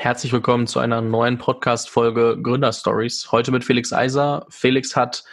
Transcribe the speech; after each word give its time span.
Herzlich 0.00 0.32
willkommen 0.32 0.68
zu 0.68 0.78
einer 0.78 1.00
neuen 1.00 1.38
Podcast-Folge 1.38 2.38
Gründerstories. 2.40 3.32
Heute 3.32 3.50
mit 3.50 3.64
Felix 3.64 3.92
Eiser. 3.92 4.46
Felix 4.48 4.94
hat 4.94 5.24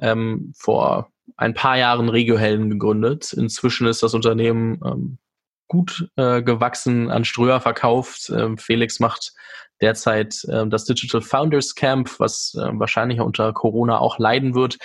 ähm, 0.00 0.52
vor 0.56 1.12
ein 1.36 1.54
paar 1.54 1.78
Jahren 1.78 2.08
Regiohelden 2.08 2.70
gegründet. 2.70 3.32
Inzwischen 3.32 3.86
ist 3.86 4.02
das 4.02 4.12
Unternehmen 4.12 4.80
ähm, 4.84 5.18
gut 5.68 6.10
äh, 6.16 6.42
gewachsen, 6.42 7.08
an 7.08 7.24
Ströer 7.24 7.60
verkauft. 7.60 8.30
Ähm, 8.30 8.58
Felix 8.58 8.98
macht 8.98 9.32
derzeit 9.80 10.42
äh, 10.48 10.66
das 10.66 10.86
Digital 10.86 11.20
Founders 11.22 11.76
Camp, 11.76 12.18
was 12.18 12.56
äh, 12.58 12.68
wahrscheinlich 12.72 13.20
unter 13.20 13.52
Corona 13.52 14.00
auch 14.00 14.18
leiden 14.18 14.56
wird 14.56 14.78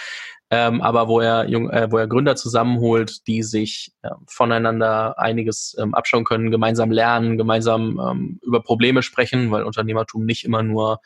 ähm, 0.52 0.82
aber 0.82 1.08
wo 1.08 1.20
er, 1.20 1.50
jung, 1.50 1.70
äh, 1.72 1.92
wo 1.92 1.98
er 1.98 2.08
Gründer 2.08 2.36
zusammenholt, 2.36 3.26
die 3.28 3.42
sich 3.42 3.94
äh, 4.04 4.10
voneinander 4.28 5.18
einiges 5.18 5.76
ähm, 5.80 5.96
abschauen 5.96 6.24
können, 6.24 6.52
gemeinsam 6.52 6.92
lernen, 6.92 7.38
gemeinsam 7.38 8.00
ähm, 8.00 8.40
über 8.44 8.62
Probleme 8.62 9.02
sprechen, 9.02 9.52
weil 9.52 9.64
Unternehmertum 9.64 10.26
nicht 10.26 10.44
immer 10.46 10.62
nur 10.62 11.00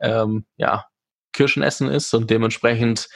ähm, 0.00 0.44
ja, 0.56 0.86
Kirschen 1.32 1.62
essen 1.62 1.88
ist 1.88 2.12
und 2.12 2.28
dementsprechend 2.30 3.08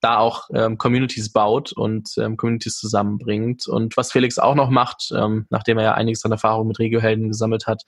da 0.00 0.18
auch 0.18 0.48
ähm, 0.54 0.78
Communities 0.78 1.32
baut 1.32 1.72
und 1.72 2.10
ähm, 2.18 2.36
Communities 2.36 2.78
zusammenbringt. 2.78 3.66
Und 3.66 3.96
was 3.96 4.12
Felix 4.12 4.38
auch 4.38 4.54
noch 4.54 4.70
macht, 4.70 5.10
ähm, 5.16 5.46
nachdem 5.50 5.78
er 5.78 5.84
ja 5.84 5.94
einiges 5.94 6.24
an 6.24 6.32
Erfahrung 6.32 6.68
mit 6.68 6.78
Regiohelden 6.78 7.28
gesammelt 7.28 7.66
hat, 7.66 7.82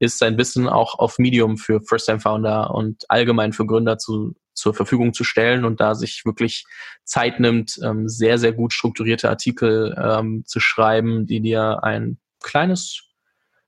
ist 0.00 0.18
sein 0.18 0.36
Wissen 0.36 0.68
auch 0.68 0.98
auf 0.98 1.18
Medium 1.18 1.56
für 1.56 1.80
First-Time-Founder 1.80 2.74
und 2.74 3.04
allgemein 3.08 3.52
für 3.52 3.66
Gründer 3.66 3.96
zu 3.96 4.34
zur 4.54 4.74
Verfügung 4.74 5.12
zu 5.12 5.24
stellen 5.24 5.64
und 5.64 5.80
da 5.80 5.94
sich 5.94 6.22
wirklich 6.24 6.64
Zeit 7.04 7.40
nimmt, 7.40 7.78
ähm, 7.82 8.08
sehr, 8.08 8.38
sehr 8.38 8.52
gut 8.52 8.72
strukturierte 8.72 9.28
Artikel 9.28 9.94
ähm, 10.00 10.44
zu 10.46 10.60
schreiben, 10.60 11.26
die 11.26 11.40
dir 11.40 11.82
ein 11.82 12.18
kleines, 12.42 13.02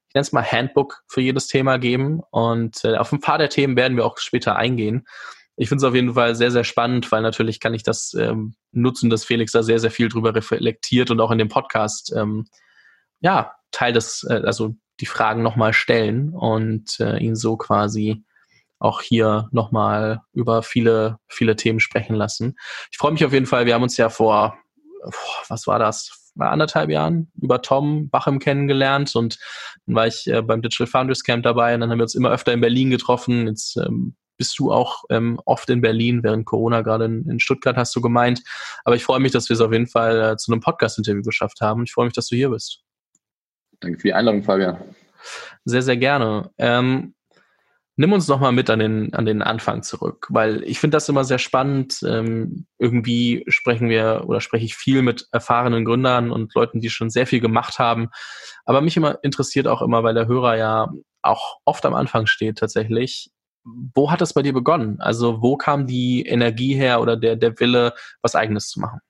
ich 0.09 0.15
nenne 0.15 0.23
es 0.23 0.33
mal 0.33 0.45
Handbook 0.45 1.03
für 1.09 1.21
jedes 1.21 1.49
Thema 1.49 1.79
geben. 1.79 2.23
Und 2.31 2.85
äh, 2.85 2.97
auf 2.97 3.12
ein 3.12 3.21
paar 3.21 3.39
der 3.39 3.51
Themen 3.51 3.77
werden 3.77 3.97
wir 3.97 4.07
auch 4.07 4.19
später 4.19 4.57
eingehen. 4.57 5.07
Ich 5.57 5.69
finde 5.69 5.84
es 5.84 5.89
auf 5.89 5.95
jeden 5.95 6.15
Fall 6.15 6.34
sehr, 6.34 6.51
sehr 6.51 6.65
spannend, 6.65 7.11
weil 7.11 7.23
natürlich 7.23 7.61
kann 7.61 7.75
ich 7.75 7.83
das 7.83 8.15
ähm, 8.15 8.55
nutzen, 8.73 9.11
dass 9.11 9.25
Felix 9.25 9.53
da 9.53 9.62
sehr, 9.62 9.81
sehr 9.81 9.91
viel 9.91 10.09
drüber 10.09 10.34
reflektiert 10.34 11.11
und 11.11 11.21
auch 11.21 11.31
in 11.31 11.39
dem 11.39 11.48
Podcast 11.48 12.12
ähm, 12.15 12.47
ja, 13.21 13.55
Teil 13.71 13.93
des, 13.93 14.27
äh, 14.28 14.43
also 14.45 14.77
die 15.00 15.06
Fragen 15.06 15.43
nochmal 15.43 15.73
stellen 15.73 16.31
und 16.31 17.00
äh, 17.00 17.19
ihn 17.19 17.37
so 17.37 17.56
quasi 17.56 18.25
auch 18.78 19.00
hier 19.00 19.48
nochmal 19.52 20.22
über 20.32 20.62
viele, 20.62 21.19
viele 21.28 21.56
Themen 21.56 21.80
sprechen 21.80 22.14
lassen. 22.14 22.56
Ich 22.91 22.98
freue 22.98 23.12
mich 23.12 23.24
auf 23.24 23.32
jeden 23.32 23.46
Fall. 23.46 23.66
Wir 23.66 23.74
haben 23.74 23.82
uns 23.82 23.96
ja 23.96 24.08
vor, 24.08 24.56
was 25.48 25.66
war 25.66 25.78
das? 25.78 26.32
Bei 26.34 26.48
anderthalb 26.48 26.91
Jahren 26.91 27.30
über 27.41 27.62
Tom 27.62 28.10
Bachem 28.10 28.38
kennengelernt 28.38 29.16
und 29.16 29.38
dann 29.86 29.97
war 29.97 30.06
ich 30.06 30.27
äh, 30.27 30.42
beim 30.42 30.60
Digital 30.60 30.86
Founders 30.86 31.22
Camp 31.22 31.44
dabei 31.44 31.74
und 31.74 31.80
dann 31.80 31.91
haben 31.91 31.98
wir 31.98 32.04
uns 32.04 32.14
immer 32.14 32.30
öfter 32.30 32.52
in 32.52 32.60
Berlin 32.60 32.91
getroffen. 32.91 33.47
Jetzt 33.47 33.78
ähm, 33.78 34.16
bist 34.36 34.58
du 34.58 34.70
auch 34.70 35.04
ähm, 35.10 35.41
oft 35.47 35.70
in 35.70 35.80
Berlin, 35.80 36.22
während 36.22 36.44
Corona 36.44 36.82
gerade 36.82 37.06
in, 37.06 37.27
in, 37.28 37.41
Stuttgart 37.41 37.77
hast 37.77 37.97
du 37.97 38.02
gemeint. 38.02 38.42
Aber 38.84 38.97
ich 38.97 39.04
freue 39.04 39.20
mich, 39.20 39.32
dass 39.32 39.48
wir 39.48 39.54
es 39.54 39.60
auf 39.60 39.72
jeden 39.72 39.86
Fall 39.86 40.32
äh, 40.32 40.36
zu 40.36 40.52
einem 40.52 40.60
Podcast-Interview 40.60 41.22
geschafft 41.22 41.62
haben. 41.62 41.84
Ich 41.84 41.92
freue 41.92 42.04
mich, 42.04 42.14
dass 42.14 42.28
du 42.28 42.36
hier 42.36 42.50
bist. 42.50 42.82
Danke 43.80 43.98
für 43.98 44.08
die 44.08 44.14
Einladung, 44.14 44.42
Fabian. 44.42 44.78
Sehr, 45.64 45.82
sehr 45.82 45.97
gerne. 45.97 46.50
Ähm, 46.58 47.14
Nimm 47.98 48.12
uns 48.12 48.28
noch 48.28 48.41
mal 48.41 48.52
mit 48.52 48.69
an 48.69 48.78
den, 48.78 49.14
an 49.14 49.25
den 49.25 49.41
Anfang 49.41 49.83
zurück, 49.83 50.27
weil 50.28 50.62
ich 50.64 50.78
finde 50.78 50.97
das 50.97 51.08
immer 51.08 51.25
sehr 51.25 51.39
spannend. 51.39 52.03
Ähm, 52.06 52.66
irgendwie 52.78 53.42
sprechen 53.48 53.88
wir 53.88 54.25
oder 54.27 54.42
spreche 54.42 54.66
ich 54.66 54.77
viel 54.77 55.00
mit 55.00 55.27
erfahrenen 55.33 55.86
Gründern 55.86 56.30
und 56.30 56.55
Leuten, 56.55 56.80
die 56.80 56.91
schon 56.91 57.08
sehr 57.08 57.27
viel 57.27 57.41
gemacht 57.41 57.78
haben. 57.78 58.11
Aber 58.66 58.83
mich 58.83 58.98
immer 58.98 59.19
interessiert 59.22 59.66
auch 59.66 59.80
immer, 59.80 60.03
weil 60.05 60.14
der 60.14 60.27
Hörer 60.27 60.56
ja 60.56 60.88
auch 61.22 61.56
oft 61.64 61.86
am 61.86 61.94
Anfang 61.94 62.27
steht 62.27 62.58
tatsächlich. 62.58 63.30
Wo 63.64 64.10
hat 64.10 64.20
das 64.20 64.34
bei 64.34 64.42
dir 64.42 64.53
begonnen? 64.53 65.00
Also 65.00 65.41
wo 65.41 65.56
kam 65.56 65.86
die 65.86 66.22
Energie 66.27 66.75
her 66.75 67.00
oder 67.00 67.16
der, 67.16 67.36
der 67.36 67.58
Wille, 67.58 67.94
was 68.20 68.34
eigenes 68.34 68.69
zu 68.69 68.78
machen? 68.78 69.00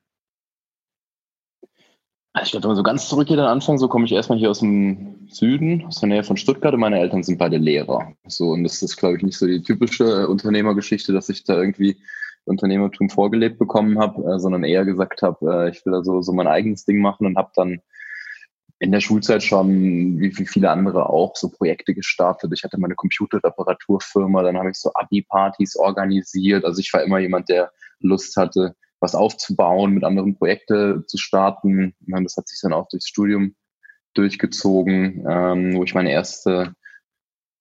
Ich 2.42 2.50
glaube, 2.50 2.64
wenn 2.64 2.70
man 2.70 2.76
so 2.76 2.82
ganz 2.82 3.08
zurückgeht 3.08 3.38
am 3.38 3.46
Anfang, 3.46 3.78
so 3.78 3.88
komme 3.88 4.04
ich 4.04 4.12
erstmal 4.12 4.38
hier 4.38 4.50
aus 4.50 4.60
dem 4.60 5.26
Süden, 5.28 5.84
aus 5.86 6.00
der 6.00 6.08
Nähe 6.08 6.22
von 6.22 6.36
Stuttgart 6.36 6.74
und 6.74 6.80
meine 6.80 7.00
Eltern 7.00 7.22
sind 7.22 7.38
beide 7.38 7.56
Lehrer. 7.56 8.12
So, 8.26 8.50
und 8.50 8.64
das 8.64 8.82
ist, 8.82 8.96
glaube 8.96 9.16
ich, 9.16 9.22
nicht 9.22 9.38
so 9.38 9.46
die 9.46 9.62
typische 9.62 10.28
Unternehmergeschichte, 10.28 11.12
dass 11.12 11.28
ich 11.30 11.44
da 11.44 11.58
irgendwie 11.58 11.96
Unternehmertum 12.44 13.10
vorgelebt 13.10 13.58
bekommen 13.58 13.98
habe, 13.98 14.22
äh, 14.34 14.38
sondern 14.38 14.64
eher 14.64 14.84
gesagt 14.84 15.22
habe, 15.22 15.66
äh, 15.66 15.70
ich 15.70 15.84
will 15.84 15.92
da 15.92 16.04
so, 16.04 16.22
so 16.22 16.32
mein 16.32 16.46
eigenes 16.46 16.84
Ding 16.84 17.00
machen 17.00 17.26
und 17.26 17.36
habe 17.36 17.50
dann 17.54 17.80
in 18.78 18.92
der 18.92 19.00
Schulzeit 19.00 19.42
schon, 19.42 20.18
wie, 20.20 20.36
wie 20.38 20.46
viele 20.46 20.70
andere 20.70 21.08
auch, 21.08 21.34
so 21.36 21.48
Projekte 21.48 21.94
gestartet. 21.94 22.52
Ich 22.54 22.62
hatte 22.62 22.78
meine 22.78 22.94
Computerreparaturfirma, 22.94 24.42
dann 24.42 24.58
habe 24.58 24.70
ich 24.70 24.78
so 24.78 24.90
Abi-Partys 24.92 25.76
organisiert. 25.76 26.64
Also 26.64 26.80
ich 26.80 26.92
war 26.92 27.02
immer 27.02 27.18
jemand, 27.18 27.48
der 27.48 27.72
Lust 28.00 28.36
hatte, 28.36 28.76
was 29.00 29.14
aufzubauen, 29.14 29.92
mit 29.92 30.04
anderen 30.04 30.36
Projekten 30.36 31.04
zu 31.06 31.18
starten. 31.18 31.94
Das 32.00 32.36
hat 32.36 32.48
sich 32.48 32.60
dann 32.62 32.72
auch 32.72 32.88
durchs 32.88 33.08
Studium 33.08 33.54
durchgezogen, 34.14 35.24
ähm, 35.28 35.74
wo 35.76 35.84
ich 35.84 35.94
meine 35.94 36.10
erste 36.10 36.74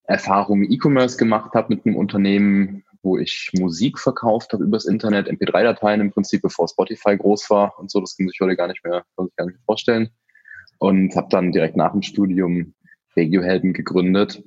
Erfahrung 0.05 0.63
E-Commerce 0.63 1.17
gemacht 1.17 1.53
habe 1.53 1.75
mit 1.75 1.85
einem 1.85 1.95
Unternehmen, 1.95 2.83
wo 3.01 3.17
ich 3.17 3.51
Musik 3.53 3.99
verkauft 3.99 4.53
habe 4.53 4.63
übers 4.63 4.85
Internet, 4.85 5.29
MP3-Dateien 5.29 6.01
im 6.01 6.11
Prinzip, 6.11 6.41
bevor 6.41 6.67
Spotify 6.67 7.17
groß 7.17 7.49
war 7.49 7.77
und 7.79 7.91
so. 7.91 7.99
Das 7.99 8.17
kann 8.17 8.27
sich 8.27 8.39
heute 8.41 8.55
gar 8.55 8.67
nicht 8.67 8.83
mehr, 8.83 9.03
kann 9.15 9.27
sich 9.27 9.35
gar 9.35 9.45
nicht 9.45 9.59
vorstellen. 9.65 10.09
Und 10.77 11.15
habe 11.15 11.27
dann 11.29 11.51
direkt 11.51 11.77
nach 11.77 11.91
dem 11.91 12.01
Studium 12.01 12.73
Regiohelden 13.15 13.73
gegründet 13.73 14.43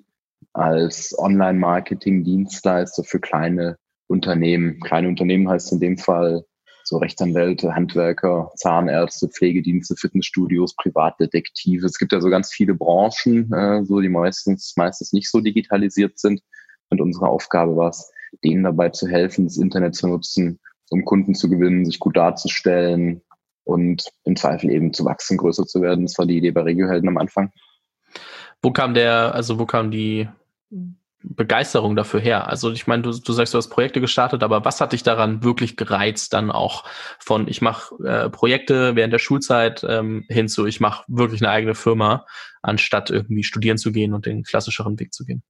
als 0.52 1.16
Online-Marketing-Dienstleister 1.18 3.04
für 3.04 3.20
kleine 3.20 3.78
Unternehmen. 4.08 4.80
Kleine 4.80 5.08
Unternehmen 5.08 5.48
heißt 5.48 5.72
in 5.72 5.80
dem 5.80 5.98
Fall 5.98 6.44
so 6.88 6.96
Rechtsanwälte, 6.96 7.74
Handwerker, 7.74 8.50
Zahnärzte, 8.56 9.28
Pflegedienste, 9.28 9.94
Fitnessstudios, 9.94 10.74
Privatdetektive. 10.74 11.84
Es 11.84 11.98
gibt 11.98 12.12
ja 12.12 12.20
so 12.20 12.30
ganz 12.30 12.50
viele 12.50 12.74
Branchen, 12.74 13.52
äh, 13.52 13.84
so 13.84 14.00
die 14.00 14.08
meistens, 14.08 14.72
meistens 14.76 15.12
nicht 15.12 15.30
so 15.30 15.40
digitalisiert 15.40 16.18
sind. 16.18 16.40
Und 16.88 17.02
unsere 17.02 17.28
Aufgabe 17.28 17.76
war 17.76 17.90
es, 17.90 18.10
denen 18.42 18.64
dabei 18.64 18.88
zu 18.88 19.06
helfen, 19.06 19.44
das 19.44 19.58
Internet 19.58 19.96
zu 19.96 20.08
nutzen, 20.08 20.60
um 20.88 21.04
Kunden 21.04 21.34
zu 21.34 21.50
gewinnen, 21.50 21.84
sich 21.84 21.98
gut 21.98 22.16
darzustellen 22.16 23.20
und 23.64 24.08
im 24.24 24.36
Zweifel 24.36 24.70
eben 24.70 24.94
zu 24.94 25.04
wachsen, 25.04 25.36
größer 25.36 25.66
zu 25.66 25.82
werden. 25.82 26.06
Das 26.06 26.16
war 26.16 26.24
die 26.24 26.38
Idee 26.38 26.52
bei 26.52 26.62
Regiohelden 26.62 27.08
am 27.10 27.18
Anfang. 27.18 27.52
Wo 28.62 28.70
kam 28.70 28.94
der, 28.94 29.34
also 29.34 29.58
wo 29.58 29.66
kam 29.66 29.90
die 29.90 30.26
Begeisterung 31.22 31.96
dafür 31.96 32.20
her? 32.20 32.48
Also 32.48 32.70
ich 32.70 32.86
meine, 32.86 33.02
du, 33.02 33.10
du 33.10 33.32
sagst, 33.32 33.52
du 33.52 33.58
hast 33.58 33.70
Projekte 33.70 34.00
gestartet, 34.00 34.42
aber 34.42 34.64
was 34.64 34.80
hat 34.80 34.92
dich 34.92 35.02
daran 35.02 35.42
wirklich 35.42 35.76
gereizt, 35.76 36.32
dann 36.32 36.50
auch 36.50 36.84
von 37.18 37.48
ich 37.48 37.60
mache 37.60 37.94
äh, 38.04 38.30
Projekte 38.30 38.94
während 38.94 39.12
der 39.12 39.18
Schulzeit 39.18 39.84
ähm, 39.88 40.24
hin 40.28 40.48
zu 40.48 40.66
ich 40.66 40.80
mache 40.80 41.04
wirklich 41.08 41.42
eine 41.42 41.50
eigene 41.50 41.74
Firma, 41.74 42.24
anstatt 42.62 43.10
irgendwie 43.10 43.42
studieren 43.42 43.78
zu 43.78 43.92
gehen 43.92 44.14
und 44.14 44.26
den 44.26 44.44
klassischeren 44.44 44.98
Weg 45.00 45.12
zu 45.12 45.24
gehen? 45.24 45.42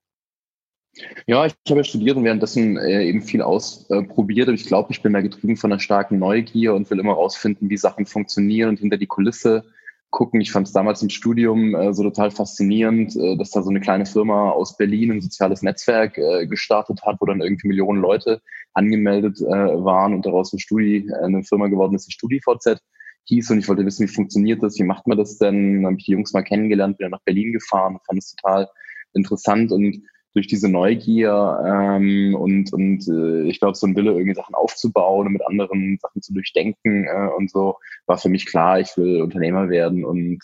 Ja, 1.26 1.46
ich 1.46 1.54
habe 1.68 1.80
ja 1.80 1.84
studiert 1.84 2.16
und 2.16 2.24
währenddessen 2.24 2.76
äh, 2.76 3.04
eben 3.04 3.22
viel 3.22 3.42
ausprobiert. 3.42 4.48
Äh, 4.48 4.52
ich 4.52 4.66
glaube, 4.66 4.92
ich 4.92 5.02
bin 5.02 5.12
da 5.12 5.20
getrieben 5.20 5.56
von 5.56 5.70
einer 5.70 5.80
starken 5.80 6.18
Neugier 6.18 6.74
und 6.74 6.90
will 6.90 6.98
immer 6.98 7.12
rausfinden, 7.12 7.70
wie 7.70 7.76
Sachen 7.76 8.06
funktionieren 8.06 8.70
und 8.70 8.80
hinter 8.80 8.96
die 8.96 9.06
Kulisse 9.06 9.64
gucken. 10.10 10.40
Ich 10.40 10.52
fand 10.52 10.66
es 10.66 10.72
damals 10.72 11.02
im 11.02 11.10
Studium 11.10 11.74
äh, 11.74 11.92
so 11.92 12.02
total 12.02 12.30
faszinierend, 12.30 13.14
äh, 13.16 13.36
dass 13.36 13.50
da 13.50 13.62
so 13.62 13.70
eine 13.70 13.80
kleine 13.80 14.06
Firma 14.06 14.50
aus 14.50 14.76
Berlin 14.76 15.12
ein 15.12 15.20
soziales 15.20 15.62
Netzwerk 15.62 16.18
äh, 16.18 16.46
gestartet 16.46 17.02
hat, 17.02 17.16
wo 17.20 17.26
dann 17.26 17.40
irgendwie 17.40 17.68
Millionen 17.68 18.00
Leute 18.00 18.40
angemeldet 18.72 19.40
äh, 19.40 19.44
waren 19.46 20.14
und 20.14 20.24
daraus 20.24 20.52
ein 20.52 20.58
Studi, 20.58 21.08
äh, 21.08 21.24
eine 21.24 21.44
Firma 21.44 21.68
geworden 21.68 21.94
ist, 21.94 22.06
die 22.06 22.12
StudiVZ 22.12 22.80
hieß. 23.24 23.50
Und 23.50 23.58
ich 23.58 23.68
wollte 23.68 23.84
wissen, 23.84 24.08
wie 24.08 24.12
funktioniert 24.12 24.62
das, 24.62 24.78
wie 24.78 24.84
macht 24.84 25.06
man 25.06 25.18
das 25.18 25.38
denn? 25.38 25.82
Dann 25.82 25.86
habe 25.86 25.96
ich 25.98 26.04
die 26.04 26.12
Jungs 26.12 26.32
mal 26.32 26.42
kennengelernt, 26.42 26.98
bin 26.98 27.04
dann 27.04 27.12
nach 27.12 27.24
Berlin 27.24 27.52
gefahren, 27.52 27.98
fand 28.06 28.18
es 28.18 28.34
total 28.34 28.68
interessant 29.14 29.72
und 29.72 30.02
durch 30.38 30.46
diese 30.46 30.68
Neugier 30.68 31.60
ähm, 31.66 32.36
und, 32.36 32.72
und 32.72 33.08
äh, 33.08 33.42
ich 33.48 33.58
glaube, 33.58 33.74
so 33.74 33.88
ein 33.88 33.96
Wille, 33.96 34.12
irgendwie 34.12 34.34
Sachen 34.34 34.54
aufzubauen 34.54 35.26
und 35.26 35.32
mit 35.32 35.44
anderen 35.44 35.98
Sachen 36.00 36.22
zu 36.22 36.32
durchdenken 36.32 37.04
äh, 37.04 37.28
und 37.36 37.50
so, 37.50 37.76
war 38.06 38.18
für 38.18 38.28
mich 38.28 38.46
klar, 38.46 38.78
ich 38.78 38.96
will 38.96 39.20
Unternehmer 39.20 39.68
werden 39.68 40.04
und 40.04 40.38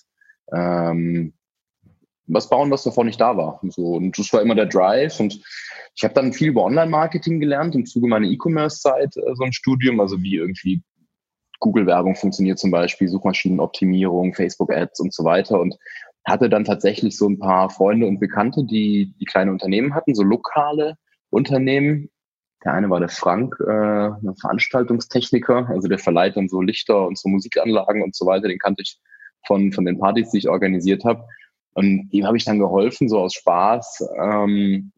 ähm, 0.53 1.33
was 2.27 2.49
bauen, 2.51 2.73
was 2.73 2.83
davor 2.83 3.05
nicht 3.05 3.21
da 3.21 3.37
war. 3.37 3.63
Und, 3.63 3.73
so. 3.73 3.93
und 3.93 4.19
das 4.19 4.33
war 4.33 4.43
immer 4.43 4.57
der 4.57 4.67
Drive. 4.67 5.21
Und 5.21 5.41
ich 5.95 6.03
habe 6.03 6.15
dann 6.15 6.33
viel 6.33 6.49
über 6.49 6.65
Online-Marketing 6.65 7.39
gelernt 7.39 7.77
im 7.77 7.87
Zuge 7.87 8.09
meiner 8.09 8.27
E-Commerce-Zeit, 8.27 9.17
äh, 9.17 9.35
so 9.35 9.45
ein 9.45 9.53
Studium, 9.53 10.01
also 10.01 10.21
wie 10.23 10.37
irgendwie 10.37 10.83
Google-Werbung 11.61 12.17
funktioniert 12.17 12.59
zum 12.59 12.73
Beispiel, 12.73 13.09
Suchmaschinenoptimierung, 13.09 14.35
Facebook-Ads 14.35 14.99
und 14.99 15.15
so 15.15 15.23
weiter. 15.23 15.61
Und 15.61 15.77
hatte 16.25 16.49
dann 16.49 16.65
tatsächlich 16.65 17.17
so 17.17 17.29
ein 17.29 17.39
paar 17.39 17.71
Freunde 17.71 18.07
und 18.07 18.19
Bekannte, 18.19 18.65
die, 18.65 19.15
die 19.21 19.25
kleine 19.25 19.51
Unternehmen 19.51 19.95
hatten, 19.95 20.15
so 20.15 20.23
lokale 20.23 20.97
Unternehmen. 21.31 22.11
Der 22.65 22.73
eine 22.73 22.89
war 22.89 23.01
der 23.01 23.11
Frank, 23.11 23.57
äh, 23.61 23.71
ein 23.71 24.37
Veranstaltungstechniker, 24.41 25.69
also 25.69 25.87
der 25.89 25.99
verleiht 25.99 26.37
dann 26.37 26.49
so 26.49 26.63
Lichter 26.63 27.07
und 27.07 27.19
so 27.19 27.29
Musikanlagen 27.29 28.03
und 28.03 28.17
so 28.17 28.25
weiter. 28.27 28.49
Den 28.49 28.59
kannte 28.59 28.83
ich 28.83 28.99
von, 29.47 29.73
von 29.73 29.85
den 29.85 29.99
Partys, 29.99 30.31
die 30.31 30.39
ich 30.39 30.49
organisiert 30.49 31.05
habe. 31.05 31.27
Und 31.75 32.09
dem 32.11 32.25
habe 32.25 32.37
ich 32.37 32.45
dann 32.45 32.59
geholfen, 32.59 33.09
so 33.09 33.19
aus 33.19 33.35
Spaß, 33.35 34.09
ähm, 34.19 34.93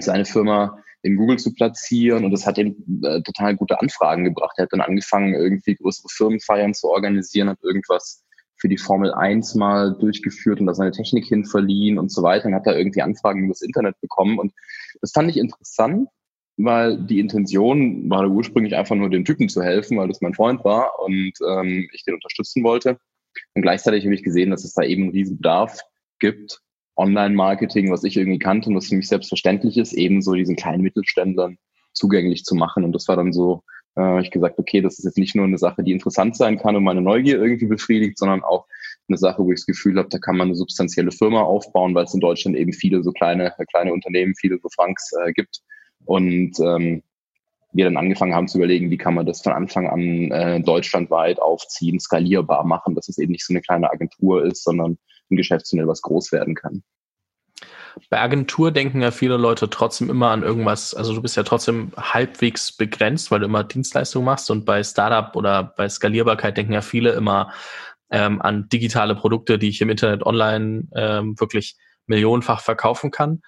seine 0.00 0.24
Firma 0.24 0.78
in 1.02 1.16
Google 1.16 1.38
zu 1.38 1.54
platzieren 1.54 2.24
und 2.24 2.32
das 2.32 2.46
hat 2.46 2.58
ihm 2.58 2.74
äh, 3.04 3.22
total 3.22 3.54
gute 3.54 3.80
Anfragen 3.80 4.24
gebracht. 4.24 4.54
Er 4.56 4.64
hat 4.64 4.72
dann 4.72 4.80
angefangen, 4.80 5.34
irgendwie 5.34 5.76
größere 5.76 6.08
Firmenfeiern 6.10 6.74
zu 6.74 6.88
organisieren, 6.88 7.48
hat 7.48 7.62
irgendwas 7.62 8.24
für 8.58 8.68
die 8.68 8.78
Formel 8.78 9.12
1 9.12 9.54
mal 9.54 9.96
durchgeführt 9.98 10.60
und 10.60 10.66
da 10.66 10.74
seine 10.74 10.92
Technik 10.92 11.26
hin 11.26 11.44
verliehen 11.44 11.98
und 11.98 12.10
so 12.10 12.22
weiter 12.22 12.46
und 12.46 12.54
hat 12.54 12.66
da 12.66 12.74
irgendwie 12.74 13.02
Anfragen 13.02 13.44
über 13.44 13.52
das 13.52 13.62
Internet 13.62 14.00
bekommen 14.00 14.38
und 14.38 14.52
das 15.00 15.12
fand 15.12 15.30
ich 15.30 15.36
interessant, 15.36 16.08
weil 16.56 16.98
die 16.98 17.20
Intention 17.20 18.08
war 18.08 18.26
ursprünglich 18.28 18.74
einfach 18.74 18.96
nur 18.96 19.10
dem 19.10 19.24
Typen 19.24 19.48
zu 19.48 19.62
helfen, 19.62 19.98
weil 19.98 20.08
das 20.08 20.20
mein 20.20 20.34
Freund 20.34 20.64
war 20.64 20.98
und 21.00 21.32
ähm, 21.46 21.88
ich 21.92 22.04
den 22.04 22.14
unterstützen 22.14 22.64
wollte. 22.64 22.98
Und 23.54 23.62
gleichzeitig 23.62 24.04
habe 24.04 24.14
ich 24.14 24.22
gesehen, 24.22 24.50
dass 24.50 24.64
es 24.64 24.72
da 24.72 24.82
eben 24.82 25.04
einen 25.04 25.12
riesen 25.12 25.36
Bedarf 25.36 25.80
gibt. 26.18 26.60
Online-Marketing, 26.96 27.90
was 27.90 28.04
ich 28.04 28.16
irgendwie 28.16 28.38
kannte 28.38 28.70
und 28.70 28.76
was 28.76 28.86
für 28.86 28.96
mich 28.96 29.08
selbstverständlich 29.08 29.76
ist, 29.76 29.92
ebenso 29.92 30.32
diesen 30.32 30.56
kleinen 30.56 30.82
Mittelständlern 30.82 31.58
zugänglich 31.92 32.44
zu 32.44 32.54
machen. 32.54 32.84
Und 32.84 32.92
das 32.92 33.06
war 33.06 33.16
dann 33.16 33.34
so, 33.34 33.62
äh, 33.96 34.20
ich 34.20 34.30
gesagt, 34.30 34.58
okay, 34.58 34.80
das 34.80 34.98
ist 34.98 35.04
jetzt 35.04 35.18
nicht 35.18 35.34
nur 35.34 35.44
eine 35.44 35.58
Sache, 35.58 35.82
die 35.82 35.92
interessant 35.92 36.36
sein 36.36 36.58
kann 36.58 36.76
und 36.76 36.84
meine 36.84 37.02
Neugier 37.02 37.40
irgendwie 37.40 37.66
befriedigt, 37.66 38.18
sondern 38.18 38.42
auch 38.42 38.66
eine 39.08 39.18
Sache, 39.18 39.44
wo 39.44 39.52
ich 39.52 39.60
das 39.60 39.66
Gefühl 39.66 39.98
habe, 39.98 40.08
da 40.08 40.18
kann 40.18 40.36
man 40.36 40.48
eine 40.48 40.56
substanzielle 40.56 41.12
Firma 41.12 41.42
aufbauen, 41.42 41.94
weil 41.94 42.04
es 42.04 42.14
in 42.14 42.20
Deutschland 42.20 42.56
eben 42.56 42.72
viele 42.72 43.02
so 43.02 43.12
kleine, 43.12 43.52
kleine 43.72 43.92
Unternehmen, 43.92 44.34
viele 44.34 44.58
so 44.58 44.68
Franks 44.74 45.12
äh, 45.24 45.32
gibt. 45.32 45.60
Und 46.04 46.58
ähm, 46.60 47.02
wir 47.72 47.84
dann 47.84 47.96
angefangen 47.96 48.34
haben 48.34 48.48
zu 48.48 48.58
überlegen, 48.58 48.90
wie 48.90 48.96
kann 48.96 49.14
man 49.14 49.26
das 49.26 49.42
von 49.42 49.52
Anfang 49.52 49.88
an 49.88 50.30
äh, 50.30 50.60
deutschlandweit 50.60 51.40
aufziehen, 51.40 52.00
skalierbar 52.00 52.64
machen, 52.64 52.94
dass 52.94 53.08
es 53.08 53.18
eben 53.18 53.32
nicht 53.32 53.44
so 53.44 53.52
eine 53.52 53.60
kleine 53.60 53.90
Agentur 53.90 54.44
ist, 54.44 54.64
sondern 54.64 54.98
ein 55.30 55.36
Geschäftsmodell, 55.36 55.88
was 55.88 56.02
groß 56.02 56.32
werden 56.32 56.54
kann. 56.54 56.82
Bei 58.10 58.20
Agentur 58.20 58.72
denken 58.72 59.00
ja 59.00 59.10
viele 59.10 59.36
Leute 59.36 59.70
trotzdem 59.70 60.10
immer 60.10 60.30
an 60.30 60.42
irgendwas, 60.42 60.94
also 60.94 61.14
du 61.14 61.22
bist 61.22 61.36
ja 61.36 61.42
trotzdem 61.42 61.92
halbwegs 61.96 62.76
begrenzt, 62.76 63.30
weil 63.30 63.40
du 63.40 63.46
immer 63.46 63.64
Dienstleistungen 63.64 64.26
machst 64.26 64.50
und 64.50 64.64
bei 64.64 64.82
Startup 64.84 65.34
oder 65.34 65.62
bei 65.62 65.88
Skalierbarkeit 65.88 66.56
denken 66.56 66.74
ja 66.74 66.82
viele 66.82 67.12
immer 67.12 67.52
ähm, 68.10 68.40
an 68.42 68.68
digitale 68.68 69.14
Produkte, 69.14 69.58
die 69.58 69.68
ich 69.68 69.80
im 69.80 69.90
Internet 69.90 70.24
online 70.24 70.88
ähm, 70.94 71.40
wirklich 71.40 71.76
millionenfach 72.06 72.60
verkaufen 72.60 73.10
kann. 73.10 73.42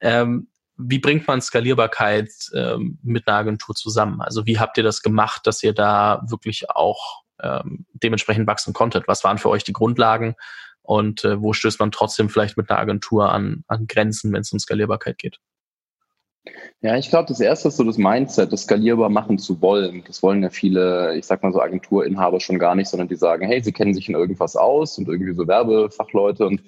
Ähm, 0.00 0.48
wie 0.76 1.00
bringt 1.00 1.26
man 1.26 1.40
Skalierbarkeit 1.40 2.30
ähm, 2.54 2.98
mit 3.02 3.26
einer 3.26 3.38
Agentur 3.38 3.74
zusammen? 3.74 4.20
Also 4.20 4.46
wie 4.46 4.60
habt 4.60 4.76
ihr 4.78 4.84
das 4.84 5.02
gemacht, 5.02 5.46
dass 5.46 5.62
ihr 5.62 5.72
da 5.72 6.22
wirklich 6.28 6.70
auch 6.70 7.22
ähm, 7.42 7.86
dementsprechend 7.94 8.46
wachsen 8.46 8.74
konntet? 8.74 9.08
Was 9.08 9.24
waren 9.24 9.38
für 9.38 9.48
euch 9.48 9.64
die 9.64 9.72
Grundlagen 9.72 10.36
und 10.88 11.22
äh, 11.22 11.42
wo 11.42 11.52
stößt 11.52 11.80
man 11.80 11.90
trotzdem 11.90 12.30
vielleicht 12.30 12.56
mit 12.56 12.70
einer 12.70 12.78
Agentur 12.78 13.30
an, 13.30 13.62
an 13.68 13.86
Grenzen, 13.86 14.32
wenn 14.32 14.40
es 14.40 14.52
um 14.52 14.58
Skalierbarkeit 14.58 15.18
geht? 15.18 15.38
Ja, 16.80 16.96
ich 16.96 17.10
glaube, 17.10 17.28
das 17.28 17.40
erste 17.40 17.68
ist 17.68 17.76
so 17.76 17.84
das 17.84 17.98
Mindset, 17.98 18.50
das 18.54 18.62
skalierbar 18.62 19.10
machen 19.10 19.38
zu 19.38 19.60
wollen. 19.60 20.02
Das 20.06 20.22
wollen 20.22 20.42
ja 20.42 20.48
viele, 20.48 21.14
ich 21.18 21.26
sag 21.26 21.42
mal 21.42 21.52
so 21.52 21.60
Agenturinhaber 21.60 22.40
schon 22.40 22.58
gar 22.58 22.74
nicht, 22.74 22.88
sondern 22.88 23.08
die 23.08 23.16
sagen, 23.16 23.46
hey, 23.46 23.62
sie 23.62 23.72
kennen 23.72 23.92
sich 23.92 24.08
in 24.08 24.14
irgendwas 24.14 24.56
aus 24.56 24.96
und 24.96 25.08
irgendwie 25.08 25.34
so 25.34 25.46
Werbefachleute 25.46 26.46
und 26.46 26.62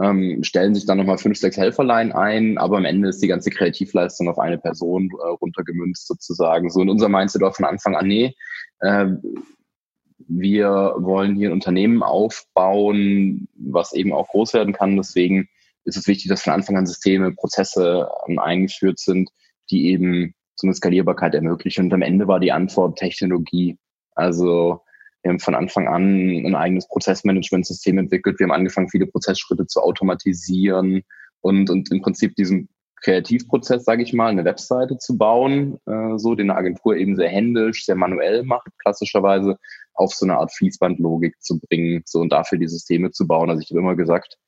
ähm, 0.00 0.44
stellen 0.44 0.76
sich 0.76 0.86
dann 0.86 0.98
nochmal 0.98 1.18
fünf, 1.18 1.36
sechs 1.36 1.56
Helferlein 1.56 2.12
ein, 2.12 2.58
aber 2.58 2.76
am 2.76 2.84
Ende 2.84 3.08
ist 3.08 3.20
die 3.20 3.28
ganze 3.28 3.50
Kreativleistung 3.50 4.28
auf 4.28 4.38
eine 4.38 4.58
Person 4.58 5.10
äh, 5.10 5.26
runtergemünzt 5.26 6.06
sozusagen. 6.06 6.70
So 6.70 6.82
in 6.82 6.90
unser 6.90 7.08
Mindset 7.08 7.42
war 7.42 7.52
von 7.52 7.64
Anfang 7.64 7.96
an, 7.96 8.06
nee, 8.06 8.36
äh, 8.78 9.06
wir 10.18 10.94
wollen 10.98 11.36
hier 11.36 11.50
ein 11.50 11.54
Unternehmen 11.54 12.02
aufbauen, 12.02 13.48
was 13.54 13.92
eben 13.92 14.12
auch 14.12 14.28
groß 14.28 14.54
werden 14.54 14.72
kann. 14.72 14.96
Deswegen 14.96 15.48
ist 15.84 15.96
es 15.96 16.06
wichtig, 16.06 16.28
dass 16.28 16.42
von 16.42 16.52
Anfang 16.52 16.76
an 16.76 16.86
Systeme, 16.86 17.32
Prozesse 17.32 18.08
ähm, 18.26 18.38
eingeführt 18.38 18.98
sind, 18.98 19.30
die 19.70 19.88
eben 19.88 20.34
so 20.54 20.66
eine 20.66 20.74
Skalierbarkeit 20.74 21.34
ermöglichen. 21.34 21.84
Und 21.84 21.94
am 21.94 22.02
Ende 22.02 22.28
war 22.28 22.40
die 22.40 22.52
Antwort 22.52 22.98
Technologie. 22.98 23.78
Also 24.14 24.80
wir 25.22 25.30
haben 25.30 25.40
von 25.40 25.54
Anfang 25.54 25.88
an 25.88 26.46
ein 26.46 26.54
eigenes 26.54 26.88
Prozessmanagementsystem 26.88 27.98
entwickelt. 27.98 28.38
Wir 28.38 28.44
haben 28.44 28.52
angefangen, 28.52 28.88
viele 28.88 29.06
Prozessschritte 29.06 29.66
zu 29.66 29.80
automatisieren 29.80 31.02
und, 31.40 31.68
und 31.68 31.90
im 31.90 32.00
Prinzip 32.00 32.34
diesen 32.36 32.68
Kreativprozess, 33.06 33.84
sage 33.84 34.02
ich 34.02 34.12
mal, 34.12 34.30
eine 34.30 34.44
Webseite 34.44 34.98
zu 34.98 35.16
bauen, 35.16 35.78
äh, 35.86 36.18
so 36.18 36.34
den 36.34 36.50
eine 36.50 36.58
Agentur 36.58 36.96
eben 36.96 37.14
sehr 37.14 37.28
händisch, 37.28 37.84
sehr 37.84 37.94
manuell 37.94 38.42
macht, 38.42 38.66
klassischerweise 38.78 39.58
auf 39.94 40.12
so 40.12 40.26
eine 40.26 40.38
Art 40.38 40.52
Fließbandlogik 40.52 41.40
zu 41.40 41.60
bringen, 41.60 42.02
so 42.04 42.18
und 42.18 42.32
dafür 42.32 42.58
die 42.58 42.66
Systeme 42.66 43.12
zu 43.12 43.28
bauen. 43.28 43.48
Also 43.48 43.62
ich 43.62 43.70
habe 43.70 43.78
immer 43.78 43.94
gesagt, 43.94 44.38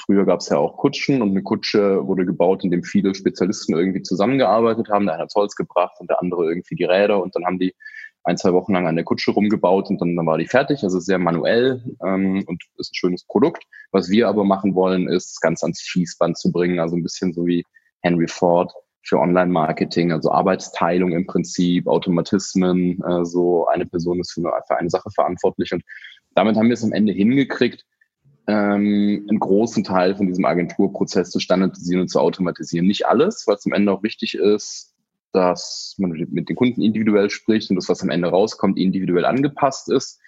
früher 0.00 0.24
gab 0.24 0.40
es 0.40 0.48
ja 0.48 0.56
auch 0.56 0.78
Kutschen 0.78 1.20
und 1.20 1.30
eine 1.30 1.42
Kutsche 1.42 2.06
wurde 2.06 2.24
gebaut, 2.24 2.64
in 2.64 2.70
dem 2.70 2.82
viele 2.82 3.14
Spezialisten 3.14 3.76
irgendwie 3.76 4.00
zusammengearbeitet 4.00 4.88
haben. 4.88 5.04
Der 5.04 5.16
eine 5.16 5.24
hat 5.24 5.34
Holz 5.34 5.54
gebracht 5.54 5.96
und 6.00 6.08
der 6.08 6.22
andere 6.22 6.46
irgendwie 6.48 6.76
die 6.76 6.84
Räder 6.84 7.22
und 7.22 7.36
dann 7.36 7.44
haben 7.44 7.58
die 7.58 7.74
ein, 8.24 8.38
zwei 8.38 8.54
Wochen 8.54 8.72
lang 8.72 8.86
an 8.86 8.96
der 8.96 9.04
Kutsche 9.04 9.32
rumgebaut 9.32 9.90
und 9.90 10.00
dann, 10.00 10.16
dann 10.16 10.26
war 10.26 10.38
die 10.38 10.46
fertig. 10.46 10.82
Also 10.82 10.98
sehr 10.98 11.18
manuell 11.18 11.82
ähm, 12.02 12.42
und 12.46 12.62
ist 12.78 12.92
ein 12.92 12.94
schönes 12.94 13.24
Produkt. 13.24 13.64
Was 13.92 14.08
wir 14.08 14.28
aber 14.28 14.44
machen 14.44 14.74
wollen, 14.74 15.08
ist, 15.08 15.32
das 15.32 15.40
Ganze 15.40 15.66
ans 15.66 15.82
Fließband 15.82 16.38
zu 16.38 16.50
bringen. 16.50 16.78
Also 16.78 16.96
ein 16.96 17.02
bisschen 17.02 17.34
so 17.34 17.44
wie 17.44 17.64
Henry 18.02 18.28
Ford 18.28 18.72
für 19.02 19.18
Online-Marketing, 19.18 20.12
also 20.12 20.30
Arbeitsteilung 20.30 21.12
im 21.12 21.26
Prinzip, 21.26 21.86
Automatismen, 21.86 23.02
äh, 23.02 23.24
so 23.24 23.66
eine 23.66 23.86
Person 23.86 24.20
ist 24.20 24.32
für 24.32 24.40
eine, 24.40 24.62
für 24.66 24.76
eine 24.76 24.90
Sache 24.90 25.10
verantwortlich. 25.10 25.72
Und 25.72 25.82
damit 26.34 26.56
haben 26.56 26.66
wir 26.66 26.74
es 26.74 26.84
am 26.84 26.92
Ende 26.92 27.12
hingekriegt, 27.12 27.84
ähm, 28.46 29.26
einen 29.28 29.38
großen 29.38 29.84
Teil 29.84 30.14
von 30.16 30.26
diesem 30.26 30.44
Agenturprozess 30.44 31.30
zu 31.30 31.40
standardisieren 31.40 32.02
und 32.02 32.08
zu 32.08 32.20
automatisieren. 32.20 32.86
Nicht 32.86 33.06
alles, 33.06 33.44
was 33.46 33.64
am 33.66 33.72
Ende 33.72 33.92
auch 33.92 34.02
wichtig 34.02 34.34
ist, 34.34 34.94
dass 35.32 35.94
man 35.98 36.10
mit 36.30 36.48
den 36.48 36.56
Kunden 36.56 36.82
individuell 36.82 37.30
spricht 37.30 37.70
und 37.70 37.76
das, 37.76 37.88
was 37.88 38.02
am 38.02 38.10
Ende 38.10 38.28
rauskommt, 38.28 38.78
individuell 38.78 39.24
angepasst 39.24 39.90
ist 39.90 40.20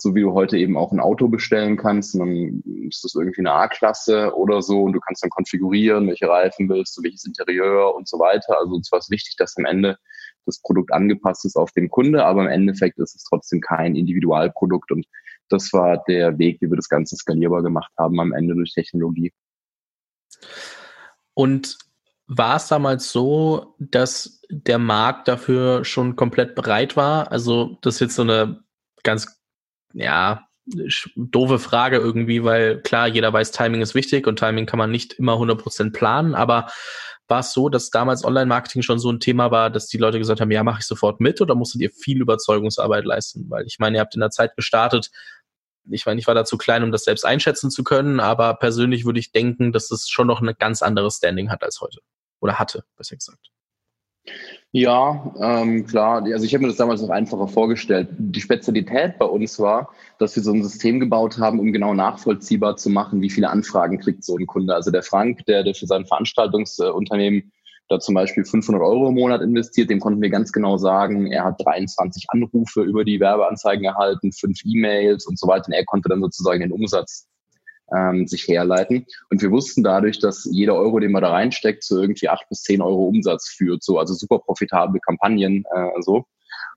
so 0.00 0.14
wie 0.14 0.22
du 0.22 0.32
heute 0.32 0.56
eben 0.56 0.76
auch 0.76 0.92
ein 0.92 1.00
Auto 1.00 1.28
bestellen 1.28 1.76
kannst, 1.76 2.18
dann 2.18 2.62
ist 2.88 3.04
das 3.04 3.14
irgendwie 3.14 3.40
eine 3.40 3.52
A-Klasse 3.52 4.34
oder 4.34 4.62
so 4.62 4.82
und 4.82 4.92
du 4.92 5.00
kannst 5.00 5.22
dann 5.22 5.30
konfigurieren, 5.30 6.08
welche 6.08 6.28
Reifen 6.28 6.68
willst 6.68 6.96
du, 6.96 7.02
welches 7.02 7.24
Interieur 7.24 7.94
und 7.94 8.08
so 8.08 8.18
weiter. 8.18 8.58
Also 8.58 8.80
zwar 8.80 9.00
ist 9.00 9.10
wichtig, 9.10 9.36
dass 9.36 9.56
am 9.56 9.64
Ende 9.64 9.98
das 10.46 10.60
Produkt 10.60 10.92
angepasst 10.92 11.44
ist 11.44 11.56
auf 11.56 11.72
den 11.72 11.90
Kunde, 11.90 12.24
aber 12.24 12.42
im 12.42 12.48
Endeffekt 12.48 12.98
ist 12.98 13.14
es 13.14 13.24
trotzdem 13.24 13.60
kein 13.60 13.94
Individualprodukt 13.94 14.90
und 14.90 15.06
das 15.48 15.72
war 15.72 16.02
der 16.08 16.38
Weg, 16.38 16.60
wie 16.60 16.70
wir 16.70 16.76
das 16.76 16.88
Ganze 16.88 17.16
skalierbar 17.16 17.62
gemacht 17.62 17.92
haben 17.98 18.20
am 18.20 18.32
Ende 18.32 18.54
durch 18.54 18.72
Technologie. 18.72 19.32
Und 21.34 21.78
war 22.26 22.56
es 22.56 22.68
damals 22.68 23.10
so, 23.10 23.74
dass 23.78 24.40
der 24.48 24.78
Markt 24.78 25.26
dafür 25.26 25.84
schon 25.84 26.14
komplett 26.14 26.54
bereit 26.54 26.96
war? 26.96 27.32
Also 27.32 27.78
das 27.82 27.94
ist 27.94 28.00
jetzt 28.00 28.14
so 28.14 28.22
eine 28.22 28.62
ganz 29.02 29.39
ja, 29.92 30.46
doofe 31.16 31.58
Frage 31.58 31.96
irgendwie, 31.96 32.44
weil 32.44 32.80
klar, 32.82 33.08
jeder 33.08 33.32
weiß, 33.32 33.50
Timing 33.52 33.82
ist 33.82 33.94
wichtig 33.94 34.26
und 34.26 34.38
Timing 34.38 34.66
kann 34.66 34.78
man 34.78 34.90
nicht 34.90 35.14
immer 35.14 35.34
100% 35.34 35.92
planen, 35.92 36.34
aber 36.34 36.68
war 37.28 37.40
es 37.40 37.52
so, 37.52 37.68
dass 37.68 37.90
damals 37.90 38.24
Online-Marketing 38.24 38.82
schon 38.82 38.98
so 38.98 39.10
ein 39.10 39.20
Thema 39.20 39.50
war, 39.50 39.70
dass 39.70 39.86
die 39.86 39.98
Leute 39.98 40.18
gesagt 40.18 40.40
haben, 40.40 40.50
ja, 40.50 40.64
mache 40.64 40.80
ich 40.80 40.86
sofort 40.86 41.20
mit 41.20 41.40
oder 41.40 41.54
musstet 41.54 41.80
ihr 41.80 41.90
viel 41.90 42.20
Überzeugungsarbeit 42.20 43.04
leisten? 43.04 43.46
Weil 43.48 43.66
ich 43.66 43.78
meine, 43.78 43.96
ihr 43.96 44.00
habt 44.00 44.14
in 44.14 44.20
der 44.20 44.30
Zeit 44.30 44.56
gestartet, 44.56 45.10
ich 45.88 46.06
meine, 46.06 46.20
ich 46.20 46.26
war 46.26 46.34
da 46.34 46.44
zu 46.44 46.58
klein, 46.58 46.82
um 46.82 46.92
das 46.92 47.04
selbst 47.04 47.24
einschätzen 47.24 47.70
zu 47.70 47.84
können, 47.84 48.20
aber 48.20 48.54
persönlich 48.54 49.04
würde 49.04 49.20
ich 49.20 49.32
denken, 49.32 49.72
dass 49.72 49.90
es 49.90 50.08
schon 50.08 50.26
noch 50.26 50.42
ein 50.42 50.54
ganz 50.58 50.82
anderes 50.82 51.16
Standing 51.16 51.50
hat 51.50 51.62
als 51.62 51.80
heute. 51.80 52.00
Oder 52.40 52.58
hatte, 52.58 52.84
besser 52.96 53.16
gesagt. 53.16 53.50
Ja, 54.72 55.34
ähm, 55.40 55.84
klar. 55.84 56.22
Also 56.24 56.44
ich 56.44 56.54
habe 56.54 56.62
mir 56.62 56.68
das 56.68 56.76
damals 56.76 57.02
noch 57.02 57.10
einfacher 57.10 57.48
vorgestellt. 57.48 58.08
Die 58.18 58.40
Spezialität 58.40 59.18
bei 59.18 59.26
uns 59.26 59.58
war, 59.58 59.92
dass 60.18 60.36
wir 60.36 60.44
so 60.44 60.52
ein 60.52 60.62
System 60.62 61.00
gebaut 61.00 61.38
haben, 61.38 61.58
um 61.58 61.72
genau 61.72 61.92
nachvollziehbar 61.92 62.76
zu 62.76 62.88
machen, 62.88 63.20
wie 63.20 63.30
viele 63.30 63.50
Anfragen 63.50 63.98
kriegt 63.98 64.22
so 64.22 64.36
ein 64.36 64.46
Kunde. 64.46 64.74
Also 64.74 64.92
der 64.92 65.02
Frank, 65.02 65.44
der, 65.46 65.64
der 65.64 65.74
für 65.74 65.86
sein 65.86 66.06
Veranstaltungsunternehmen 66.06 67.50
da 67.88 67.98
zum 67.98 68.14
Beispiel 68.14 68.44
500 68.44 68.80
Euro 68.80 69.08
im 69.08 69.16
Monat 69.16 69.42
investiert, 69.42 69.90
dem 69.90 69.98
konnten 69.98 70.22
wir 70.22 70.30
ganz 70.30 70.52
genau 70.52 70.76
sagen, 70.76 71.26
er 71.32 71.44
hat 71.44 71.60
23 71.64 72.26
Anrufe 72.28 72.82
über 72.82 73.04
die 73.04 73.18
Werbeanzeigen 73.18 73.84
erhalten, 73.84 74.30
fünf 74.30 74.60
E-Mails 74.64 75.26
und 75.26 75.36
so 75.36 75.48
weiter. 75.48 75.66
Und 75.66 75.72
er 75.72 75.84
konnte 75.84 76.08
dann 76.08 76.20
sozusagen 76.20 76.60
den 76.60 76.70
Umsatz 76.70 77.26
ähm, 77.96 78.26
sich 78.26 78.46
herleiten. 78.48 79.06
Und 79.30 79.42
wir 79.42 79.50
wussten 79.50 79.82
dadurch, 79.82 80.18
dass 80.18 80.48
jeder 80.50 80.74
Euro, 80.74 81.00
den 81.00 81.12
man 81.12 81.22
da 81.22 81.30
reinsteckt, 81.30 81.84
so 81.84 82.00
irgendwie 82.00 82.28
acht 82.28 82.48
bis 82.48 82.62
zehn 82.62 82.82
Euro 82.82 83.06
Umsatz 83.06 83.48
führt, 83.48 83.82
so 83.82 83.98
also 83.98 84.14
super 84.14 84.38
profitable 84.38 85.00
Kampagnen 85.00 85.64
äh, 85.74 86.02
so. 86.02 86.24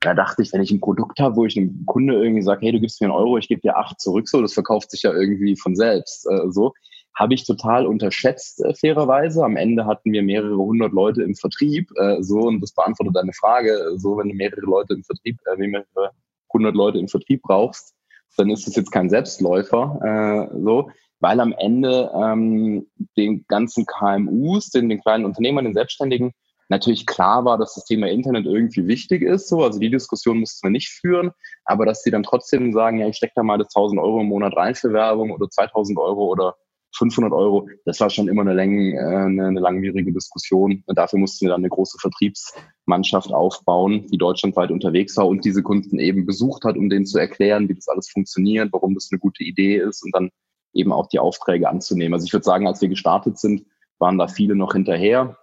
Da 0.00 0.14
dachte 0.14 0.42
ich, 0.42 0.52
wenn 0.52 0.62
ich 0.62 0.70
ein 0.70 0.80
Produkt 0.80 1.18
habe, 1.20 1.36
wo 1.36 1.46
ich 1.46 1.56
einem 1.56 1.84
Kunde 1.86 2.14
irgendwie 2.14 2.42
sage, 2.42 2.60
hey, 2.66 2.72
du 2.72 2.80
gibst 2.80 3.00
mir 3.00 3.06
einen 3.06 3.16
Euro, 3.16 3.38
ich 3.38 3.48
gebe 3.48 3.60
dir 3.60 3.76
acht 3.76 4.00
zurück, 4.00 4.28
so, 4.28 4.42
das 4.42 4.52
verkauft 4.52 4.90
sich 4.90 5.02
ja 5.02 5.12
irgendwie 5.12 5.56
von 5.56 5.76
selbst, 5.76 6.26
äh, 6.30 6.50
so 6.50 6.72
habe 7.16 7.34
ich 7.34 7.46
total 7.46 7.86
unterschätzt, 7.86 8.64
äh, 8.64 8.74
fairerweise. 8.74 9.44
Am 9.44 9.56
Ende 9.56 9.86
hatten 9.86 10.12
wir 10.12 10.22
mehrere 10.22 10.56
hundert 10.56 10.92
Leute 10.92 11.22
im 11.22 11.34
Vertrieb, 11.34 11.90
äh, 11.96 12.22
so, 12.22 12.40
und 12.40 12.60
das 12.60 12.74
beantwortet 12.74 13.16
deine 13.16 13.32
Frage, 13.32 13.92
so, 13.96 14.18
wenn 14.18 14.28
du 14.28 14.34
mehrere 14.34 14.62
Leute 14.62 14.94
im 14.94 15.04
Vertrieb, 15.04 15.38
äh, 15.46 15.56
mehrere 15.56 16.10
hundert 16.52 16.74
Leute 16.74 16.98
im 16.98 17.08
Vertrieb 17.08 17.42
brauchst, 17.42 17.94
dann 18.36 18.50
ist 18.50 18.66
es 18.66 18.74
jetzt 18.74 18.90
kein 18.90 19.10
Selbstläufer, 19.10 20.50
äh, 20.52 20.60
so. 20.60 20.90
Weil 21.24 21.40
am 21.40 21.54
Ende 21.56 22.12
ähm, 22.14 22.86
den 23.16 23.46
ganzen 23.48 23.86
KMUs, 23.86 24.68
den, 24.68 24.90
den 24.90 25.00
kleinen 25.00 25.24
Unternehmern, 25.24 25.64
den 25.64 25.72
Selbstständigen, 25.72 26.32
natürlich 26.68 27.06
klar 27.06 27.46
war, 27.46 27.56
dass 27.56 27.76
das 27.76 27.86
Thema 27.86 28.10
Internet 28.10 28.44
irgendwie 28.44 28.86
wichtig 28.86 29.22
ist. 29.22 29.48
So. 29.48 29.62
Also 29.62 29.80
die 29.80 29.88
Diskussion 29.88 30.40
mussten 30.40 30.66
wir 30.66 30.70
nicht 30.70 30.90
führen, 30.90 31.30
aber 31.64 31.86
dass 31.86 32.02
sie 32.02 32.10
dann 32.10 32.24
trotzdem 32.24 32.74
sagen, 32.74 32.98
ja, 32.98 33.08
ich 33.08 33.16
stecke 33.16 33.32
da 33.36 33.42
mal 33.42 33.56
das 33.56 33.74
1000 33.74 34.02
Euro 34.02 34.20
im 34.20 34.26
Monat 34.26 34.54
rein 34.54 34.74
für 34.74 34.92
Werbung 34.92 35.30
oder 35.30 35.48
2000 35.48 35.98
Euro 35.98 36.26
oder 36.26 36.56
500 36.94 37.32
Euro, 37.32 37.70
das 37.86 38.00
war 38.00 38.10
schon 38.10 38.28
immer 38.28 38.42
eine, 38.42 38.52
Länge, 38.52 38.92
äh, 38.92 38.98
eine, 38.98 39.46
eine 39.46 39.60
langwierige 39.60 40.12
Diskussion. 40.12 40.84
Und 40.84 40.98
dafür 40.98 41.18
mussten 41.18 41.46
wir 41.46 41.52
dann 41.52 41.62
eine 41.62 41.70
große 41.70 41.96
Vertriebsmannschaft 42.00 43.32
aufbauen, 43.32 44.06
die 44.12 44.18
deutschlandweit 44.18 44.70
unterwegs 44.70 45.16
war 45.16 45.26
und 45.26 45.42
diese 45.46 45.62
Kunden 45.62 45.98
eben 45.98 46.26
besucht 46.26 46.64
hat, 46.64 46.76
um 46.76 46.90
denen 46.90 47.06
zu 47.06 47.18
erklären, 47.18 47.66
wie 47.70 47.74
das 47.74 47.88
alles 47.88 48.10
funktioniert, 48.10 48.68
warum 48.72 48.94
das 48.94 49.08
eine 49.10 49.18
gute 49.18 49.42
Idee 49.42 49.78
ist 49.78 50.04
und 50.04 50.14
dann 50.14 50.30
eben 50.74 50.92
auch 50.92 51.08
die 51.08 51.18
Aufträge 51.18 51.68
anzunehmen. 51.68 52.14
Also 52.14 52.26
ich 52.26 52.32
würde 52.32 52.44
sagen, 52.44 52.66
als 52.66 52.80
wir 52.80 52.88
gestartet 52.88 53.38
sind, 53.38 53.66
waren 53.98 54.18
da 54.18 54.28
viele 54.28 54.54
noch 54.54 54.72
hinterher. 54.72 55.38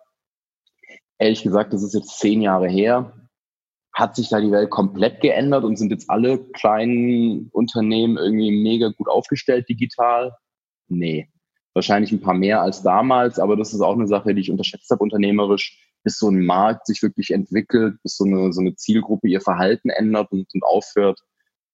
Ehrlich 1.18 1.44
gesagt, 1.44 1.74
das 1.74 1.84
ist 1.84 1.94
jetzt 1.94 2.20
zehn 2.20 2.42
Jahre 2.42 2.68
her. 2.68 3.14
Hat 3.94 4.16
sich 4.16 4.30
da 4.30 4.40
die 4.40 4.52
Welt 4.52 4.70
komplett 4.70 5.22
geändert 5.22 5.64
und 5.64 5.78
sind 5.78 5.92
jetzt 5.92 6.10
alle 6.10 6.38
kleinen 6.38 7.50
Unternehmen 7.52 8.18
irgendwie 8.18 8.52
mega 8.52 8.90
gut 8.90 9.10
aufgestellt 9.10 9.68
digital? 9.70 10.36
Nee 10.88 11.30
wahrscheinlich 11.74 12.12
ein 12.12 12.22
paar 12.22 12.34
mehr 12.34 12.62
als 12.62 12.84
damals, 12.84 13.40
aber 13.40 13.56
das 13.56 13.74
ist 13.74 13.82
auch 13.82 13.96
eine 13.96 14.08
Sache, 14.08 14.34
die 14.34 14.42
ich 14.42 14.52
unterschätzt 14.52 14.90
habe 14.92 15.04
unternehmerisch, 15.04 15.88
bis 16.04 16.18
so 16.18 16.30
ein 16.30 16.46
Markt 16.46 16.88
sich 16.88 17.02
wirklich 17.02 17.32
entwickelt, 17.32 18.02
bis 18.04 18.18
so 18.18 18.26
eine, 18.26 18.52
so 18.52 18.62
eine 18.62 18.76
Zielgruppe 18.76 19.28
ihr 19.28 19.42
Verhalten 19.42 19.90
ändert 19.90 20.32
und, 20.32 20.54
und 20.54 20.64
aufhört, 20.64 21.20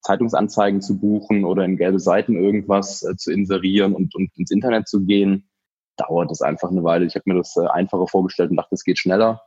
Zeitungsanzeigen 0.01 0.82
zu 0.82 1.00
buchen 1.00 1.46
oder 1.46 1.66
in 1.66 1.77
gelbe 1.77 2.00
Seiten 2.00 2.36
irgendwas 2.36 3.04
äh, 3.04 3.16
zu 3.16 3.32
inserieren 3.32 3.94
und, 3.94 4.16
und 4.16 4.32
ins 4.38 4.51
Internet 4.51 4.88
zu 4.88 5.01
gehen, 5.01 5.50
dauert 5.98 6.32
das 6.32 6.42
einfach 6.42 6.70
eine 6.70 6.84
Weile. 6.84 7.06
Ich 7.06 7.16
habe 7.16 7.24
mir 7.25 7.36
das 7.36 7.56
äh, 7.58 7.68
einfacher 7.68 8.08
vorgestellt 8.08 8.51
und 8.51 8.58
dachte, 8.58 8.75
es 8.75 8.84
geht 8.84 9.00
schneller. 9.00 9.42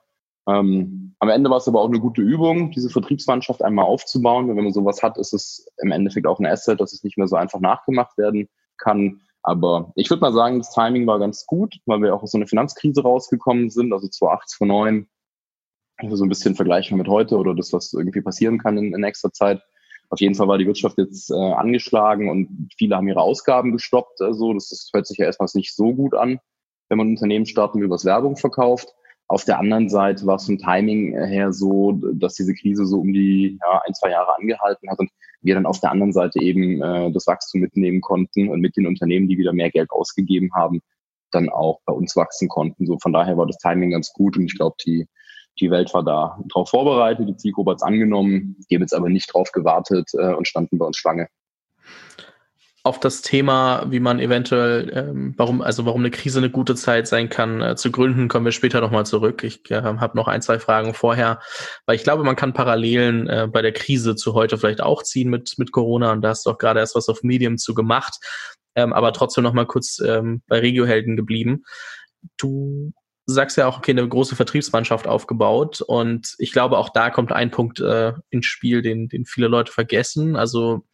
Ähm, 0.49 1.15
am 1.19 1.29
Ende 1.29 1.51
war 1.51 1.59
es 1.59 1.69
aber 1.69 1.81
auch 1.81 1.89
eine 1.89 2.01
gute 2.01 2.23
Übung, 2.23 2.71
diese 2.73 2.91
Vertriebsmannschaft 2.91 3.63
einmal 3.63 3.85
aufzubauen. 3.85 4.49
wenn 4.49 4.65
man 4.65 4.73
sowas 4.73 5.03
hat, 5.03 5.19
ist 5.19 5.33
es 5.33 5.69
im 5.79 5.93
Endeffekt 5.93 6.27
auch 6.27 6.41
ein 6.41 6.47
Asset, 6.47 6.81
dass 6.81 6.93
es 6.93 7.05
nicht 7.05 7.19
mehr 7.19 7.29
so 7.29 7.37
einfach 7.37 7.61
nachgemacht 7.61 8.17
werden 8.19 8.49
kann. 8.79 9.21
Aber 9.43 9.93
ich 9.95 10.11
würde 10.11 10.21
mal 10.21 10.33
sagen, 10.33 10.59
das 10.59 10.73
Timing 10.73 11.07
war 11.07 11.19
ganz 11.19 11.47
gut, 11.47 11.77
weil 11.87 12.03
wir 12.03 12.15
auch 12.15 12.23
aus 12.23 12.33
so 12.33 12.39
einer 12.39 12.47
Finanzkrise 12.47 13.03
rausgekommen 13.03 13.71
sind, 13.71 13.93
also 13.93 14.09
2008, 14.09 14.49
2009. 14.51 15.09
Also 15.99 16.17
so 16.17 16.25
ein 16.25 16.31
bisschen 16.31 16.55
vergleichen 16.55 16.97
mit 16.97 17.09
heute 17.09 17.37
oder 17.37 17.55
das, 17.55 17.73
was 17.73 17.93
irgendwie 17.93 18.23
passieren 18.23 18.59
kann 18.59 18.79
in, 18.79 18.95
in 18.95 19.01
nächster 19.01 19.33
Zeit. 19.33 19.63
Auf 20.11 20.21
jeden 20.21 20.35
Fall 20.35 20.49
war 20.49 20.59
die 20.59 20.67
Wirtschaft 20.67 20.99
jetzt 20.99 21.31
äh, 21.31 21.35
angeschlagen 21.35 22.29
und 22.29 22.69
viele 22.77 22.97
haben 22.97 23.09
ihre 23.09 23.21
Ausgaben 23.21 23.73
gestoppt. 23.73 24.21
Also 24.21 24.53
das, 24.53 24.69
das 24.69 24.91
hört 24.93 25.07
sich 25.07 25.19
ja 25.19 25.27
erstmal 25.27 25.49
nicht 25.55 25.75
so 25.75 25.95
gut 25.95 26.15
an, 26.15 26.41
wenn 26.89 26.99
man 26.99 27.09
Unternehmen 27.09 27.47
starten 27.47 27.81
will, 27.81 27.91
was 27.91 28.05
Werbung 28.05 28.37
verkauft. 28.37 28.93
Auf 29.29 29.45
der 29.45 29.61
anderen 29.61 29.89
Seite 29.89 30.27
war 30.27 30.35
es 30.35 30.47
vom 30.47 30.59
Timing 30.59 31.17
her 31.17 31.53
so, 31.53 31.93
dass 31.93 32.35
diese 32.35 32.53
Krise 32.53 32.85
so 32.85 32.99
um 32.99 33.13
die 33.13 33.59
ja, 33.63 33.81
ein, 33.87 33.95
zwei 33.95 34.11
Jahre 34.11 34.37
angehalten 34.37 34.91
hat 34.91 34.99
und 34.99 35.11
wir 35.43 35.55
dann 35.55 35.67
auf 35.67 35.79
der 35.79 35.93
anderen 35.93 36.13
Seite 36.13 36.43
eben 36.43 36.83
äh, 36.83 37.13
das 37.13 37.29
Wachstum 37.29 37.61
mitnehmen 37.61 38.01
konnten 38.01 38.49
und 38.49 38.61
mit 38.61 38.77
den 38.77 38.89
Unternehmen, 38.89 39.29
die 39.29 39.39
wieder 39.39 39.53
mehr 39.53 39.71
Geld 39.71 39.93
ausgegeben 39.93 40.51
haben, 40.53 40.81
dann 41.31 41.49
auch 41.49 41.79
bei 41.87 41.93
uns 41.93 42.17
wachsen 42.17 42.49
konnten. 42.49 42.87
So 42.87 42.99
von 42.99 43.13
daher 43.13 43.37
war 43.37 43.47
das 43.47 43.59
Timing 43.59 43.93
ganz 43.93 44.13
gut 44.13 44.37
und 44.37 44.47
ich 44.47 44.57
glaube, 44.57 44.75
die, 44.85 45.07
die 45.59 45.71
Welt 45.71 45.93
war 45.93 46.05
da 46.05 46.39
darauf 46.49 46.71
vorbereitet, 46.71 47.29
die 47.29 47.37
Zielgruppe 47.37 47.73
hat 47.73 47.79
es 47.79 47.83
angenommen, 47.83 48.57
die 48.71 48.77
haben 48.77 48.83
jetzt 48.83 48.95
aber 48.95 49.09
nicht 49.09 49.33
drauf 49.33 49.53
gewartet 49.53 50.11
äh, 50.15 50.35
und 50.35 50.47
standen 50.49 50.79
bei 50.79 50.87
uns 50.87 50.97
Schlange 50.97 51.29
auf 52.83 52.99
das 52.99 53.21
Thema, 53.21 53.85
wie 53.91 54.01
man 54.01 54.21
eventuell, 54.21 54.91
ähm, 54.95 55.35
warum, 55.37 55.61
also 55.61 55.85
warum 55.85 56.01
eine 56.01 56.11
Krise 56.11 56.39
eine 56.39 56.51
gute 56.51 56.75
Zeit 56.75 57.07
sein 57.07 57.29
kann, 57.29 57.61
äh, 57.61 57.77
zu 57.77 57.93
gründen, 57.93 58.29
kommen 58.29 58.47
wir 58.47 58.53
später 58.53 58.81
nochmal 58.81 59.05
zurück. 59.05 59.45
Ich 59.45 59.71
äh, 59.71 59.83
habe 59.83 60.17
noch 60.17 60.29
ein, 60.29 60.41
zwei 60.41 60.59
Fragen 60.59 60.95
vorher, 60.95 61.41
weil 61.85 61.97
ich 61.97 62.05
glaube, 62.05 62.25
man 62.25 62.37
kann 62.37 62.55
Parallelen 62.55 63.29
äh, 63.29 63.49
bei 63.53 63.61
der 63.61 63.73
Krise 63.73 64.17
zu 64.17 64.33
heute 64.33 64.57
vielleicht 64.57 64.83
auch 64.83 65.03
ziehen 65.03 65.29
mit, 65.29 65.59
mit 65.59 65.73
Corona 65.73 66.13
und 66.13 66.23
da 66.23 66.31
hast 66.31 66.47
du 66.47 66.51
auch 66.51 66.59
gerade 66.59 66.81
erst 66.81 66.97
was 66.97 67.11
auf 67.11 67.23
Medium 67.23 67.59
zu 67.59 67.75
gemacht, 67.75 68.19
ähm, 68.75 68.95
aber 68.95 69.13
trotzdem 69.13 69.45
nochmal 69.45 69.67
kurz 69.67 69.99
ähm, 69.99 70.43
bei 70.47 70.61
Regiohelden 70.61 71.17
geblieben. 71.17 71.65
Du 72.39 72.93
sagst 73.31 73.57
ja 73.57 73.67
auch, 73.67 73.79
okay, 73.79 73.93
eine 73.93 74.07
große 74.07 74.37
Vertriebsmannschaft 74.37 75.07
aufgebaut 75.07 75.81
und 75.81 76.35
ich 76.39 76.53
glaube, 76.53 76.79
auch 76.79 76.89
da 76.89 77.11
kommt 77.11 77.33
ein 77.33 77.51
Punkt 77.51 77.81
äh, 77.81 78.13
ins 78.31 78.47
Spiel, 78.47 78.83
den, 78.83 79.09
den 79.09 79.25
viele 79.25 79.49
Leute 79.49 79.73
vergessen. 79.73 80.37
Also 80.37 80.85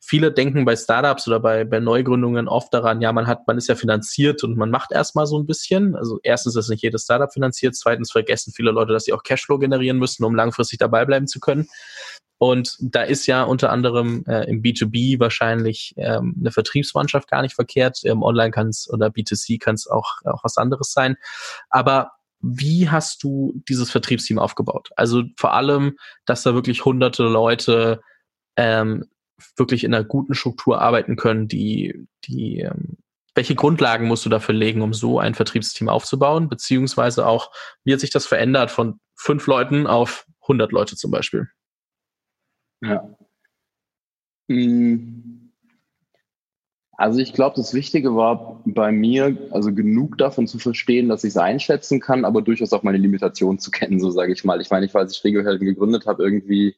viele 0.00 0.32
denken 0.32 0.64
bei 0.64 0.76
Startups 0.76 1.26
oder 1.26 1.40
bei, 1.40 1.64
bei 1.64 1.80
Neugründungen 1.80 2.48
oft 2.48 2.72
daran, 2.72 3.00
ja, 3.00 3.12
man 3.12 3.26
hat, 3.26 3.46
man 3.46 3.58
ist 3.58 3.68
ja 3.68 3.74
finanziert 3.74 4.44
und 4.44 4.56
man 4.56 4.70
macht 4.70 4.92
erstmal 4.92 5.26
so 5.26 5.38
ein 5.38 5.46
bisschen. 5.46 5.96
Also 5.96 6.18
erstens 6.22 6.56
ist 6.56 6.68
nicht 6.68 6.82
jedes 6.82 7.04
Startup 7.04 7.32
finanziert, 7.32 7.74
zweitens 7.74 8.12
vergessen 8.12 8.52
viele 8.54 8.70
Leute, 8.70 8.92
dass 8.92 9.04
sie 9.04 9.12
auch 9.12 9.22
Cashflow 9.22 9.58
generieren 9.58 9.98
müssen, 9.98 10.24
um 10.24 10.34
langfristig 10.34 10.78
dabei 10.78 11.04
bleiben 11.04 11.26
zu 11.26 11.40
können. 11.40 11.68
Und 12.38 12.76
da 12.80 13.02
ist 13.02 13.26
ja 13.26 13.44
unter 13.44 13.70
anderem 13.70 14.24
äh, 14.26 14.44
im 14.44 14.62
B2B 14.62 15.18
wahrscheinlich 15.18 15.94
ähm, 15.96 16.36
eine 16.38 16.50
Vertriebsmannschaft 16.50 17.28
gar 17.30 17.42
nicht 17.42 17.54
verkehrt. 17.54 18.04
Im 18.04 18.22
Online 18.22 18.50
kann 18.50 18.68
es 18.68 18.90
oder 18.90 19.06
B2C 19.06 19.58
kann 19.58 19.74
es 19.74 19.86
auch, 19.86 20.20
auch 20.24 20.44
was 20.44 20.58
anderes 20.58 20.92
sein. 20.92 21.16
Aber 21.70 22.12
wie 22.40 22.90
hast 22.90 23.22
du 23.22 23.54
dieses 23.68 23.90
Vertriebsteam 23.90 24.38
aufgebaut? 24.38 24.90
Also 24.96 25.22
vor 25.36 25.54
allem, 25.54 25.96
dass 26.26 26.42
da 26.42 26.54
wirklich 26.54 26.84
hunderte 26.84 27.22
Leute 27.24 28.02
ähm, 28.56 29.06
wirklich 29.56 29.84
in 29.84 29.94
einer 29.94 30.04
guten 30.04 30.34
Struktur 30.34 30.80
arbeiten 30.80 31.16
können, 31.16 31.48
die, 31.48 32.06
die, 32.24 32.60
ähm, 32.60 32.98
welche 33.34 33.54
Grundlagen 33.54 34.06
musst 34.06 34.24
du 34.24 34.30
dafür 34.30 34.54
legen, 34.54 34.82
um 34.82 34.94
so 34.94 35.18
ein 35.18 35.34
Vertriebsteam 35.34 35.88
aufzubauen, 35.88 36.48
beziehungsweise 36.48 37.26
auch, 37.26 37.50
wie 37.84 37.92
hat 37.92 38.00
sich 38.00 38.10
das 38.10 38.26
verändert 38.26 38.70
von 38.70 38.98
fünf 39.14 39.46
Leuten 39.46 39.86
auf 39.86 40.26
100 40.42 40.72
Leute 40.72 40.96
zum 40.96 41.10
Beispiel? 41.10 41.48
Ja. 42.82 43.16
Hm. 44.48 45.52
Also 46.98 47.18
ich 47.18 47.34
glaube, 47.34 47.56
das 47.56 47.74
Wichtige 47.74 48.16
war 48.16 48.62
bei 48.64 48.90
mir, 48.90 49.36
also 49.50 49.74
genug 49.74 50.16
davon 50.16 50.46
zu 50.46 50.58
verstehen, 50.58 51.10
dass 51.10 51.24
ich 51.24 51.30
es 51.30 51.36
einschätzen 51.36 52.00
kann, 52.00 52.24
aber 52.24 52.40
durchaus 52.40 52.72
auch 52.72 52.82
meine 52.82 52.96
Limitation 52.96 53.58
zu 53.58 53.70
kennen, 53.70 54.00
so 54.00 54.10
sage 54.10 54.32
ich 54.32 54.44
mal. 54.44 54.62
Ich 54.62 54.70
meine, 54.70 54.86
ich, 54.86 54.94
als 54.94 55.14
ich 55.14 55.22
Regiohelden 55.22 55.66
gegründet 55.66 56.06
habe, 56.06 56.22
irgendwie 56.24 56.74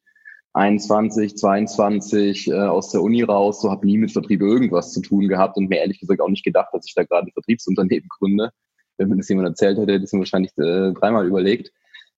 21, 0.58 1.36
22 1.36 2.48
äh, 2.48 2.54
aus 2.54 2.90
der 2.90 3.02
Uni 3.02 3.22
raus, 3.22 3.60
so 3.60 3.70
habe 3.70 3.86
nie 3.86 3.96
mit 3.96 4.10
Vertrieb 4.10 4.40
irgendwas 4.40 4.92
zu 4.92 5.00
tun 5.00 5.28
gehabt 5.28 5.56
und 5.56 5.68
mir 5.68 5.78
ehrlich 5.78 6.00
gesagt 6.00 6.20
auch 6.20 6.28
nicht 6.28 6.44
gedacht, 6.44 6.70
dass 6.72 6.86
ich 6.86 6.94
da 6.94 7.04
gerade 7.04 7.28
ein 7.28 7.32
Vertriebsunternehmen 7.32 8.08
gründe. 8.08 8.50
Wenn 8.96 9.08
mir 9.08 9.16
das 9.16 9.28
jemand 9.28 9.48
erzählt 9.48 9.78
hätte, 9.78 9.92
hätte 9.92 10.02
ich 10.02 10.08
es 10.08 10.12
mir 10.12 10.18
wahrscheinlich 10.20 10.50
äh, 10.58 10.92
dreimal 10.92 11.26
überlegt. 11.26 11.72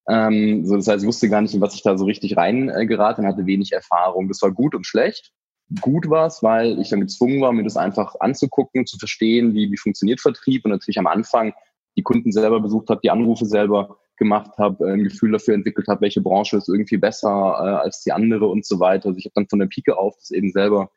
Ähm, 0.09 0.65
so, 0.65 0.75
das 0.75 0.87
heißt, 0.87 1.03
ich 1.03 1.07
wusste 1.07 1.29
gar 1.29 1.41
nicht, 1.41 1.53
in 1.53 1.61
was 1.61 1.75
ich 1.75 1.83
da 1.83 1.95
so 1.97 2.05
richtig 2.05 2.35
rein 2.35 2.69
äh, 2.69 2.97
hatte 2.97 3.45
wenig 3.45 3.71
Erfahrung. 3.73 4.27
Das 4.27 4.41
war 4.41 4.51
gut 4.51 4.73
und 4.73 4.87
schlecht. 4.87 5.31
Gut 5.79 6.09
war 6.09 6.25
es, 6.25 6.41
weil 6.41 6.79
ich 6.79 6.89
dann 6.89 7.01
gezwungen 7.01 7.39
war, 7.41 7.53
mir 7.53 7.63
das 7.63 7.77
einfach 7.77 8.15
anzugucken, 8.19 8.87
zu 8.87 8.97
verstehen, 8.97 9.53
wie, 9.53 9.71
wie 9.71 9.77
funktioniert 9.77 10.19
Vertrieb 10.19 10.65
und 10.65 10.71
natürlich 10.71 10.99
am 10.99 11.07
Anfang 11.07 11.53
die 11.95 12.03
Kunden 12.03 12.31
selber 12.31 12.59
besucht 12.59 12.89
habe, 12.89 13.01
die 13.03 13.11
Anrufe 13.11 13.45
selber 13.45 13.99
gemacht 14.21 14.51
habe, 14.59 14.87
äh, 14.87 14.93
ein 14.93 15.03
Gefühl 15.03 15.31
dafür 15.31 15.55
entwickelt 15.55 15.87
habe, 15.87 16.01
welche 16.01 16.21
Branche 16.21 16.57
ist 16.57 16.69
irgendwie 16.69 16.97
besser 16.97 17.27
äh, 17.27 17.83
als 17.83 18.03
die 18.03 18.11
andere 18.11 18.45
und 18.47 18.65
so 18.65 18.79
weiter. 18.79 19.07
Also 19.07 19.17
ich 19.17 19.25
habe 19.25 19.33
dann 19.33 19.49
von 19.49 19.59
der 19.59 19.65
Pike 19.65 19.97
auf 19.97 20.15
das 20.15 20.29
eben 20.29 20.51
selber 20.51 20.91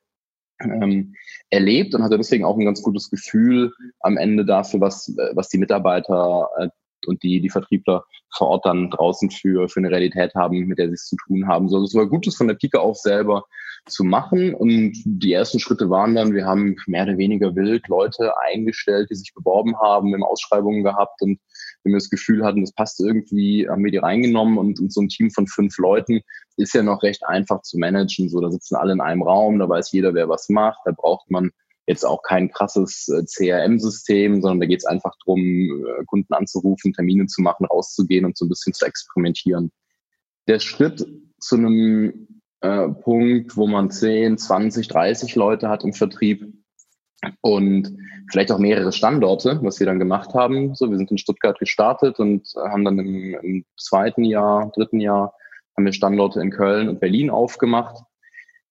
ähm, 0.60 1.14
erlebt 1.48 1.94
und 1.94 2.02
hatte 2.02 2.18
deswegen 2.18 2.44
auch 2.44 2.58
ein 2.58 2.66
ganz 2.66 2.82
gutes 2.82 3.08
Gefühl 3.08 3.72
am 4.00 4.18
Ende 4.18 4.44
dafür, 4.44 4.80
was, 4.80 5.08
äh, 5.08 5.30
was 5.34 5.48
die 5.48 5.58
Mitarbeiter 5.58 6.48
äh, 6.58 6.68
und 7.06 7.22
die, 7.22 7.40
die 7.40 7.50
Vertriebler 7.50 8.04
vor 8.36 8.48
Ort 8.48 8.66
dann 8.66 8.90
draußen 8.90 9.30
für, 9.30 9.68
für 9.68 9.80
eine 9.80 9.90
Realität 9.90 10.34
haben, 10.34 10.66
mit 10.66 10.78
der 10.78 10.88
sie 10.88 10.94
es 10.94 11.06
zu 11.06 11.16
tun 11.16 11.46
haben. 11.48 11.68
So, 11.68 11.82
es 11.82 11.94
war 11.94 12.06
gut, 12.06 12.26
das 12.26 12.36
von 12.36 12.48
der 12.48 12.54
Pike 12.54 12.80
auf 12.80 12.98
selber 12.98 13.44
zu 13.86 14.04
machen. 14.04 14.54
Und 14.54 14.92
die 15.04 15.32
ersten 15.32 15.60
Schritte 15.60 15.90
waren 15.90 16.14
dann, 16.14 16.34
wir 16.34 16.46
haben 16.46 16.76
mehr 16.86 17.04
oder 17.04 17.18
weniger 17.18 17.54
wild 17.54 17.88
Leute 17.88 18.32
eingestellt, 18.38 19.08
die 19.10 19.16
sich 19.16 19.32
beworben 19.34 19.78
haben, 19.78 20.10
wir 20.10 20.26
Ausschreibungen 20.26 20.82
gehabt 20.82 21.20
und 21.22 21.38
wenn 21.84 21.92
wir 21.92 21.98
das 21.98 22.10
Gefühl 22.10 22.44
hatten, 22.44 22.62
das 22.62 22.72
passt 22.72 23.00
irgendwie, 23.00 23.68
haben 23.68 23.84
wir 23.84 23.92
die 23.92 23.98
reingenommen 23.98 24.58
und, 24.58 24.80
und 24.80 24.92
so 24.92 25.02
ein 25.02 25.08
Team 25.08 25.30
von 25.30 25.46
fünf 25.46 25.78
Leuten 25.78 26.20
ist 26.56 26.74
ja 26.74 26.82
noch 26.82 27.02
recht 27.02 27.24
einfach 27.24 27.62
zu 27.62 27.78
managen. 27.78 28.28
So, 28.28 28.40
da 28.40 28.50
sitzen 28.50 28.76
alle 28.76 28.92
in 28.92 29.00
einem 29.00 29.22
Raum, 29.22 29.58
da 29.58 29.68
weiß 29.68 29.92
jeder, 29.92 30.14
wer 30.14 30.28
was 30.28 30.48
macht, 30.48 30.80
da 30.84 30.92
braucht 30.92 31.30
man 31.30 31.50
jetzt 31.86 32.04
auch 32.04 32.22
kein 32.22 32.50
krasses 32.50 33.08
äh, 33.08 33.24
CRM-System, 33.24 34.40
sondern 34.40 34.60
da 34.60 34.66
geht 34.66 34.80
es 34.80 34.86
einfach 34.86 35.12
darum, 35.24 35.40
äh, 35.40 36.04
Kunden 36.06 36.32
anzurufen, 36.32 36.92
Termine 36.94 37.26
zu 37.26 37.42
machen, 37.42 37.66
rauszugehen 37.66 38.24
und 38.24 38.36
so 38.38 38.46
ein 38.46 38.48
bisschen 38.48 38.72
zu 38.72 38.86
experimentieren. 38.86 39.70
Der 40.48 40.60
Schritt 40.60 41.06
zu 41.40 41.56
einem 41.56 42.40
äh, 42.60 42.88
Punkt, 42.88 43.56
wo 43.56 43.66
man 43.66 43.90
10, 43.90 44.38
20, 44.38 44.88
30 44.88 45.34
Leute 45.34 45.68
hat 45.68 45.84
im 45.84 45.92
Vertrieb 45.92 46.54
und 47.40 47.96
vielleicht 48.30 48.52
auch 48.52 48.58
mehrere 48.58 48.92
Standorte, 48.92 49.60
was 49.62 49.80
wir 49.80 49.86
dann 49.86 49.98
gemacht 49.98 50.34
haben. 50.34 50.74
So, 50.74 50.90
wir 50.90 50.96
sind 50.96 51.10
in 51.10 51.18
Stuttgart 51.18 51.58
gestartet 51.58 52.18
und 52.18 52.48
haben 52.56 52.84
dann 52.84 52.98
im, 52.98 53.34
im 53.42 53.64
zweiten 53.76 54.24
Jahr, 54.24 54.72
dritten 54.74 55.00
Jahr 55.00 55.34
haben 55.76 55.84
wir 55.84 55.92
Standorte 55.92 56.40
in 56.40 56.50
Köln 56.50 56.88
und 56.88 57.00
Berlin 57.00 57.30
aufgemacht. 57.30 58.02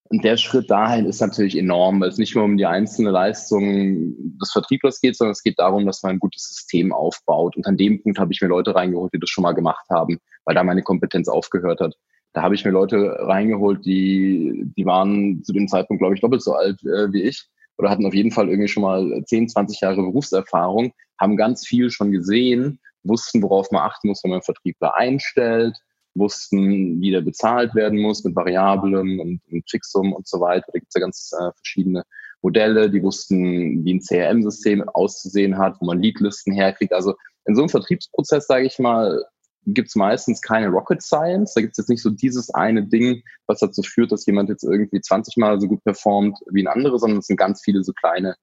Und 0.09 0.23
der 0.23 0.37
Schritt 0.37 0.69
dahin 0.69 1.05
ist 1.05 1.21
natürlich 1.21 1.57
enorm, 1.57 1.99
weil 1.99 2.09
es 2.09 2.17
nicht 2.17 2.35
nur 2.35 2.43
um 2.43 2.57
die 2.57 2.65
einzelne 2.65 3.09
Leistung 3.09 4.13
des 4.39 4.51
Vertrieblers 4.51 5.01
geht, 5.01 5.15
sondern 5.15 5.31
es 5.31 5.41
geht 5.41 5.57
darum, 5.57 5.85
dass 5.85 6.03
man 6.03 6.13
ein 6.13 6.19
gutes 6.19 6.47
System 6.49 6.93
aufbaut. 6.93 7.57
Und 7.57 7.65
an 7.65 7.77
dem 7.77 8.01
Punkt 8.01 8.19
habe 8.19 8.31
ich 8.31 8.41
mir 8.41 8.47
Leute 8.47 8.75
reingeholt, 8.75 9.13
die 9.13 9.19
das 9.19 9.29
schon 9.29 9.41
mal 9.41 9.53
gemacht 9.53 9.85
haben, 9.89 10.19
weil 10.45 10.55
da 10.55 10.63
meine 10.63 10.83
Kompetenz 10.83 11.27
aufgehört 11.27 11.81
hat. 11.81 11.95
Da 12.33 12.41
habe 12.41 12.55
ich 12.55 12.65
mir 12.65 12.71
Leute 12.71 13.15
reingeholt, 13.19 13.85
die, 13.85 14.65
die 14.77 14.85
waren 14.85 15.43
zu 15.43 15.53
dem 15.53 15.67
Zeitpunkt, 15.67 16.01
glaube 16.01 16.15
ich, 16.15 16.21
doppelt 16.21 16.41
so 16.41 16.53
alt 16.53 16.83
äh, 16.83 17.11
wie 17.11 17.23
ich 17.23 17.47
oder 17.77 17.89
hatten 17.89 18.05
auf 18.05 18.13
jeden 18.13 18.31
Fall 18.31 18.49
irgendwie 18.49 18.67
schon 18.67 18.83
mal 18.83 19.23
10, 19.25 19.49
20 19.49 19.81
Jahre 19.81 20.01
Berufserfahrung, 20.01 20.93
haben 21.19 21.37
ganz 21.37 21.65
viel 21.65 21.89
schon 21.89 22.11
gesehen, 22.11 22.79
wussten, 23.03 23.41
worauf 23.41 23.71
man 23.71 23.83
achten 23.83 24.07
muss, 24.07 24.23
wenn 24.23 24.31
man 24.31 24.41
Vertriebler 24.41 24.95
einstellt, 24.95 25.77
wussten, 26.15 27.01
wie 27.01 27.11
der 27.11 27.21
bezahlt 27.21 27.73
werden 27.75 27.99
muss 27.99 28.23
mit 28.23 28.35
Variablen 28.35 29.19
und, 29.19 29.41
und 29.51 29.69
Fixum 29.69 30.13
und 30.13 30.27
so 30.27 30.39
weiter. 30.39 30.65
Da 30.71 30.79
gibt 30.79 30.89
es 30.89 30.95
ja 30.95 31.01
ganz 31.01 31.31
äh, 31.33 31.51
verschiedene 31.55 32.03
Modelle, 32.41 32.89
die 32.89 33.01
wussten, 33.01 33.83
wie 33.83 33.95
ein 33.95 34.01
CRM-System 34.01 34.87
auszusehen 34.89 35.57
hat, 35.57 35.77
wo 35.79 35.85
man 35.85 36.01
Leadlisten 36.01 36.53
herkriegt. 36.53 36.93
Also 36.93 37.15
in 37.45 37.55
so 37.55 37.61
einem 37.61 37.69
Vertriebsprozess, 37.69 38.47
sage 38.47 38.65
ich 38.65 38.79
mal, 38.79 39.23
gibt 39.65 39.89
es 39.89 39.95
meistens 39.95 40.41
keine 40.41 40.67
Rocket 40.67 41.01
Science. 41.01 41.53
Da 41.53 41.61
gibt 41.61 41.73
es 41.73 41.77
jetzt 41.77 41.89
nicht 41.89 42.01
so 42.01 42.09
dieses 42.09 42.49
eine 42.53 42.83
Ding, 42.85 43.23
was 43.47 43.59
dazu 43.59 43.81
führt, 43.81 44.11
dass 44.11 44.25
jemand 44.25 44.49
jetzt 44.49 44.63
irgendwie 44.63 45.01
20 45.01 45.37
Mal 45.37 45.59
so 45.59 45.67
gut 45.67 45.83
performt 45.83 46.37
wie 46.51 46.63
ein 46.63 46.67
anderer, 46.67 46.99
sondern 46.99 47.19
es 47.19 47.27
sind 47.27 47.37
ganz 47.37 47.61
viele 47.61 47.83
so 47.83 47.93
kleine 47.93 48.35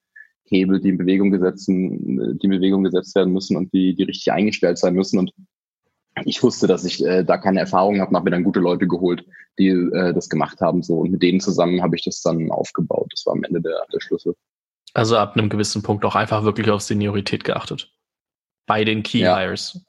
Hebel, 0.44 0.80
die 0.80 0.90
in 0.90 0.98
Bewegung 0.98 1.30
gesetzt, 1.30 1.68
die 1.68 1.72
in 1.72 2.50
Bewegung 2.50 2.84
gesetzt 2.84 3.14
werden 3.14 3.32
müssen 3.32 3.56
und 3.56 3.72
die, 3.72 3.94
die 3.94 4.02
richtig 4.02 4.32
eingestellt 4.32 4.78
sein 4.78 4.94
müssen. 4.94 5.18
Und 5.18 5.32
ich 6.24 6.42
wusste, 6.42 6.66
dass 6.66 6.84
ich 6.84 7.04
äh, 7.04 7.24
da 7.24 7.38
keine 7.38 7.60
Erfahrung 7.60 8.00
habe 8.00 8.14
habe 8.14 8.24
mir 8.24 8.30
dann 8.30 8.44
gute 8.44 8.60
Leute 8.60 8.88
geholt, 8.88 9.24
die 9.58 9.68
äh, 9.68 10.12
das 10.12 10.28
gemacht 10.28 10.60
haben. 10.60 10.82
So 10.82 10.98
und 10.98 11.12
mit 11.12 11.22
denen 11.22 11.40
zusammen 11.40 11.82
habe 11.82 11.96
ich 11.96 12.04
das 12.04 12.20
dann 12.22 12.50
aufgebaut. 12.50 13.08
Das 13.12 13.24
war 13.26 13.34
am 13.34 13.44
Ende 13.44 13.60
der, 13.60 13.84
der 13.92 14.00
Schlüssel. 14.00 14.34
Also 14.92 15.16
ab 15.16 15.36
einem 15.36 15.48
gewissen 15.48 15.82
Punkt 15.82 16.04
auch 16.04 16.16
einfach 16.16 16.42
wirklich 16.44 16.70
auf 16.70 16.82
Seniorität 16.82 17.44
geachtet. 17.44 17.92
Bei 18.66 18.84
den 18.84 19.02
Key. 19.02 19.18
Hires. 19.18 19.74
Ja, 19.74 19.80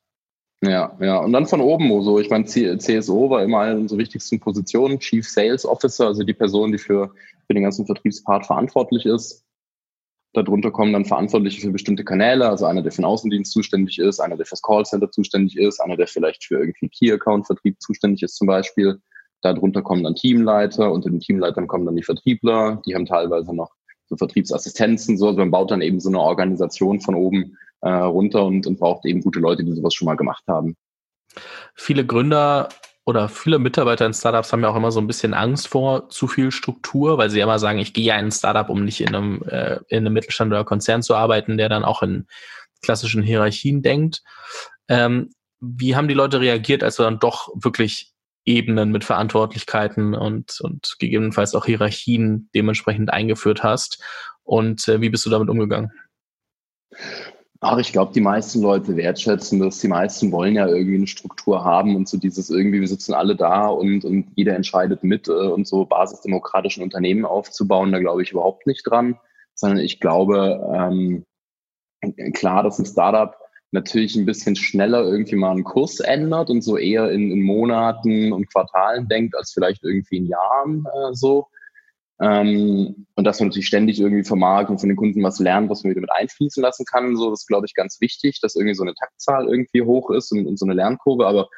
ja. 0.99 1.17
Und 1.17 1.33
dann 1.33 1.47
von 1.47 1.61
oben 1.61 2.03
so. 2.03 2.19
Ich 2.19 2.29
meine, 2.29 2.45
CSO 2.45 3.29
war 3.29 3.43
immer 3.43 3.61
eine 3.61 3.79
unserer 3.79 3.99
wichtigsten 3.99 4.39
Positionen. 4.39 4.99
Chief 4.99 5.27
Sales 5.27 5.65
Officer, 5.65 6.07
also 6.07 6.23
die 6.23 6.33
Person, 6.33 6.71
die 6.71 6.77
für, 6.77 7.11
für 7.47 7.53
den 7.53 7.63
ganzen 7.63 7.85
Vertriebspart 7.85 8.45
verantwortlich 8.45 9.05
ist. 9.05 9.43
Darunter 10.33 10.71
kommen 10.71 10.93
dann 10.93 11.03
Verantwortliche 11.03 11.61
für 11.61 11.71
bestimmte 11.71 12.05
Kanäle, 12.05 12.47
also 12.47 12.65
einer, 12.65 12.81
der 12.81 12.91
für 12.91 13.01
den 13.01 13.05
Außendienst 13.05 13.51
zuständig 13.51 13.99
ist, 13.99 14.21
einer, 14.21 14.37
der 14.37 14.45
fürs 14.45 14.61
Callcenter 14.61 15.11
zuständig 15.11 15.57
ist, 15.57 15.81
einer, 15.81 15.97
der 15.97 16.07
vielleicht 16.07 16.45
für 16.45 16.59
irgendwie 16.59 16.87
Key-Account-Vertrieb 16.87 17.81
zuständig 17.81 18.23
ist 18.23 18.37
zum 18.37 18.47
Beispiel. 18.47 19.01
Darunter 19.41 19.81
kommen 19.81 20.03
dann 20.03 20.15
Teamleiter, 20.15 20.91
unter 20.91 21.09
den 21.09 21.19
Teamleitern 21.19 21.67
kommen 21.67 21.85
dann 21.85 21.97
die 21.97 22.03
Vertriebler, 22.03 22.81
die 22.85 22.95
haben 22.95 23.05
teilweise 23.05 23.53
noch 23.53 23.71
so 24.11 24.17
Vertriebsassistenzen, 24.17 25.17
so. 25.17 25.27
Also 25.27 25.39
man 25.39 25.51
baut 25.51 25.71
dann 25.71 25.81
eben 25.81 25.99
so 25.99 26.09
eine 26.09 26.19
Organisation 26.19 26.99
von 26.99 27.15
oben 27.15 27.57
äh, 27.81 27.89
runter 27.89 28.45
und, 28.45 28.67
und 28.67 28.77
braucht 28.77 29.05
eben 29.05 29.21
gute 29.21 29.39
Leute, 29.39 29.63
die 29.63 29.73
sowas 29.73 29.93
schon 29.93 30.05
mal 30.05 30.17
gemacht 30.17 30.43
haben. 30.47 30.75
Viele 31.75 32.05
Gründer 32.05 32.69
oder 33.05 33.29
viele 33.29 33.57
Mitarbeiter 33.57 34.05
in 34.05 34.13
Startups 34.13 34.51
haben 34.51 34.61
ja 34.61 34.69
auch 34.69 34.75
immer 34.75 34.91
so 34.91 34.99
ein 34.99 35.07
bisschen 35.07 35.33
Angst 35.33 35.69
vor 35.69 36.09
zu 36.09 36.27
viel 36.27 36.51
Struktur, 36.51 37.17
weil 37.17 37.29
sie 37.29 37.39
immer 37.39 37.57
sagen, 37.57 37.79
ich 37.79 37.93
gehe 37.93 38.03
ja 38.03 38.19
in 38.19 38.25
ein 38.25 38.31
Startup, 38.31 38.69
um 38.69 38.83
nicht 38.83 39.01
in 39.01 39.15
einem, 39.15 39.41
äh, 39.43 39.79
in 39.87 39.99
einem 39.99 40.13
Mittelstand 40.13 40.51
oder 40.51 40.65
Konzern 40.65 41.01
zu 41.01 41.15
arbeiten, 41.15 41.57
der 41.57 41.69
dann 41.69 41.85
auch 41.85 42.03
in 42.03 42.27
klassischen 42.81 43.23
Hierarchien 43.23 43.81
denkt. 43.81 44.21
Ähm, 44.89 45.31
wie 45.61 45.95
haben 45.95 46.07
die 46.09 46.13
Leute 46.13 46.41
reagiert, 46.41 46.83
als 46.83 46.97
du 46.97 47.03
dann 47.03 47.19
doch 47.19 47.49
wirklich 47.55 48.11
Ebenen 48.45 48.91
mit 48.91 49.03
Verantwortlichkeiten 49.03 50.15
und, 50.15 50.59
und 50.61 50.95
gegebenenfalls 50.99 51.53
auch 51.55 51.65
Hierarchien 51.65 52.49
dementsprechend 52.55 53.11
eingeführt 53.11 53.63
hast? 53.63 54.03
Und 54.43 54.87
äh, 54.87 55.01
wie 55.01 55.09
bist 55.09 55.25
du 55.25 55.29
damit 55.29 55.49
umgegangen? 55.49 55.91
Ach, 57.63 57.77
ich 57.77 57.91
glaube, 57.91 58.11
die 58.11 58.21
meisten 58.21 58.59
Leute 58.61 58.95
wertschätzen 58.97 59.59
das. 59.59 59.77
Die 59.77 59.87
meisten 59.87 60.31
wollen 60.31 60.55
ja 60.55 60.67
irgendwie 60.67 60.95
eine 60.95 61.05
Struktur 61.05 61.63
haben 61.63 61.95
und 61.95 62.09
so 62.09 62.17
dieses 62.17 62.49
irgendwie, 62.49 62.81
wir 62.81 62.87
sitzen 62.87 63.13
alle 63.13 63.35
da 63.35 63.67
und, 63.67 64.03
und 64.03 64.31
jeder 64.35 64.55
entscheidet 64.55 65.03
mit 65.03 65.27
äh, 65.27 65.31
und 65.31 65.67
so 65.67 65.85
basisdemokratischen 65.85 66.81
Unternehmen 66.81 67.23
aufzubauen, 67.23 67.91
da 67.91 67.99
glaube 67.99 68.23
ich 68.23 68.31
überhaupt 68.31 68.65
nicht 68.65 68.81
dran, 68.89 69.19
sondern 69.53 69.77
ich 69.77 69.99
glaube, 69.99 70.59
ähm, 70.73 71.23
klar, 72.33 72.63
dass 72.63 72.79
ein 72.79 72.85
Startup 72.87 73.35
natürlich 73.71 74.15
ein 74.15 74.25
bisschen 74.25 74.55
schneller 74.55 75.03
irgendwie 75.03 75.35
mal 75.35 75.51
einen 75.51 75.63
Kurs 75.63 75.99
ändert 75.99 76.49
und 76.49 76.61
so 76.61 76.77
eher 76.77 77.09
in, 77.11 77.31
in 77.31 77.41
Monaten 77.41 78.33
und 78.33 78.51
Quartalen 78.51 79.07
denkt, 79.07 79.35
als 79.35 79.51
vielleicht 79.53 79.83
irgendwie 79.83 80.17
in 80.17 80.27
Jahren 80.27 80.85
äh, 80.85 81.13
so. 81.13 81.47
Ähm, 82.21 83.07
und 83.15 83.23
dass 83.23 83.39
man 83.39 83.49
natürlich 83.49 83.67
ständig 83.67 83.99
irgendwie 83.99 84.23
vom 84.23 84.39
Markt 84.39 84.69
und 84.69 84.79
von 84.79 84.89
den 84.89 84.97
Kunden 84.97 85.23
was 85.23 85.39
lernt, 85.39 85.69
was 85.69 85.83
man 85.83 85.91
wieder 85.91 86.01
mit 86.01 86.11
einfließen 86.11 86.61
lassen 86.61 86.85
kann. 86.85 87.15
So, 87.15 87.31
das 87.31 87.41
ist, 87.41 87.47
glaube 87.47 87.65
ich, 87.65 87.73
ganz 87.73 87.99
wichtig, 87.99 88.39
dass 88.41 88.55
irgendwie 88.55 88.75
so 88.75 88.83
eine 88.83 88.93
Taktzahl 88.93 89.47
irgendwie 89.47 89.81
hoch 89.81 90.11
ist 90.11 90.31
und, 90.31 90.45
und 90.45 90.59
so 90.59 90.65
eine 90.65 90.75
Lernkurve. 90.75 91.25
Aber 91.25 91.49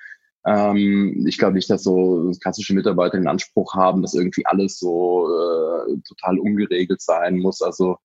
ähm, 0.45 1.26
ich 1.28 1.38
glaube 1.38 1.56
nicht, 1.56 1.69
dass 1.69 1.84
so 1.84 2.32
klassische 2.41 2.73
Mitarbeiter 2.73 3.17
den 3.17 3.28
Anspruch 3.28 3.73
haben, 3.73 4.02
dass 4.02 4.13
irgendwie 4.13 4.45
alles 4.45 4.80
so 4.80 5.28
äh, 5.28 5.97
total 6.08 6.39
ungeregelt 6.39 7.02
sein 7.02 7.39
muss. 7.39 7.62
Also 7.62 7.97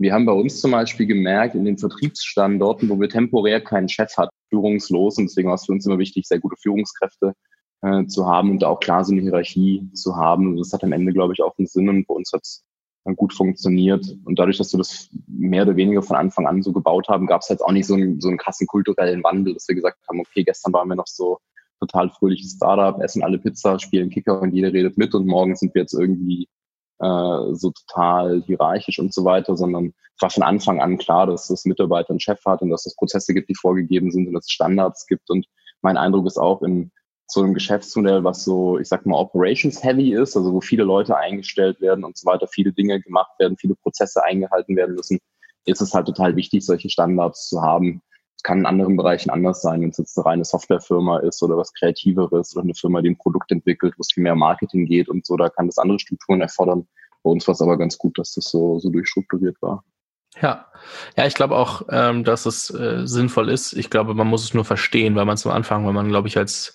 wir 0.00 0.14
haben 0.14 0.24
bei 0.24 0.32
uns 0.32 0.60
zum 0.62 0.70
Beispiel 0.70 1.06
gemerkt, 1.06 1.54
in 1.54 1.66
den 1.66 1.76
Vertriebsstandorten, 1.76 2.88
wo 2.88 2.98
wir 2.98 3.10
temporär 3.10 3.60
keinen 3.60 3.88
Chef 3.88 4.16
hatten, 4.16 4.34
führungslos, 4.48 5.18
und 5.18 5.26
deswegen 5.26 5.48
war 5.48 5.56
es 5.56 5.66
für 5.66 5.72
uns 5.72 5.84
immer 5.84 5.98
wichtig, 5.98 6.26
sehr 6.26 6.40
gute 6.40 6.56
Führungskräfte 6.56 7.34
äh, 7.82 8.06
zu 8.06 8.26
haben 8.26 8.50
und 8.50 8.64
auch 8.64 8.80
klar 8.80 9.04
so 9.04 9.12
eine 9.12 9.20
Hierarchie 9.20 9.90
zu 9.92 10.16
haben. 10.16 10.56
Das 10.56 10.72
hat 10.72 10.84
am 10.84 10.92
Ende, 10.92 11.12
glaube 11.12 11.34
ich, 11.34 11.42
auch 11.42 11.54
einen 11.58 11.66
Sinn 11.66 11.90
und 11.90 12.06
bei 12.06 12.14
uns 12.14 12.32
hat 12.32 12.40
es 12.42 12.64
gut 13.16 13.34
funktioniert. 13.34 14.06
Und 14.24 14.38
dadurch, 14.38 14.56
dass 14.56 14.72
wir 14.72 14.78
das 14.78 15.10
mehr 15.26 15.64
oder 15.64 15.76
weniger 15.76 16.02
von 16.02 16.16
Anfang 16.16 16.46
an 16.46 16.62
so 16.62 16.72
gebaut 16.72 17.08
haben, 17.08 17.26
gab 17.26 17.42
es 17.42 17.48
jetzt 17.48 17.62
auch 17.62 17.72
nicht 17.72 17.86
so 17.86 17.94
einen, 17.94 18.20
so 18.20 18.28
einen 18.28 18.38
krassen 18.38 18.66
kulturellen 18.66 19.22
Wandel, 19.22 19.52
dass 19.52 19.68
wir 19.68 19.74
gesagt 19.74 19.98
haben, 20.08 20.20
okay, 20.20 20.44
gestern 20.44 20.72
waren 20.72 20.88
wir 20.88 20.96
noch 20.96 21.06
so 21.06 21.38
total 21.78 22.08
fröhliches 22.08 22.52
Startup, 22.52 23.00
essen 23.02 23.22
alle 23.22 23.38
Pizza, 23.38 23.78
spielen 23.78 24.10
Kicker 24.10 24.40
und 24.40 24.54
jeder 24.54 24.72
redet 24.72 24.96
mit 24.96 25.14
und 25.14 25.26
morgen 25.26 25.56
sind 25.56 25.74
wir 25.74 25.82
jetzt 25.82 25.94
irgendwie 25.94 26.48
äh, 27.00 27.54
so 27.54 27.70
total 27.70 28.42
hierarchisch 28.42 28.98
und 28.98 29.12
so 29.12 29.24
weiter, 29.24 29.56
sondern 29.56 29.94
es 30.16 30.22
war 30.22 30.30
von 30.30 30.42
Anfang 30.42 30.80
an 30.80 30.98
klar, 30.98 31.26
dass 31.26 31.48
das 31.48 31.64
Mitarbeiter 31.64 32.10
einen 32.10 32.20
Chef 32.20 32.40
hat 32.44 32.62
und 32.62 32.70
dass 32.70 32.86
es 32.86 32.94
Prozesse 32.96 33.32
gibt, 33.34 33.48
die 33.48 33.54
vorgegeben 33.54 34.10
sind 34.10 34.28
und 34.28 34.34
dass 34.34 34.44
es 34.44 34.50
Standards 34.50 35.06
gibt. 35.06 35.30
Und 35.30 35.46
mein 35.82 35.96
Eindruck 35.96 36.26
ist 36.26 36.38
auch 36.38 36.62
in 36.62 36.92
so 37.26 37.42
einem 37.42 37.54
Geschäftsmodell, 37.54 38.24
was 38.24 38.44
so, 38.44 38.78
ich 38.78 38.88
sag 38.88 39.06
mal, 39.06 39.16
operations-heavy 39.16 40.14
ist, 40.14 40.36
also 40.36 40.52
wo 40.52 40.60
viele 40.60 40.82
Leute 40.82 41.16
eingestellt 41.16 41.80
werden 41.80 42.04
und 42.04 42.18
so 42.18 42.26
weiter, 42.26 42.48
viele 42.48 42.72
Dinge 42.72 43.00
gemacht 43.00 43.32
werden, 43.38 43.56
viele 43.56 43.76
Prozesse 43.76 44.22
eingehalten 44.24 44.76
werden 44.76 44.96
müssen, 44.96 45.20
ist 45.64 45.80
es 45.80 45.94
halt 45.94 46.06
total 46.06 46.36
wichtig, 46.36 46.66
solche 46.66 46.90
Standards 46.90 47.48
zu 47.48 47.62
haben. 47.62 48.02
Es 48.40 48.42
kann 48.42 48.60
in 48.60 48.64
anderen 48.64 48.96
Bereichen 48.96 49.28
anders 49.28 49.60
sein, 49.60 49.82
wenn 49.82 49.90
es 49.90 49.98
jetzt 49.98 50.16
eine 50.16 50.24
reine 50.24 50.44
Softwarefirma 50.46 51.18
ist 51.18 51.42
oder 51.42 51.58
was 51.58 51.74
Kreativeres 51.74 52.56
oder 52.56 52.64
eine 52.64 52.74
Firma, 52.74 53.02
die 53.02 53.10
ein 53.10 53.18
Produkt 53.18 53.52
entwickelt, 53.52 53.92
wo 53.98 54.00
es 54.00 54.12
viel 54.14 54.22
mehr 54.22 54.34
Marketing 54.34 54.86
geht 54.86 55.10
und 55.10 55.26
so, 55.26 55.36
da 55.36 55.50
kann 55.50 55.66
das 55.66 55.76
andere 55.76 55.98
Strukturen 55.98 56.40
erfordern. 56.40 56.88
Bei 57.22 57.30
uns 57.30 57.46
war 57.46 57.52
es 57.52 57.60
aber 57.60 57.76
ganz 57.76 57.98
gut, 57.98 58.18
dass 58.18 58.32
das 58.32 58.46
so, 58.46 58.78
so 58.78 58.88
durchstrukturiert 58.88 59.60
war. 59.60 59.84
Ja, 60.40 60.64
ja, 61.18 61.26
ich 61.26 61.34
glaube 61.34 61.54
auch, 61.54 61.82
ähm, 61.90 62.24
dass 62.24 62.46
es 62.46 62.70
äh, 62.70 63.06
sinnvoll 63.06 63.50
ist. 63.50 63.74
Ich 63.74 63.90
glaube, 63.90 64.14
man 64.14 64.28
muss 64.28 64.42
es 64.42 64.54
nur 64.54 64.64
verstehen, 64.64 65.16
weil 65.16 65.26
man 65.26 65.36
zum 65.36 65.52
Anfang, 65.52 65.86
wenn 65.86 65.94
man, 65.94 66.08
glaube 66.08 66.28
ich, 66.28 66.38
als 66.38 66.72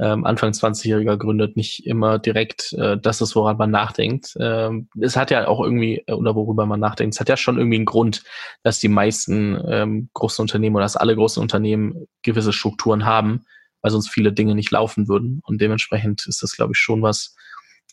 ähm, 0.00 0.24
Anfang 0.24 0.52
20-Jähriger 0.52 1.18
gründet, 1.18 1.56
nicht 1.56 1.86
immer 1.86 2.18
direkt 2.18 2.72
äh, 2.72 2.96
das 2.98 3.20
ist, 3.20 3.36
woran 3.36 3.58
man 3.58 3.70
nachdenkt. 3.70 4.34
Ähm, 4.40 4.88
es 4.98 5.16
hat 5.16 5.30
ja 5.30 5.46
auch 5.46 5.60
irgendwie, 5.60 6.02
äh, 6.06 6.12
oder 6.12 6.34
worüber 6.34 6.64
man 6.64 6.80
nachdenkt, 6.80 7.14
es 7.14 7.20
hat 7.20 7.28
ja 7.28 7.36
schon 7.36 7.58
irgendwie 7.58 7.76
einen 7.76 7.84
Grund, 7.84 8.24
dass 8.62 8.78
die 8.78 8.88
meisten 8.88 9.60
ähm, 9.68 10.08
großen 10.14 10.42
Unternehmen 10.42 10.76
oder 10.76 10.84
dass 10.84 10.96
alle 10.96 11.14
großen 11.14 11.42
Unternehmen 11.42 12.06
gewisse 12.22 12.52
Strukturen 12.52 13.04
haben, 13.04 13.44
weil 13.82 13.90
sonst 13.90 14.08
viele 14.08 14.32
Dinge 14.32 14.54
nicht 14.54 14.70
laufen 14.70 15.06
würden. 15.06 15.40
Und 15.44 15.60
dementsprechend 15.60 16.26
ist 16.26 16.42
das, 16.42 16.56
glaube 16.56 16.72
ich, 16.72 16.78
schon 16.78 17.02
was, 17.02 17.34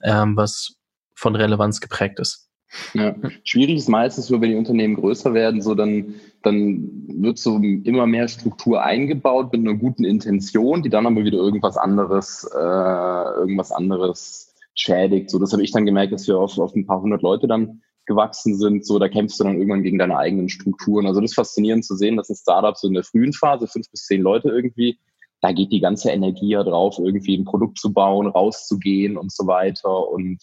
ähm, 0.01 0.37
was 0.37 0.75
von 1.13 1.35
Relevanz 1.35 1.81
geprägt 1.81 2.19
ist. 2.19 2.46
Ja. 2.93 3.15
Schwierig 3.43 3.77
ist 3.77 3.89
meistens 3.89 4.29
nur, 4.29 4.41
wenn 4.41 4.51
die 4.51 4.57
Unternehmen 4.57 4.95
größer 4.95 5.33
werden, 5.33 5.61
so 5.61 5.73
dann, 5.73 6.15
dann 6.43 7.05
wird 7.07 7.37
so 7.37 7.57
immer 7.57 8.07
mehr 8.07 8.27
Struktur 8.27 8.83
eingebaut 8.83 9.51
mit 9.53 9.61
einer 9.61 9.77
guten 9.77 10.03
Intention, 10.03 10.83
die 10.83 10.89
dann 10.89 11.05
aber 11.05 11.23
wieder 11.23 11.37
irgendwas 11.37 11.77
anderes, 11.77 12.49
äh, 12.53 12.57
irgendwas 12.57 13.71
anderes 13.71 14.53
schädigt. 14.75 15.29
So, 15.29 15.39
das 15.39 15.53
habe 15.53 15.63
ich 15.63 15.71
dann 15.71 15.85
gemerkt, 15.85 16.13
dass 16.13 16.27
wir 16.27 16.37
auf, 16.37 16.57
auf 16.59 16.75
ein 16.75 16.85
paar 16.85 17.01
hundert 17.01 17.21
Leute 17.21 17.47
dann 17.47 17.81
gewachsen 18.05 18.55
sind. 18.55 18.85
So, 18.85 18.99
da 18.99 19.09
kämpfst 19.09 19.39
du 19.39 19.43
dann 19.45 19.57
irgendwann 19.57 19.83
gegen 19.83 19.97
deine 19.97 20.17
eigenen 20.17 20.49
Strukturen. 20.49 21.07
Also 21.07 21.21
das 21.21 21.31
ist 21.31 21.35
faszinierend 21.35 21.85
zu 21.85 21.95
sehen, 21.95 22.17
dass 22.17 22.29
ein 22.29 22.35
Startup 22.35 22.75
so 22.77 22.87
in 22.87 22.93
der 22.93 23.03
frühen 23.03 23.33
Phase, 23.33 23.67
fünf 23.67 23.89
bis 23.91 24.05
zehn 24.05 24.21
Leute 24.21 24.49
irgendwie, 24.49 24.99
da 25.41 25.51
geht 25.51 25.71
die 25.71 25.81
ganze 25.81 26.11
Energie 26.11 26.49
ja 26.49 26.63
drauf, 26.63 26.97
irgendwie 26.99 27.37
ein 27.37 27.45
Produkt 27.45 27.79
zu 27.79 27.93
bauen, 27.93 28.27
rauszugehen 28.27 29.17
und 29.17 29.31
so 29.31 29.45
weiter 29.45 30.09
und 30.09 30.39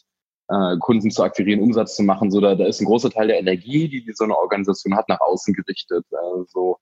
äh, 0.49 0.77
Kunden 0.79 1.11
zu 1.11 1.23
akquirieren, 1.23 1.63
Umsatz 1.63 1.97
zu 1.97 2.03
machen. 2.03 2.31
So, 2.31 2.41
da, 2.41 2.55
da 2.55 2.67
ist 2.67 2.81
ein 2.81 2.87
großer 2.87 3.11
Teil 3.11 3.29
der 3.29 3.39
Energie, 3.39 3.89
die, 3.89 4.05
die 4.05 4.13
so 4.13 4.25
eine 4.25 4.37
Organisation 4.37 4.97
hat, 4.97 5.09
nach 5.09 5.21
außen 5.21 5.55
gerichtet. 5.55 6.05
Äh, 6.11 6.45
so. 6.49 6.79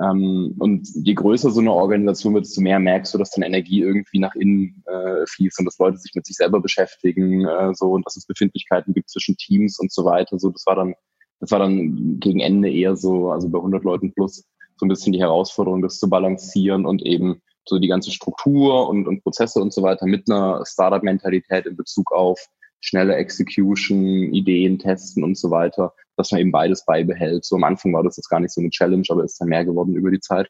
Ähm, 0.00 0.54
und 0.58 0.88
je 0.94 1.14
größer 1.14 1.50
so 1.50 1.60
eine 1.60 1.72
Organisation 1.72 2.34
wird, 2.34 2.44
desto 2.44 2.60
mehr 2.60 2.78
merkst 2.78 3.12
du, 3.12 3.18
dass 3.18 3.30
dann 3.30 3.42
Energie 3.42 3.80
irgendwie 3.80 4.20
nach 4.20 4.34
innen 4.34 4.82
äh, 4.86 5.26
fließt 5.26 5.58
und 5.58 5.64
dass 5.64 5.78
Leute 5.78 5.98
sich 5.98 6.12
mit 6.14 6.24
sich 6.24 6.36
selber 6.36 6.60
beschäftigen, 6.60 7.46
äh, 7.46 7.74
so 7.74 7.92
und 7.92 8.06
dass 8.06 8.16
es 8.16 8.26
Befindlichkeiten 8.26 8.94
gibt 8.94 9.10
zwischen 9.10 9.36
Teams 9.36 9.78
und 9.78 9.92
so 9.92 10.04
weiter. 10.04 10.38
So, 10.38 10.50
das 10.50 10.66
war 10.66 10.76
dann, 10.76 10.94
das 11.40 11.50
war 11.50 11.58
dann 11.58 12.20
gegen 12.20 12.40
Ende 12.40 12.70
eher 12.70 12.96
so, 12.96 13.30
also 13.30 13.48
bei 13.48 13.58
100 13.58 13.82
Leuten 13.82 14.12
plus 14.12 14.44
so 14.76 14.86
ein 14.86 14.88
bisschen 14.88 15.12
die 15.12 15.20
Herausforderung, 15.20 15.82
das 15.82 15.98
zu 15.98 16.08
balancieren 16.08 16.86
und 16.86 17.02
eben 17.02 17.42
so 17.68 17.78
die 17.78 17.88
ganze 17.88 18.12
Struktur 18.12 18.88
und, 18.88 19.08
und 19.08 19.22
Prozesse 19.22 19.60
und 19.60 19.72
so 19.72 19.82
weiter 19.82 20.06
mit 20.06 20.30
einer 20.30 20.64
Startup-Mentalität 20.64 21.66
in 21.66 21.76
Bezug 21.76 22.12
auf 22.12 22.38
schnelle 22.80 23.16
Execution, 23.16 24.32
Ideen 24.32 24.78
testen 24.78 25.24
und 25.24 25.36
so 25.36 25.50
weiter, 25.50 25.92
dass 26.16 26.30
man 26.30 26.40
eben 26.40 26.52
beides 26.52 26.84
beibehält. 26.84 27.44
So 27.44 27.56
am 27.56 27.64
Anfang 27.64 27.92
war 27.92 28.02
das 28.02 28.16
jetzt 28.16 28.28
gar 28.28 28.40
nicht 28.40 28.52
so 28.52 28.60
eine 28.60 28.70
Challenge, 28.70 29.04
aber 29.08 29.24
ist 29.24 29.40
dann 29.40 29.48
mehr 29.48 29.64
geworden 29.64 29.94
über 29.94 30.10
die 30.10 30.20
Zeit. 30.20 30.48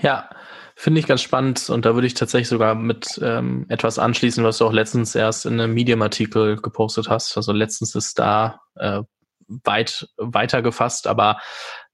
Ja, 0.00 0.30
finde 0.74 1.00
ich 1.00 1.06
ganz 1.06 1.20
spannend 1.20 1.68
und 1.68 1.84
da 1.84 1.94
würde 1.94 2.06
ich 2.06 2.14
tatsächlich 2.14 2.48
sogar 2.48 2.74
mit 2.74 3.20
ähm, 3.22 3.66
etwas 3.68 3.98
anschließen, 3.98 4.42
was 4.44 4.58
du 4.58 4.66
auch 4.66 4.72
letztens 4.72 5.14
erst 5.14 5.44
in 5.44 5.60
einem 5.60 5.74
Medium-Artikel 5.74 6.56
gepostet 6.56 7.10
hast. 7.10 7.36
Also 7.36 7.52
letztens 7.52 7.94
ist 7.94 8.18
da 8.18 8.60
äh, 8.76 9.02
weit 9.64 10.08
weiter 10.16 10.62
gefasst, 10.62 11.06
aber 11.06 11.38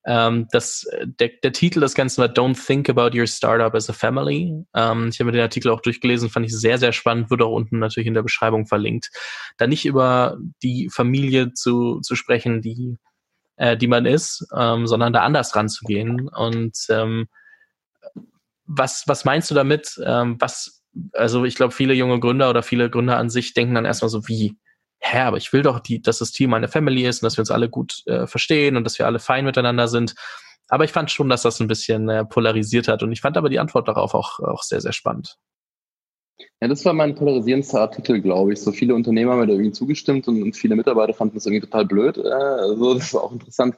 ähm, 0.06 0.46
das, 0.52 0.86
der, 1.04 1.30
der 1.42 1.52
Titel 1.52 1.80
des 1.80 1.94
Ganzen 1.94 2.20
war 2.20 2.28
Don't 2.28 2.64
Think 2.64 2.88
About 2.88 3.18
Your 3.18 3.26
Startup 3.26 3.74
as 3.74 3.90
a 3.90 3.92
Family. 3.92 4.54
Ähm, 4.72 5.08
ich 5.08 5.18
habe 5.18 5.26
mir 5.26 5.32
den 5.32 5.42
Artikel 5.42 5.70
auch 5.70 5.80
durchgelesen, 5.80 6.30
fand 6.30 6.46
ich 6.46 6.56
sehr, 6.56 6.78
sehr 6.78 6.92
spannend, 6.92 7.28
wird 7.28 7.42
auch 7.42 7.52
unten 7.52 7.80
natürlich 7.80 8.06
in 8.06 8.14
der 8.14 8.22
Beschreibung 8.22 8.66
verlinkt. 8.66 9.10
Da 9.58 9.66
nicht 9.66 9.84
über 9.84 10.38
die 10.62 10.88
Familie 10.92 11.52
zu, 11.54 12.00
zu 12.02 12.14
sprechen, 12.14 12.62
die, 12.62 12.98
äh, 13.56 13.76
die 13.76 13.88
man 13.88 14.06
ist, 14.06 14.46
ähm, 14.56 14.86
sondern 14.86 15.12
da 15.12 15.22
anders 15.22 15.56
ranzugehen. 15.56 16.28
Und 16.28 16.76
ähm, 16.88 17.26
was, 18.64 19.04
was 19.08 19.24
meinst 19.24 19.50
du 19.50 19.56
damit? 19.56 20.00
Ähm, 20.04 20.36
was, 20.38 20.84
also 21.14 21.44
ich 21.44 21.56
glaube, 21.56 21.74
viele 21.74 21.94
junge 21.94 22.20
Gründer 22.20 22.48
oder 22.48 22.62
viele 22.62 22.90
Gründer 22.90 23.18
an 23.18 23.28
sich 23.28 23.54
denken 23.54 23.74
dann 23.74 23.84
erstmal 23.84 24.08
so, 24.08 24.28
wie, 24.28 24.56
hä, 25.00 25.20
aber 25.20 25.36
ich 25.36 25.52
will 25.52 25.62
doch, 25.62 25.80
die, 25.80 26.00
dass 26.02 26.18
das 26.18 26.32
Team 26.32 26.54
eine 26.54 26.68
Family 26.68 27.06
ist 27.06 27.22
und 27.22 27.26
dass 27.26 27.36
wir 27.36 27.42
uns 27.42 27.50
alle 27.50 27.68
gut 27.68 28.02
äh, 28.06 28.26
verstehen 28.26 28.76
und 28.76 28.84
dass 28.84 28.98
wir 28.98 29.06
alle 29.06 29.18
fein 29.18 29.44
miteinander 29.44 29.88
sind. 29.88 30.14
Aber 30.68 30.84
ich 30.84 30.92
fand 30.92 31.10
schon, 31.10 31.28
dass 31.28 31.42
das 31.42 31.60
ein 31.60 31.68
bisschen 31.68 32.08
äh, 32.08 32.24
polarisiert 32.24 32.88
hat 32.88 33.02
und 33.02 33.12
ich 33.12 33.20
fand 33.20 33.36
aber 33.36 33.48
die 33.48 33.58
Antwort 33.58 33.88
darauf 33.88 34.14
auch, 34.14 34.40
auch 34.40 34.62
sehr, 34.62 34.80
sehr 34.80 34.92
spannend. 34.92 35.38
Ja, 36.60 36.68
das 36.68 36.84
war 36.84 36.92
mein 36.92 37.14
polarisierendster 37.14 37.80
Artikel, 37.80 38.20
glaube 38.20 38.52
ich. 38.52 38.60
So 38.60 38.72
viele 38.72 38.94
Unternehmer 38.94 39.32
haben 39.32 39.40
mir 39.40 39.46
da 39.46 39.52
irgendwie 39.52 39.72
zugestimmt 39.72 40.28
und, 40.28 40.42
und 40.42 40.56
viele 40.56 40.76
Mitarbeiter 40.76 41.14
fanden 41.14 41.34
das 41.34 41.46
irgendwie 41.46 41.66
total 41.66 41.86
blöd. 41.86 42.18
Äh, 42.18 42.28
also 42.28 42.94
das 42.98 43.14
war 43.14 43.24
auch 43.24 43.32
interessant 43.32 43.76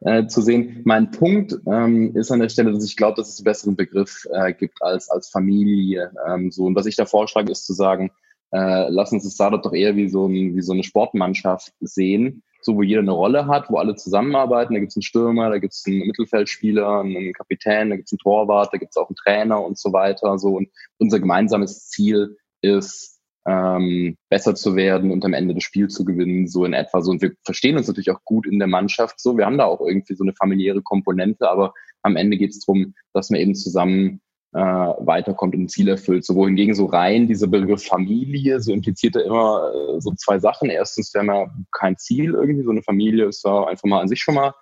äh, 0.00 0.26
zu 0.26 0.40
sehen. 0.40 0.80
Mein 0.84 1.10
Punkt 1.10 1.54
ähm, 1.66 2.16
ist 2.16 2.30
an 2.30 2.40
der 2.40 2.48
Stelle, 2.48 2.72
dass 2.72 2.84
ich 2.84 2.96
glaube, 2.96 3.16
dass 3.16 3.28
es 3.28 3.38
einen 3.38 3.44
besseren 3.44 3.76
Begriff 3.76 4.26
äh, 4.32 4.52
gibt 4.52 4.82
als, 4.82 5.10
als 5.10 5.28
Familie. 5.28 6.12
Ähm, 6.26 6.50
so. 6.50 6.64
Und 6.64 6.74
was 6.74 6.86
ich 6.86 6.96
da 6.96 7.06
vorschlage, 7.06 7.52
ist 7.52 7.66
zu 7.66 7.72
sagen, 7.72 8.10
äh, 8.52 8.88
lass 8.88 9.12
uns 9.12 9.24
das 9.24 9.34
Startup 9.34 9.62
doch 9.62 9.72
eher 9.72 9.96
wie 9.96 10.08
so, 10.08 10.26
ein, 10.26 10.54
wie 10.54 10.62
so 10.62 10.72
eine 10.72 10.84
Sportmannschaft 10.84 11.72
sehen, 11.80 12.42
so 12.60 12.76
wo 12.76 12.82
jeder 12.82 13.00
eine 13.00 13.12
Rolle 13.12 13.46
hat, 13.46 13.70
wo 13.70 13.78
alle 13.78 13.96
zusammenarbeiten. 13.96 14.74
Da 14.74 14.80
gibt 14.80 14.92
es 14.92 14.96
einen 14.96 15.02
Stürmer, 15.02 15.50
da 15.50 15.58
gibt 15.58 15.72
es 15.72 15.84
einen 15.86 16.06
Mittelfeldspieler, 16.06 17.00
einen 17.00 17.32
Kapitän, 17.32 17.90
da 17.90 17.96
gibt 17.96 18.08
es 18.08 18.12
einen 18.12 18.18
Torwart, 18.18 18.72
da 18.72 18.78
gibt 18.78 18.92
es 18.92 18.96
auch 18.96 19.08
einen 19.08 19.16
Trainer 19.16 19.64
und 19.64 19.78
so 19.78 19.92
weiter. 19.92 20.38
So 20.38 20.56
und 20.56 20.68
unser 20.98 21.18
gemeinsames 21.18 21.88
Ziel 21.88 22.36
ist 22.60 23.20
ähm, 23.46 24.16
besser 24.28 24.54
zu 24.54 24.76
werden 24.76 25.10
und 25.10 25.24
am 25.24 25.32
Ende 25.32 25.54
das 25.54 25.64
Spiel 25.64 25.88
zu 25.88 26.04
gewinnen, 26.04 26.46
so 26.46 26.64
in 26.64 26.74
etwa 26.74 27.00
so. 27.00 27.10
Und 27.10 27.22
wir 27.22 27.32
verstehen 27.44 27.76
uns 27.76 27.88
natürlich 27.88 28.10
auch 28.10 28.22
gut 28.24 28.46
in 28.46 28.58
der 28.58 28.68
Mannschaft 28.68 29.18
so. 29.18 29.36
Wir 29.36 29.46
haben 29.46 29.58
da 29.58 29.64
auch 29.64 29.80
irgendwie 29.80 30.14
so 30.14 30.24
eine 30.24 30.34
familiäre 30.34 30.82
Komponente, 30.82 31.50
aber 31.50 31.72
am 32.02 32.16
Ende 32.16 32.36
geht 32.36 32.50
es 32.50 32.60
darum, 32.60 32.94
dass 33.12 33.30
wir 33.30 33.40
eben 33.40 33.54
zusammen 33.54 34.20
äh, 34.54 34.58
weiterkommt 34.58 35.54
und 35.54 35.62
ein 35.62 35.68
Ziel 35.68 35.88
erfüllt. 35.88 36.24
So 36.24 36.34
wohingegen 36.34 36.74
so 36.74 36.86
rein 36.86 37.26
dieser 37.26 37.46
Begriff 37.46 37.84
Familie, 37.84 38.60
so 38.60 38.72
impliziert 38.72 39.16
er 39.16 39.24
immer 39.24 39.72
äh, 39.74 40.00
so 40.00 40.12
zwei 40.16 40.38
Sachen. 40.38 40.68
Erstens, 40.68 41.12
wir 41.14 41.20
haben 41.20 41.28
ja 41.28 41.46
kein 41.72 41.96
Ziel 41.96 42.34
irgendwie, 42.34 42.64
so 42.64 42.70
eine 42.70 42.82
Familie 42.82 43.26
ist 43.26 43.44
ja 43.44 43.64
einfach 43.66 43.88
mal 43.88 44.00
an 44.00 44.08
sich 44.08 44.20
schon 44.20 44.34
mal 44.34 44.52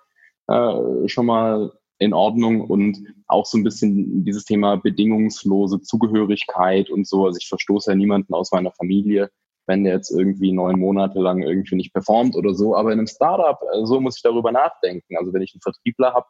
äh, 0.47 1.07
schon 1.07 1.25
mal 1.25 1.71
in 1.99 2.13
Ordnung 2.13 2.61
und 2.61 2.97
auch 3.27 3.45
so 3.45 3.57
ein 3.57 3.63
bisschen 3.63 4.25
dieses 4.25 4.43
Thema 4.45 4.75
bedingungslose 4.75 5.81
Zugehörigkeit 5.81 6.89
und 6.89 7.07
so. 7.07 7.25
Also 7.25 7.37
ich 7.39 7.47
verstoße 7.47 7.91
ja 7.91 7.95
niemanden 7.95 8.33
aus 8.33 8.51
meiner 8.51 8.71
Familie, 8.71 9.29
wenn 9.67 9.83
der 9.83 9.93
jetzt 9.93 10.09
irgendwie 10.09 10.51
neun 10.51 10.79
Monate 10.79 11.19
lang 11.19 11.43
irgendwie 11.43 11.75
nicht 11.75 11.93
performt 11.93 12.35
oder 12.35 12.55
so. 12.55 12.75
Aber 12.75 12.91
in 12.91 12.97
einem 12.97 13.07
Startup, 13.07 13.59
äh, 13.73 13.85
so 13.85 13.99
muss 14.01 14.17
ich 14.17 14.23
darüber 14.23 14.51
nachdenken. 14.51 15.15
Also 15.17 15.31
wenn 15.31 15.43
ich 15.43 15.53
einen 15.53 15.61
Vertriebler 15.61 16.13
habe, 16.13 16.25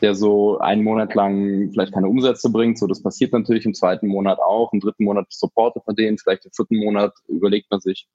der 0.00 0.14
so 0.14 0.58
einen 0.58 0.84
Monat 0.84 1.14
lang 1.14 1.70
vielleicht 1.70 1.92
keine 1.92 2.08
Umsätze 2.08 2.50
bringt. 2.50 2.78
So, 2.78 2.86
das 2.86 3.02
passiert 3.02 3.32
natürlich 3.32 3.64
im 3.64 3.74
zweiten 3.74 4.08
Monat 4.08 4.38
auch. 4.38 4.72
Im 4.72 4.80
dritten 4.80 5.04
Monat 5.04 5.26
supportet 5.30 5.82
man 5.86 5.96
den. 5.96 6.18
Vielleicht 6.18 6.44
im 6.44 6.52
vierten 6.52 6.76
Monat 6.76 7.14
überlegt 7.28 7.70
man 7.70 7.80
sich, 7.80 8.08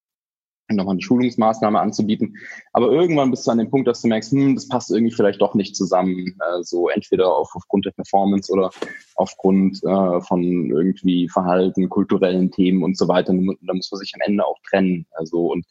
nochmal 0.76 0.94
eine 0.94 1.02
Schulungsmaßnahme 1.02 1.80
anzubieten. 1.80 2.36
Aber 2.74 2.92
irgendwann 2.92 3.32
bist 3.32 3.48
du 3.48 3.52
an 3.52 3.58
dem 3.58 3.70
Punkt, 3.70 3.88
dass 3.88 4.02
du 4.02 4.08
merkst, 4.08 4.32
hm, 4.32 4.56
das 4.56 4.68
passt 4.68 4.92
irgendwie 4.92 5.14
vielleicht 5.14 5.42
doch 5.42 5.56
nicht 5.56 5.76
zusammen. 5.76 6.28
Äh, 6.40 6.64
so 6.64 6.90
entweder 6.90 7.36
auf, 7.36 7.50
aufgrund 7.54 7.86
der 7.86 7.92
Performance 7.92 8.52
oder 8.52 8.70
aufgrund 9.16 9.84
äh, 9.84 10.22
von 10.22 10.70
irgendwie 10.70 11.28
Verhalten, 11.28 11.90
kulturellen 11.90 12.52
Themen 12.52 12.84
und 12.84 12.98
so 12.98 13.08
weiter. 13.08 13.34
Da 13.34 13.74
muss 13.74 13.92
man 13.92 14.00
sich 14.00 14.14
am 14.16 14.22
Ende 14.30 14.46
auch 14.46 14.58
trennen. 14.70 15.06
Also 15.12 15.52
und 15.52 15.66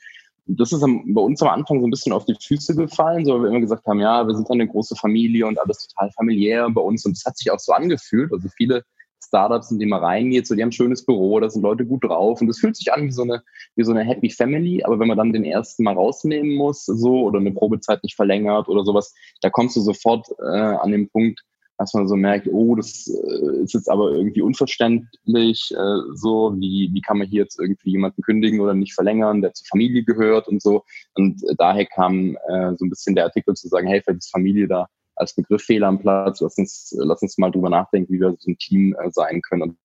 das 0.49 0.73
ist 0.73 0.81
bei 0.81 1.21
uns 1.21 1.43
am 1.43 1.49
Anfang 1.49 1.81
so 1.81 1.87
ein 1.87 1.91
bisschen 1.91 2.13
auf 2.13 2.25
die 2.25 2.37
Füße 2.41 2.75
gefallen, 2.75 3.25
so 3.25 3.35
weil 3.35 3.43
wir 3.43 3.51
immer 3.51 3.61
gesagt 3.61 3.87
haben, 3.87 4.01
ja, 4.01 4.27
wir 4.27 4.35
sind 4.35 4.51
eine 4.51 4.67
große 4.67 4.97
Familie 4.97 5.47
und 5.47 5.59
alles 5.61 5.89
total 5.89 6.11
familiär 6.13 6.71
bei 6.71 6.81
uns. 6.81 7.05
Und 7.05 7.13
es 7.13 7.25
hat 7.27 7.37
sich 7.37 7.51
auch 7.51 7.59
so 7.59 7.73
angefühlt. 7.73 8.33
Also 8.33 8.49
viele 8.57 8.83
Startups, 9.23 9.71
in 9.71 9.79
die 9.79 9.87
man 9.87 10.03
reingeht, 10.03 10.47
so 10.47 10.55
die 10.55 10.63
haben 10.63 10.71
ein 10.71 10.73
schönes 10.73 11.05
Büro, 11.05 11.39
da 11.39 11.51
sind 11.51 11.63
Leute 11.63 11.85
gut 11.85 12.05
drauf. 12.05 12.41
Und 12.41 12.47
das 12.47 12.59
fühlt 12.59 12.77
sich 12.77 12.91
an 12.93 13.05
wie 13.05 13.13
so 13.13 13.23
eine 13.23 13.43
wie 13.77 13.85
so 13.85 13.93
eine 13.93 14.05
Happy 14.05 14.31
Family, 14.31 14.83
aber 14.83 14.99
wenn 14.99 15.09
man 15.09 15.19
dann 15.19 15.33
den 15.33 15.45
ersten 15.45 15.85
mal 15.85 15.95
rausnehmen 15.95 16.55
muss, 16.55 16.87
so 16.87 17.25
oder 17.25 17.39
eine 17.41 17.53
Probezeit 17.53 18.03
nicht 18.03 18.17
verlängert 18.17 18.69
oder 18.69 18.85
sowas, 18.85 19.15
da 19.43 19.51
kommst 19.51 19.77
du 19.77 19.81
sofort 19.81 20.29
äh, 20.41 20.57
an 20.57 20.93
den 20.93 21.11
Punkt, 21.11 21.43
dass 21.79 21.95
man 21.95 22.09
so 22.09 22.17
merkt, 22.17 22.49
oh, 22.51 22.75
das 22.75 23.07
äh, 23.07 23.63
ist 23.63 23.73
jetzt 23.73 23.89
aber 23.89 24.11
irgendwie 24.11 24.43
unverständlich, 24.43 25.73
äh, 25.73 26.01
so, 26.15 26.53
wie, 26.57 26.91
wie 26.93 27.01
kann 27.01 27.19
man 27.19 27.29
hier 27.29 27.43
jetzt 27.43 27.59
irgendwie 27.59 27.91
jemanden 27.91 28.21
kündigen 28.23 28.61
oder 28.61 28.75
nicht 28.75 28.95
verlängern, 28.95 29.41
der 29.41 29.55
zur 29.55 29.67
Familie 29.69 30.03
gehört 30.03 30.49
und 30.49 30.61
so. 30.61 30.83
Und 31.15 31.41
daher 31.57 31.87
kam 31.87 32.37
äh, 32.49 32.75
so 32.77 32.85
ein 32.85 32.91
bisschen 32.91 33.15
der 33.15 33.25
Artikel 33.25 33.55
zu 33.55 33.69
sagen, 33.69 33.87
hey, 33.87 34.03
vielleicht 34.03 34.19
ist 34.19 34.33
Familie 34.33 34.67
da 34.67 34.89
als 35.15 35.35
Begriff 35.35 35.63
Fehler 35.63 35.89
am 35.89 35.99
Platz, 35.99 36.41
lass 36.41 36.59
uns, 36.59 36.95
lass 36.97 37.23
uns 37.23 37.39
mal 37.39 37.51
drüber 37.51 37.71
nachdenken, 37.71 38.13
wie 38.13 38.21
wir 38.21 38.37
so 38.39 38.51
ein 38.51 38.59
Team 38.59 38.97
äh, 39.01 39.11
sein 39.11 39.41
können. 39.43 39.63
Und 39.63 39.79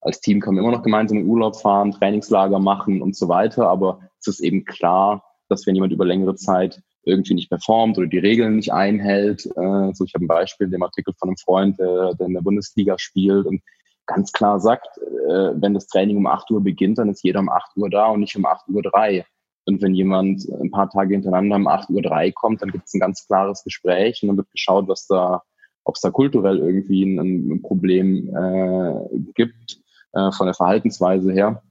als 0.00 0.20
Team 0.20 0.40
können 0.40 0.56
wir 0.56 0.62
immer 0.62 0.72
noch 0.72 0.82
gemeinsam 0.82 1.18
in 1.18 1.26
Urlaub 1.26 1.56
fahren, 1.56 1.90
Trainingslager 1.90 2.58
machen 2.58 3.02
und 3.02 3.16
so 3.16 3.28
weiter, 3.28 3.68
aber 3.68 4.00
es 4.20 4.28
ist 4.28 4.40
eben 4.40 4.64
klar, 4.64 5.24
dass 5.48 5.66
wenn 5.66 5.74
jemand 5.74 5.92
über 5.92 6.04
längere 6.04 6.36
Zeit 6.36 6.82
irgendwie 7.06 7.34
nicht 7.34 7.48
performt 7.48 7.96
oder 7.96 8.06
die 8.06 8.18
Regeln 8.18 8.56
nicht 8.56 8.72
einhält. 8.72 9.46
Äh, 9.46 9.94
so, 9.94 10.04
ich 10.04 10.14
habe 10.14 10.24
ein 10.24 10.28
Beispiel 10.28 10.66
in 10.66 10.72
dem 10.72 10.82
Artikel 10.82 11.14
von 11.18 11.30
einem 11.30 11.36
Freund, 11.38 11.78
der, 11.78 12.14
der 12.14 12.26
in 12.26 12.34
der 12.34 12.42
Bundesliga 12.42 12.98
spielt 12.98 13.46
und 13.46 13.62
ganz 14.06 14.32
klar 14.32 14.60
sagt, 14.60 14.98
äh, 14.98 15.52
wenn 15.54 15.74
das 15.74 15.86
Training 15.86 16.16
um 16.16 16.26
8 16.26 16.50
Uhr 16.50 16.62
beginnt, 16.62 16.98
dann 16.98 17.08
ist 17.08 17.24
jeder 17.24 17.40
um 17.40 17.48
8 17.48 17.76
Uhr 17.76 17.90
da 17.90 18.06
und 18.06 18.20
nicht 18.20 18.36
um 18.36 18.44
8 18.44 18.68
Uhr 18.68 18.82
3. 18.82 19.24
Und 19.66 19.82
wenn 19.82 19.94
jemand 19.94 20.48
ein 20.48 20.70
paar 20.70 20.88
Tage 20.90 21.14
hintereinander 21.14 21.56
um 21.56 21.66
8 21.66 21.90
Uhr 21.90 22.02
3 22.02 22.32
kommt, 22.32 22.62
dann 22.62 22.70
gibt 22.70 22.86
es 22.86 22.94
ein 22.94 23.00
ganz 23.00 23.26
klares 23.26 23.64
Gespräch 23.64 24.22
und 24.22 24.28
dann 24.28 24.36
wird 24.36 24.50
geschaut, 24.50 24.86
was 24.88 25.06
da, 25.06 25.42
ob 25.84 25.96
es 25.96 26.00
da 26.00 26.10
kulturell 26.10 26.58
irgendwie 26.58 27.04
ein, 27.04 27.50
ein 27.50 27.62
Problem 27.62 28.28
äh, 28.34 29.18
gibt 29.34 29.78
äh, 30.12 30.30
von 30.32 30.46
der 30.46 30.54
Verhaltensweise 30.54 31.32
her. 31.32 31.62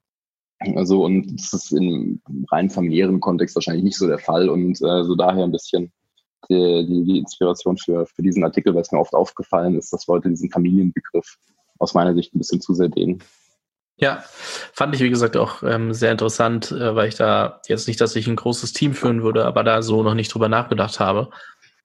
Also, 0.60 1.04
und 1.04 1.34
das 1.34 1.54
ist 1.54 1.72
im 1.72 2.22
rein 2.50 2.70
familiären 2.70 3.20
Kontext 3.20 3.56
wahrscheinlich 3.56 3.84
nicht 3.84 3.98
so 3.98 4.08
der 4.08 4.20
Fall 4.20 4.50
und 4.50 4.82
äh, 4.82 5.04
so 5.04 5.16
daher 5.16 5.44
ein 5.44 5.52
bisschen 5.52 5.92
die, 6.50 6.86
die, 6.88 7.04
die 7.04 7.20
Inspiration 7.20 7.78
für, 7.78 8.06
für 8.06 8.22
diesen 8.22 8.44
Artikel, 8.44 8.74
weil 8.74 8.82
es 8.82 8.92
mir 8.92 9.00
oft 9.00 9.14
aufgefallen 9.14 9.78
ist, 9.78 9.92
dass 9.92 10.08
Leute 10.08 10.30
diesen 10.30 10.50
Familienbegriff 10.50 11.38
aus 11.80 11.94
meiner 11.94 12.14
Sicht 12.14 12.34
ein 12.34 12.40
bisschen 12.40 12.62
zu 12.62 12.74
sehr 12.74 12.90
dehnen. 12.90 13.22
Ja, 13.98 14.24
fand 14.74 14.94
ich 14.94 15.02
wie 15.02 15.10
gesagt 15.10 15.38
auch 15.38 15.64
ähm, 15.64 15.94
sehr 15.94 16.12
interessant, 16.12 16.72
äh, 16.72 16.96
weil 16.96 17.08
ich 17.08 17.16
da 17.16 17.62
jetzt 17.68 17.88
nicht, 17.88 18.00
dass 18.02 18.16
ich 18.16 18.28
ein 18.28 18.36
großes 18.36 18.74
Team 18.74 18.94
führen 18.94 19.24
würde, 19.24 19.46
aber 19.46 19.64
da 19.64 19.82
so 19.82 20.04
noch 20.04 20.16
nicht 20.16 20.34
drüber 20.34 20.50
nachgedacht 20.50 21.00
habe 21.00 21.30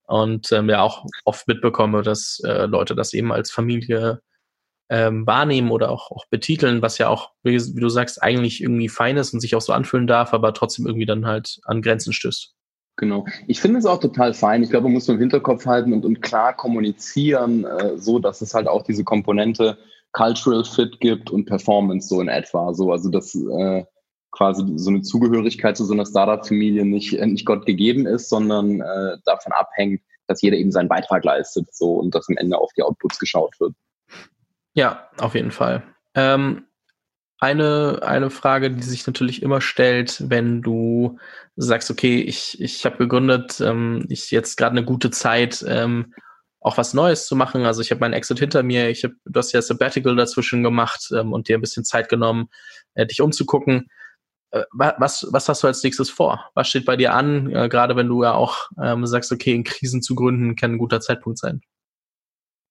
und 0.07 0.51
ähm, 0.51 0.69
ja 0.69 0.83
auch 0.83 1.07
oft 1.25 1.47
mitbekomme, 1.47 2.03
dass 2.03 2.41
äh, 2.45 2.67
Leute 2.67 2.97
das 2.97 3.15
eben 3.15 3.33
als 3.33 3.53
Familie 3.53 4.21
ähm, 4.91 5.25
wahrnehmen 5.27 5.71
oder 5.71 5.91
auch, 5.91 6.11
auch 6.11 6.27
betiteln, 6.27 6.83
was 6.83 6.99
ja 6.99 7.09
auch, 7.09 7.31
wie, 7.45 7.55
wie, 7.55 7.81
du 7.81 7.89
sagst, 7.89 8.23
eigentlich 8.23 8.61
irgendwie 8.61 8.89
fein 8.89 9.17
ist 9.17 9.33
und 9.33 9.41
sich 9.41 9.55
auch 9.55 9.61
so 9.61 9.73
anfühlen 9.73 10.09
darf, 10.09 10.35
aber 10.35 10.53
trotzdem 10.53 10.87
irgendwie 10.87 11.07
dann 11.07 11.27
halt 11.27 11.61
an 11.65 11.81
Grenzen 11.81 12.13
stößt. 12.13 12.53
Genau. 12.97 13.25
Ich 13.47 13.61
finde 13.61 13.79
es 13.79 13.87
auch 13.87 14.01
total 14.01 14.35
fein. 14.35 14.63
Ich 14.63 14.71
glaube, 14.71 14.85
man 14.85 14.95
muss 14.95 15.07
so 15.07 15.13
im 15.13 15.21
Hinterkopf 15.21 15.65
halten 15.65 15.93
und, 15.93 16.05
und 16.05 16.21
klar 16.21 16.55
kommunizieren, 16.55 17.65
äh, 17.65 17.97
so 17.97 18.19
dass 18.19 18.43
es 18.43 18.53
halt 18.53 18.67
auch 18.67 18.83
diese 18.83 19.05
Komponente 19.05 19.79
Cultural 20.13 20.65
Fit 20.65 20.99
gibt 21.01 21.31
und 21.31 21.47
Performance 21.47 22.09
so 22.09 22.21
in 22.21 22.29
etwa. 22.29 22.75
So, 22.75 22.91
also 22.91 23.09
dass 23.11 23.35
äh, 23.35 23.85
quasi 24.33 24.65
so 24.75 24.91
eine 24.91 25.03
Zugehörigkeit 25.03 25.77
zu 25.77 25.85
so 25.85 25.95
einer 25.95 26.05
Startup-Familie 26.05 26.85
nicht, 26.85 27.15
äh, 27.15 27.27
nicht 27.27 27.47
Gott 27.47 27.65
gegeben 27.65 28.07
ist, 28.07 28.29
sondern 28.29 28.81
äh, 28.81 29.19
davon 29.25 29.53
abhängt, 29.53 30.03
dass 30.27 30.43
jeder 30.43 30.57
eben 30.57 30.73
seinen 30.73 30.89
Beitrag 30.89 31.25
leistet 31.25 31.73
so 31.73 31.95
und 31.95 32.15
dass 32.15 32.29
am 32.29 32.37
Ende 32.37 32.59
auf 32.59 32.73
die 32.77 32.83
Outputs 32.83 33.21
geschaut 33.21 33.55
wird. 33.61 33.75
Ja, 34.75 35.09
auf 35.19 35.35
jeden 35.35 35.51
Fall. 35.51 35.83
Ähm, 36.15 36.67
eine, 37.41 38.01
eine 38.03 38.31
Frage, 38.31 38.71
die 38.71 38.83
sich 38.83 39.07
natürlich 39.07 39.43
immer 39.43 39.61
stellt, 39.61 40.29
wenn 40.29 40.63
du 40.63 41.19
sagst, 41.57 41.91
okay, 41.91 42.21
ich, 42.21 42.61
ich 42.61 42.85
habe 42.85 42.99
gegründet, 42.99 43.61
ähm, 43.61 44.05
ich 44.09 44.31
jetzt 44.31 44.57
gerade 44.57 44.73
eine 44.77 44.85
gute 44.85 45.11
Zeit, 45.11 45.65
ähm, 45.67 46.15
auch 46.61 46.77
was 46.77 46.93
Neues 46.95 47.27
zu 47.27 47.37
machen. 47.37 47.65
Also 47.65 47.81
ich 47.81 47.91
habe 47.91 48.01
meinen 48.01 48.13
Exit 48.13 48.39
hinter 48.39 48.63
mir, 48.63 48.91
ich 48.91 49.05
habe 49.05 49.15
du 49.25 49.39
hast 49.39 49.53
ja 49.53 49.63
Sabbatical 49.63 50.17
dazwischen 50.17 50.63
gemacht 50.63 51.11
ähm, 51.13 51.33
und 51.33 51.49
dir 51.49 51.57
ein 51.57 51.63
bisschen 51.63 51.85
Zeit 51.85 52.11
genommen, 52.11 52.49
äh, 52.95 53.07
dich 53.07 53.23
umzugucken. 53.23 53.89
Äh, 54.51 54.65
was, 54.73 55.27
was 55.31 55.49
hast 55.49 55.63
du 55.63 55.69
als 55.69 55.83
nächstes 55.83 56.11
vor? 56.11 56.51
Was 56.55 56.69
steht 56.69 56.85
bei 56.85 56.97
dir 56.97 57.15
an, 57.15 57.51
äh, 57.55 57.69
gerade 57.71 57.97
wenn 57.97 58.09
du 58.09 58.23
ja 58.25 58.35
auch 58.35 58.71
ähm, 58.83 59.07
sagst, 59.07 59.33
okay, 59.33 59.55
in 59.55 59.65
Krisen 59.65 60.03
zu 60.03 60.15
gründen 60.15 60.57
kann 60.57 60.73
ein 60.73 60.79
guter 60.79 61.01
Zeitpunkt 61.01 61.39
sein? 61.39 61.63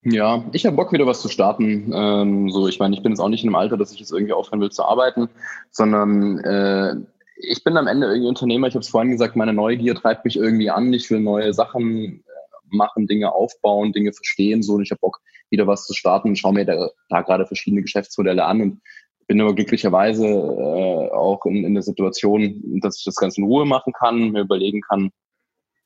Ja, 0.04 0.46
ich 0.54 0.66
habe 0.66 0.78
Bock, 0.78 0.94
wieder 0.94 1.06
was 1.06 1.22
zu 1.22 1.28
starten. 1.28 1.92
Ähm, 1.94 2.50
so, 2.50 2.68
ich 2.68 2.80
meine, 2.80 2.96
ich 2.96 3.04
bin 3.04 3.12
jetzt 3.12 3.20
auch 3.20 3.28
nicht 3.28 3.44
in 3.44 3.50
einem 3.50 3.56
Alter, 3.56 3.76
dass 3.78 3.92
ich 3.92 4.00
jetzt 4.00 4.12
irgendwie 4.12 4.34
aufhören 4.34 4.62
will 4.62 4.72
zu 4.72 4.84
arbeiten, 4.84 5.30
sondern 5.72 6.40
äh, 6.40 6.96
ich 7.36 7.64
bin 7.64 7.76
am 7.76 7.88
Ende 7.88 8.08
irgendwie 8.08 8.30
Unternehmer. 8.30 8.68
Ich 8.68 8.76
habe 8.76 8.84
es 8.84 8.90
vorhin 8.90 9.12
gesagt, 9.12 9.36
meine 9.36 9.54
Neugier 9.54 9.96
treibt 9.96 10.24
mich 10.24 10.38
irgendwie 10.38 10.70
an. 10.70 10.94
Ich 10.94 11.10
will 11.10 11.20
neue 11.20 11.54
Sachen 11.54 12.24
äh, 12.26 12.76
machen, 12.76 13.08
Dinge 13.08 13.34
aufbauen, 13.34 13.92
Dinge 13.92 14.14
verstehen. 14.14 14.64
So, 14.64 14.76
und 14.76 14.84
ich 14.84 14.92
habe 14.92 15.00
Bock, 15.02 15.20
wieder 15.50 15.68
was 15.68 15.86
zu 15.86 15.94
starten 15.94 16.30
und 16.30 16.38
schaue 16.38 16.54
mir 16.54 16.66
da, 16.66 16.90
da 17.10 17.22
gerade 17.22 17.46
verschiedene 17.46 17.82
Geschäftsmodelle 17.82 18.46
an 18.46 18.62
und 18.62 18.82
bin 19.28 19.42
aber 19.42 19.54
glücklicherweise 19.54 20.26
äh, 20.26 21.12
auch 21.12 21.46
in, 21.46 21.66
in 21.66 21.74
der 21.74 21.84
Situation, 21.84 22.80
dass 22.82 23.00
ich 23.00 23.04
das 23.04 23.16
Ganze 23.16 23.42
in 23.42 23.48
Ruhe 23.48 23.66
machen 23.66 23.94
kann, 23.94 24.32
mir 24.32 24.42
überlegen 24.42 24.82
kann, 24.82 25.12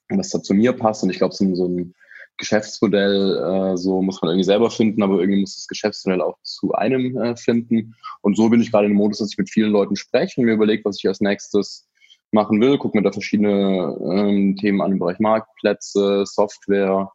was 0.10 0.30
da 0.30 0.42
zu 0.42 0.54
mir 0.54 0.74
passt. 0.74 1.04
Und 1.04 1.10
ich 1.10 1.18
glaube, 1.18 1.34
so, 1.34 1.54
so 1.56 1.68
ein 1.68 1.96
Geschäftsmodell, 2.38 3.38
äh, 3.38 3.78
so 3.78 4.02
muss 4.02 4.22
man 4.22 4.32
irgendwie 4.32 4.46
selber 4.46 4.72
finden, 4.72 5.04
aber 5.04 5.20
irgendwie 5.20 5.42
muss 5.42 5.56
das 5.56 5.68
Geschäftsmodell 5.68 6.22
auch 6.22 6.38
zu 6.44 6.74
einem 6.74 7.18
äh, 7.18 7.36
finden. 7.36 7.96
Und 8.22 8.36
so 8.36 8.50
bin 8.50 8.62
ich 8.62 8.72
gerade 8.72 8.86
in 8.86 8.94
dem 8.94 8.98
Modus, 8.98 9.20
dass 9.20 9.32
ich 9.32 9.38
mit 9.38 9.50
vielen 9.50 9.72
Leuten 9.72 9.96
spreche 9.96 10.42
und 10.42 10.46
mir 10.46 10.54
überlege, 10.54 10.84
was 10.86 10.98
ich 10.98 11.08
als 11.08 11.22
nächstes 11.22 11.88
machen 12.34 12.60
will, 12.60 12.78
gucke 12.78 12.98
mir 12.98 13.04
da 13.04 13.12
verschiedene 13.12 13.98
ähm, 14.02 14.58
Themen 14.58 14.82
an 14.82 14.94
im 14.94 15.00
Bereich 15.00 15.20
Marktplätze, 15.20 16.26
Software. 16.26 17.12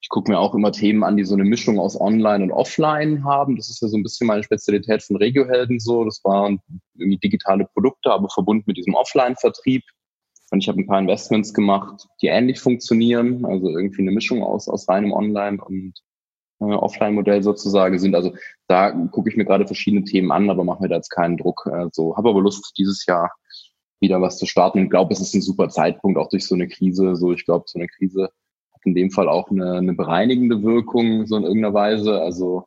Ich 0.00 0.08
gucke 0.08 0.30
mir 0.30 0.38
auch 0.38 0.54
immer 0.54 0.72
Themen 0.72 1.04
an, 1.04 1.16
die 1.16 1.24
so 1.24 1.34
eine 1.34 1.44
Mischung 1.44 1.78
aus 1.78 2.00
Online 2.00 2.44
und 2.44 2.52
Offline 2.52 3.24
haben. 3.24 3.56
Das 3.56 3.68
ist 3.68 3.82
ja 3.82 3.88
so 3.88 3.96
ein 3.96 4.02
bisschen 4.02 4.26
meine 4.26 4.42
Spezialität 4.42 5.02
von 5.02 5.16
Regiohelden 5.16 5.80
so. 5.80 6.04
Das 6.04 6.22
waren 6.24 6.60
irgendwie 6.94 7.18
digitale 7.18 7.66
Produkte, 7.66 8.12
aber 8.12 8.28
verbunden 8.28 8.64
mit 8.66 8.76
diesem 8.76 8.94
Offline-Vertrieb. 8.94 9.82
Und 10.50 10.62
ich 10.62 10.68
habe 10.68 10.80
ein 10.80 10.86
paar 10.86 11.00
Investments 11.00 11.52
gemacht, 11.52 12.06
die 12.22 12.28
ähnlich 12.28 12.60
funktionieren, 12.60 13.44
also 13.44 13.68
irgendwie 13.68 14.02
eine 14.02 14.12
Mischung 14.12 14.42
aus, 14.42 14.68
aus 14.68 14.88
reinem 14.88 15.12
Online- 15.12 15.62
und 15.62 15.94
äh, 16.60 16.64
Offline-Modell 16.64 17.42
sozusagen 17.42 17.98
sind. 17.98 18.14
Also 18.14 18.34
da 18.68 18.90
gucke 18.90 19.28
ich 19.28 19.36
mir 19.36 19.44
gerade 19.44 19.66
verschiedene 19.66 20.04
Themen 20.04 20.30
an, 20.30 20.48
aber 20.48 20.64
mache 20.64 20.82
mir 20.82 20.88
da 20.88 20.96
jetzt 20.96 21.10
keinen 21.10 21.36
Druck. 21.36 21.66
Also 21.66 22.16
habe 22.16 22.30
aber 22.30 22.40
Lust, 22.40 22.74
dieses 22.78 23.04
Jahr 23.06 23.32
wieder 24.00 24.20
was 24.20 24.38
zu 24.38 24.46
starten 24.46 24.78
und 24.78 24.90
glaube, 24.90 25.12
es 25.12 25.20
ist 25.20 25.34
ein 25.34 25.42
super 25.42 25.68
Zeitpunkt, 25.68 26.18
auch 26.18 26.28
durch 26.28 26.46
so 26.46 26.54
eine 26.54 26.68
Krise. 26.68 27.16
So, 27.16 27.32
ich 27.32 27.44
glaube, 27.44 27.64
so 27.66 27.78
eine 27.78 27.88
Krise 27.88 28.30
hat 28.72 28.80
in 28.84 28.94
dem 28.94 29.10
Fall 29.10 29.28
auch 29.28 29.50
eine, 29.50 29.74
eine 29.74 29.94
bereinigende 29.94 30.62
Wirkung, 30.62 31.26
so 31.26 31.36
in 31.36 31.44
irgendeiner 31.44 31.74
Weise. 31.74 32.20
Also 32.20 32.66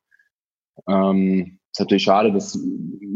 ähm, 0.88 1.60
ist 1.72 1.80
natürlich 1.80 2.04
schade, 2.04 2.34
dass 2.34 2.60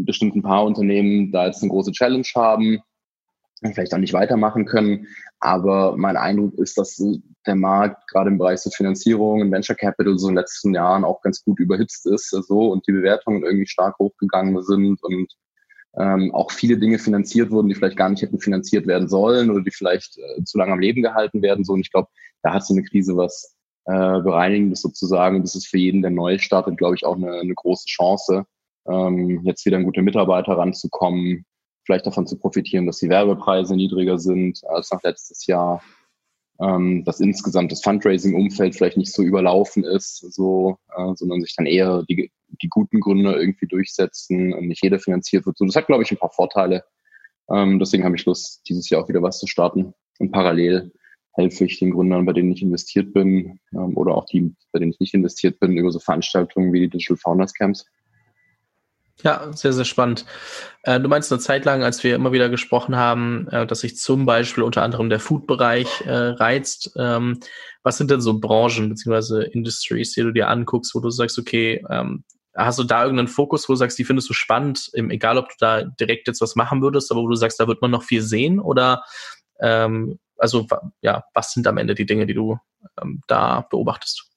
bestimmt 0.06 0.36
ein 0.36 0.44
paar 0.44 0.64
Unternehmen 0.64 1.32
da 1.32 1.48
jetzt 1.48 1.64
eine 1.64 1.72
große 1.72 1.92
Challenge 1.92 2.28
haben 2.36 2.82
vielleicht 3.72 3.94
auch 3.94 4.00
nicht 4.00 4.14
weitermachen 4.14 4.66
können. 4.66 5.08
Aber 5.40 5.96
mein 5.96 6.18
Eindruck 6.18 6.56
ist, 6.56 6.78
dass 6.78 7.02
der 7.46 7.56
Markt 7.56 8.08
gerade 8.10 8.30
im 8.30 8.38
Bereich 8.38 8.62
der 8.64 8.72
Finanzierung 8.72 9.42
und 9.42 9.52
Venture 9.52 9.76
Capital 9.76 10.18
so 10.18 10.28
in 10.28 10.34
den 10.34 10.42
letzten 10.42 10.74
Jahren 10.74 11.04
auch 11.06 11.22
ganz 11.22 11.44
gut 11.44 11.60
überhitzt 11.60 12.06
ist 12.08 12.30
so 12.30 12.72
und 12.72 12.88
die 12.88 12.92
Bewertungen 12.92 13.44
irgendwie 13.44 13.68
stark 13.68 13.98
hochgegangen 14.00 14.62
sind 14.64 15.02
und 15.04 15.32
ähm, 15.96 16.34
auch 16.34 16.52
viele 16.52 16.78
Dinge 16.78 16.98
finanziert 16.98 17.52
wurden, 17.52 17.70
die 17.70 17.76
vielleicht 17.76 17.98
gar 17.98 18.10
nicht 18.10 18.22
hätten 18.22 18.40
finanziert 18.40 18.88
werden 18.88 19.08
sollen 19.08 19.52
oder 19.52 19.62
die 19.62 19.72
vielleicht 19.72 20.18
äh, 20.18 20.44
zu 20.44 20.58
lange 20.58 20.74
am 20.74 20.80
Leben 20.80 21.04
gehalten 21.04 21.42
werden. 21.42 21.64
So 21.64 21.74
und 21.74 21.82
ich 21.82 21.92
glaube, 21.92 22.10
da 22.42 22.54
hat 22.54 22.66
so 22.66 22.74
eine 22.74 22.84
Krise 22.84 23.16
was 23.16 23.56
äh, 23.86 24.22
Bereinigendes 24.22 24.82
sozusagen. 24.82 25.42
Das 25.42 25.56
ist 25.56 25.68
für 25.68 25.78
jeden, 25.78 26.02
der 26.02 26.12
neu 26.12 26.40
startet, 26.40 26.78
glaube 26.78 26.96
ich, 26.96 27.06
auch 27.06 27.16
eine, 27.16 27.40
eine 27.40 27.54
große 27.54 27.86
Chance, 27.86 28.46
ähm, 28.88 29.42
jetzt 29.44 29.66
wieder 29.66 29.78
an 29.78 29.84
gute 29.84 30.02
Mitarbeiter 30.02 30.54
ranzukommen, 30.58 31.46
vielleicht 31.86 32.06
davon 32.06 32.28
zu 32.28 32.38
profitieren, 32.38 32.86
dass 32.86 33.00
die 33.00 33.10
Werbepreise 33.10 33.76
niedriger 33.76 34.20
sind 34.20 34.62
als 34.68 34.92
nach 34.92 35.04
letztes 35.04 35.46
Jahr, 35.48 35.82
ähm, 36.62 37.04
dass 37.04 37.20
insgesamt 37.20 37.72
das 37.72 37.82
Fundraising-Umfeld 37.82 38.76
vielleicht 38.76 38.98
nicht 38.98 39.14
so 39.14 39.24
überlaufen 39.24 39.84
ist, 39.84 40.18
so, 40.34 40.78
äh, 40.96 41.14
sondern 41.16 41.42
sich 41.42 41.56
dann 41.56 41.66
eher 41.66 42.04
die, 42.08 42.32
die 42.62 42.70
guten 42.70 43.00
Gründe 43.00 43.34
irgendwie 43.34 43.68
durchsetzen 43.68 44.54
und 44.54 44.68
nicht 44.68 44.84
jeder 44.84 45.00
finanziert 45.00 45.46
wird. 45.46 45.58
So, 45.58 45.66
das 45.66 45.76
hat, 45.76 45.88
glaube 45.88 46.04
ich, 46.04 46.12
ein 46.12 46.18
paar 46.18 46.32
Vorteile. 46.32 46.84
Ähm, 47.50 47.80
deswegen 47.80 48.04
habe 48.04 48.16
ich 48.16 48.26
Lust, 48.26 48.62
dieses 48.70 48.90
Jahr 48.90 49.04
auch 49.04 49.10
wieder 49.10 49.22
was 49.22 49.40
zu 49.40 49.48
starten. 49.48 49.94
Und 50.20 50.32
parallel 50.32 50.92
helfe 51.34 51.66
ich 51.66 51.80
den 51.80 51.92
Gründern, 51.92 52.26
bei 52.26 52.34
denen 52.34 52.52
ich 52.52 52.62
investiert 52.62 53.14
bin, 53.14 53.60
ähm, 53.74 53.98
oder 53.98 54.16
auch 54.16 54.26
die, 54.26 54.56
bei 54.72 54.80
denen 54.80 54.92
ich 54.92 55.00
nicht 55.00 55.14
investiert 55.14 55.60
bin, 55.60 55.78
über 55.78 55.92
so 55.92 56.00
Veranstaltungen 56.00 56.72
wie 56.72 56.82
die 56.82 56.90
Digital 56.90 57.18
Founders 57.18 57.54
Camps. 57.54 57.86
Ja, 59.24 59.52
sehr, 59.54 59.72
sehr 59.72 59.86
spannend. 59.86 60.26
Äh, 60.84 61.00
du 61.00 61.08
meinst 61.08 61.32
eine 61.32 61.40
Zeit 61.40 61.64
lang, 61.64 61.82
als 61.82 62.04
wir 62.04 62.14
immer 62.14 62.34
wieder 62.34 62.50
gesprochen 62.50 62.98
haben, 62.98 63.48
äh, 63.48 63.66
dass 63.66 63.80
sich 63.80 63.96
zum 63.96 64.26
Beispiel 64.26 64.64
unter 64.64 64.84
anderem 64.84 65.10
der 65.10 65.22
Food-Bereich 65.22 66.02
äh, 66.02 66.12
reizt. 66.12 66.92
Ähm, 66.98 67.40
was 67.84 67.98
sind 67.98 68.12
denn 68.12 68.20
so 68.20 68.38
Branchen 68.40 68.90
bzw. 68.90 69.46
Industries, 69.46 70.12
die 70.12 70.24
du 70.24 70.32
dir 70.32 70.50
anguckst, 70.50 70.94
wo 70.94 71.00
du 71.00 71.10
sagst, 71.10 71.40
okay, 71.40 71.84
ähm, 71.90 72.26
hast 72.54 72.80
du 72.80 72.84
da 72.84 73.04
irgendeinen 73.04 73.30
Fokus, 73.30 73.68
wo 73.70 73.74
du 73.74 73.78
sagst, 73.78 73.98
die 73.98 74.04
findest 74.04 74.30
du 74.30 74.34
spannend, 74.34 74.90
egal 74.94 75.38
ob 75.38 75.48
du 75.50 75.56
da 75.58 75.84
direkt 75.84 76.28
jetzt 76.28 76.42
was 76.42 76.56
machen 76.56 76.82
würdest, 76.82 77.10
aber 77.12 77.22
wo 77.22 77.28
du 77.30 77.36
sagst, 77.36 77.60
da 77.60 77.68
wird 77.68 77.82
man 77.82 77.92
noch 77.92 78.04
viel 78.04 78.22
sehen 78.22 78.60
oder 78.60 79.04
ähm, 79.60 80.20
also 80.38 80.68
ja, 81.02 81.24
was 81.34 81.54
sind 81.54 81.66
am 81.66 81.78
Ende 81.78 81.96
die 81.96 82.06
Dinge, 82.06 82.28
die 82.28 82.34
du 82.34 82.60
da 83.28 83.62
beobachtest? 83.70 84.33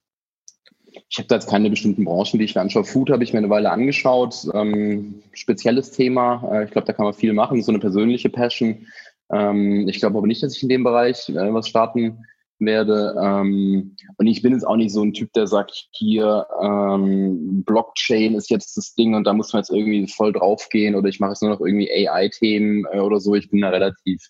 Ich 1.09 1.19
habe 1.19 1.29
da 1.29 1.37
jetzt 1.37 1.49
keine 1.49 1.71
bestimmten 1.71 2.05
Branchen, 2.05 2.39
die 2.39 2.45
ich 2.45 2.55
mir 2.55 2.61
anschaue. 2.61 2.85
Food 2.85 3.11
habe 3.11 3.23
ich 3.23 3.33
mir 3.33 3.39
eine 3.39 3.51
Weile 3.51 3.71
angeschaut. 3.71 4.49
Ähm, 4.55 5.23
spezielles 5.33 5.93
Thema. 5.93 6.43
Äh, 6.53 6.65
ich 6.65 6.71
glaube, 6.73 6.87
da 6.87 6.93
kann 6.93 7.05
man 7.05 7.15
viel 7.15 7.33
machen. 7.33 7.63
So 7.63 7.71
eine 7.71 7.79
persönliche 7.79 8.29
Passion. 8.29 8.87
Ähm, 9.31 9.89
ich 9.89 9.99
glaube 10.01 10.19
aber 10.19 10.27
nicht, 10.27 10.43
dass 10.43 10.57
ich 10.57 10.63
in 10.63 10.69
dem 10.69 10.85
Bereich 10.85 11.29
äh, 11.29 11.55
was 11.55 11.69
starten 11.69 12.25
werde. 12.59 13.15
Ähm, 13.23 13.97
und 14.17 14.27
ich 14.27 14.43
bin 14.43 14.53
jetzt 14.53 14.67
auch 14.67 14.77
nicht 14.77 14.93
so 14.93 15.03
ein 15.03 15.13
Typ, 15.13 15.33
der 15.35 15.47
sagt, 15.47 15.89
hier 15.93 16.47
ähm, 16.61 17.63
Blockchain 17.65 18.35
ist 18.35 18.51
jetzt 18.51 18.77
das 18.77 18.95
Ding 18.95 19.15
und 19.15 19.25
da 19.25 19.33
muss 19.33 19.53
man 19.53 19.61
jetzt 19.61 19.71
irgendwie 19.71 20.07
voll 20.09 20.33
draufgehen 20.33 20.95
oder 20.95 21.09
ich 21.09 21.21
mache 21.21 21.33
jetzt 21.33 21.43
nur 21.43 21.51
noch 21.51 21.61
irgendwie 21.61 21.91
AI-Themen 21.91 22.87
äh, 22.93 23.01
oder 23.01 23.21
so. 23.21 23.35
Ich 23.35 23.51
bin 23.51 23.61
da 23.61 23.69
relativ, 23.69 24.23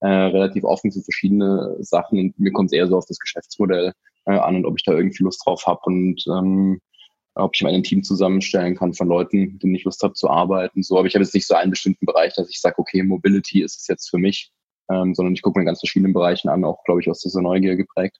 äh, 0.00 0.06
relativ 0.06 0.64
offen 0.64 0.92
für 0.92 1.02
verschiedene 1.02 1.76
Sachen 1.80 2.18
und 2.18 2.38
mir 2.38 2.52
kommt 2.52 2.68
es 2.68 2.72
eher 2.72 2.86
so 2.86 2.96
auf 2.96 3.06
das 3.06 3.18
Geschäftsmodell 3.18 3.92
äh, 4.26 4.32
an 4.32 4.56
und 4.56 4.66
ob 4.66 4.76
ich 4.76 4.84
da 4.84 4.92
irgendwie 4.92 5.24
Lust 5.24 5.42
drauf 5.44 5.66
habe 5.66 5.80
und 5.84 6.24
ähm, 6.28 6.80
ob 7.34 7.52
ich 7.54 7.62
mir 7.62 7.70
ein 7.70 7.82
Team 7.82 8.02
zusammenstellen 8.02 8.76
kann 8.76 8.92
von 8.92 9.08
Leuten, 9.08 9.58
denen 9.58 9.74
ich 9.74 9.84
Lust 9.84 10.02
habe 10.02 10.14
zu 10.14 10.28
arbeiten. 10.28 10.82
So, 10.82 10.98
aber 10.98 11.06
ich 11.06 11.14
habe 11.14 11.24
jetzt 11.24 11.34
nicht 11.34 11.46
so 11.46 11.54
einen 11.54 11.70
bestimmten 11.70 12.04
Bereich, 12.04 12.34
dass 12.34 12.50
ich 12.50 12.60
sage, 12.60 12.78
okay, 12.78 13.02
Mobility 13.02 13.62
ist 13.62 13.80
es 13.80 13.86
jetzt 13.86 14.10
für 14.10 14.18
mich, 14.18 14.52
ähm, 14.90 15.14
sondern 15.14 15.34
ich 15.34 15.42
gucke 15.42 15.58
mir 15.58 15.64
ganz 15.64 15.80
verschiedenen 15.80 16.12
Bereichen 16.12 16.48
an, 16.48 16.64
auch 16.64 16.84
glaube 16.84 17.00
ich 17.00 17.08
aus 17.08 17.20
dieser 17.20 17.40
Neugier 17.40 17.76
geprägt. 17.76 18.18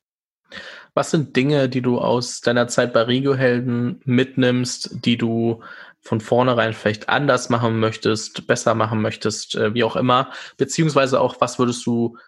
Was 0.95 1.11
sind 1.11 1.35
Dinge, 1.37 1.69
die 1.69 1.81
du 1.81 1.99
aus 1.99 2.43
deiner 2.43 2.69
Zeit 2.69 2.93
bei 2.93 3.03
Regio-Helden 3.03 4.01
mitnimmst, 4.05 5.05
die 5.05 5.17
du 5.17 5.63
von 6.01 6.21
vornherein 6.21 6.75
vielleicht 6.75 7.09
anders 7.09 7.49
machen 7.49 7.81
möchtest, 7.81 8.47
besser 8.47 8.75
machen 8.75 9.01
möchtest, 9.01 9.55
äh, 9.55 9.73
wie 9.73 9.85
auch 9.85 9.97
immer? 9.97 10.31
Beziehungsweise 10.59 11.21
auch, 11.21 11.41
was 11.41 11.59
würdest 11.59 11.87
du 11.87 12.19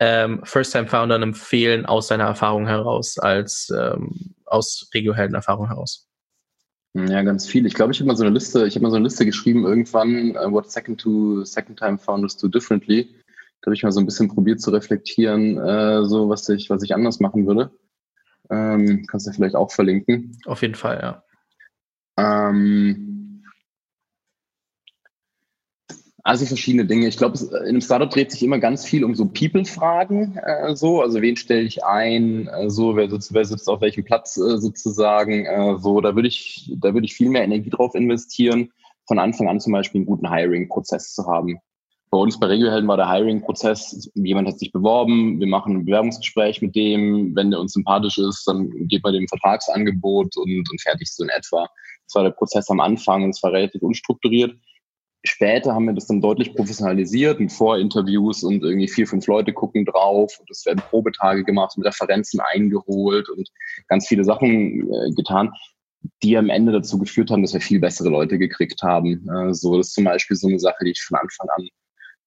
ähm, 0.00 0.40
First-Time-Foundern 0.44 1.22
empfehlen 1.22 1.86
aus 1.86 2.08
deiner 2.08 2.24
Erfahrung 2.24 2.66
heraus, 2.66 3.18
als 3.18 3.70
ähm, 3.70 4.34
aus 4.44 4.88
Regio-Helden-Erfahrung 4.92 5.68
heraus? 5.68 6.08
Ja, 6.96 7.22
ganz 7.22 7.46
viel. 7.46 7.66
Ich 7.66 7.74
glaube, 7.74 7.92
ich 7.92 7.98
habe 7.98 8.06
mal 8.06 8.16
so 8.16 8.22
eine 8.22 8.32
Liste, 8.32 8.66
ich 8.66 8.76
habe 8.76 8.84
mal 8.84 8.90
so 8.90 8.96
eine 8.96 9.04
Liste 9.04 9.26
geschrieben, 9.26 9.64
irgendwann, 9.64 10.36
uh, 10.36 10.50
what 10.52 10.70
second 10.70 11.00
to 11.00 11.44
second 11.44 11.78
time 11.78 11.98
founders 11.98 12.36
do 12.36 12.46
differently. 12.46 13.08
Da 13.60 13.66
habe 13.66 13.74
ich 13.74 13.82
mal 13.82 13.90
so 13.90 14.00
ein 14.00 14.06
bisschen 14.06 14.28
probiert 14.28 14.60
zu 14.60 14.70
reflektieren, 14.70 15.58
äh, 15.58 16.04
so 16.04 16.28
was 16.28 16.48
ich, 16.48 16.70
was 16.70 16.82
ich 16.82 16.94
anders 16.94 17.18
machen 17.18 17.46
würde. 17.46 17.72
Ähm, 18.50 19.06
kannst 19.08 19.26
du 19.26 19.32
vielleicht 19.32 19.56
auch 19.56 19.72
verlinken. 19.72 20.38
Auf 20.44 20.62
jeden 20.62 20.74
Fall, 20.74 21.00
ja. 21.02 21.24
Ähm, 22.16 23.13
also 26.26 26.46
verschiedene 26.46 26.86
Dinge. 26.86 27.06
Ich 27.06 27.18
glaube, 27.18 27.38
in 27.38 27.54
einem 27.54 27.80
Startup 27.82 28.08
dreht 28.08 28.32
sich 28.32 28.42
immer 28.42 28.58
ganz 28.58 28.86
viel 28.86 29.04
um 29.04 29.14
so 29.14 29.26
People-Fragen. 29.26 30.38
Äh, 30.38 30.74
so, 30.74 31.02
also 31.02 31.20
wen 31.20 31.36
stelle 31.36 31.62
ich 31.62 31.84
ein? 31.84 32.48
Äh, 32.48 32.70
so, 32.70 32.96
wer 32.96 33.10
sitzt, 33.10 33.34
wer 33.34 33.44
sitzt 33.44 33.68
auf 33.68 33.82
welchem 33.82 34.04
Platz 34.04 34.38
äh, 34.38 34.56
sozusagen? 34.56 35.44
Äh, 35.44 35.78
so, 35.78 36.00
da 36.00 36.16
würde 36.16 36.28
ich, 36.28 36.72
da 36.80 36.94
würde 36.94 37.04
ich 37.04 37.14
viel 37.14 37.28
mehr 37.28 37.44
Energie 37.44 37.68
drauf 37.68 37.94
investieren, 37.94 38.70
von 39.06 39.18
Anfang 39.18 39.48
an 39.48 39.60
zum 39.60 39.74
Beispiel 39.74 39.98
einen 39.98 40.06
guten 40.06 40.32
Hiring-Prozess 40.32 41.14
zu 41.14 41.26
haben. 41.26 41.58
bei 42.10 42.16
uns 42.16 42.40
bei 42.40 42.46
Regiohelden 42.46 42.88
war 42.88 42.96
der 42.96 43.10
Hiring-Prozess, 43.10 44.10
jemand 44.14 44.48
hat 44.48 44.58
sich 44.58 44.72
beworben, 44.72 45.40
wir 45.40 45.46
machen 45.46 45.76
ein 45.76 45.84
Bewerbungsgespräch 45.84 46.62
mit 46.62 46.74
dem, 46.74 47.36
wenn 47.36 47.50
der 47.50 47.60
uns 47.60 47.74
sympathisch 47.74 48.16
ist, 48.16 48.48
dann 48.48 48.70
geht 48.88 49.02
man 49.02 49.12
dem 49.12 49.28
Vertragsangebot 49.28 50.38
und, 50.38 50.70
und 50.70 50.80
fertig 50.80 51.12
so 51.12 51.22
in 51.22 51.28
etwa. 51.28 51.68
Das 52.06 52.14
war 52.14 52.22
der 52.22 52.30
Prozess 52.30 52.70
am 52.70 52.80
Anfang 52.80 53.24
und 53.24 53.30
es 53.30 53.42
war 53.42 53.52
relativ 53.52 53.82
unstrukturiert. 53.82 54.54
Später 55.24 55.74
haben 55.74 55.86
wir 55.86 55.94
das 55.94 56.06
dann 56.06 56.20
deutlich 56.20 56.54
professionalisiert 56.54 57.40
mit 57.40 57.50
Vorinterviews 57.50 58.42
und 58.44 58.62
irgendwie 58.62 58.88
vier, 58.88 59.06
fünf 59.06 59.26
Leute 59.26 59.52
gucken 59.52 59.84
drauf 59.84 60.38
und 60.38 60.50
es 60.50 60.66
werden 60.66 60.82
Probetage 60.90 61.44
gemacht, 61.44 61.76
mit 61.78 61.86
Referenzen 61.86 62.40
eingeholt 62.40 63.28
und 63.30 63.48
ganz 63.88 64.06
viele 64.06 64.24
Sachen 64.24 64.82
äh, 64.92 65.10
getan 65.14 65.52
die 66.22 66.36
am 66.36 66.50
Ende 66.50 66.72
dazu 66.72 66.98
geführt 66.98 67.30
haben, 67.30 67.42
dass 67.42 67.54
wir 67.54 67.60
viel 67.60 67.80
bessere 67.80 68.08
Leute 68.08 68.38
gekriegt 68.38 68.82
haben. 68.82 69.28
Äh, 69.28 69.54
so, 69.54 69.76
das 69.76 69.88
ist 69.88 69.94
zum 69.94 70.04
Beispiel 70.04 70.36
so 70.36 70.48
eine 70.48 70.58
Sache, 70.58 70.84
die 70.84 70.90
ich 70.90 71.02
von 71.02 71.18
Anfang 71.18 71.48
an 71.56 71.68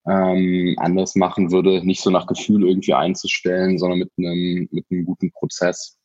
ähm, 0.10 0.76
anders 0.80 1.16
machen 1.16 1.52
würde, 1.52 1.86
nicht 1.86 2.02
so 2.02 2.10
nach 2.10 2.28
Gefühl 2.28 2.66
irgendwie 2.66 2.94
einzustellen, 2.94 3.78
sondern 3.78 4.00
mit 4.00 4.12
einem, 4.18 4.68
mit 4.72 4.86
einem 4.90 5.06
guten 5.06 5.32
Prozess. 5.32 5.98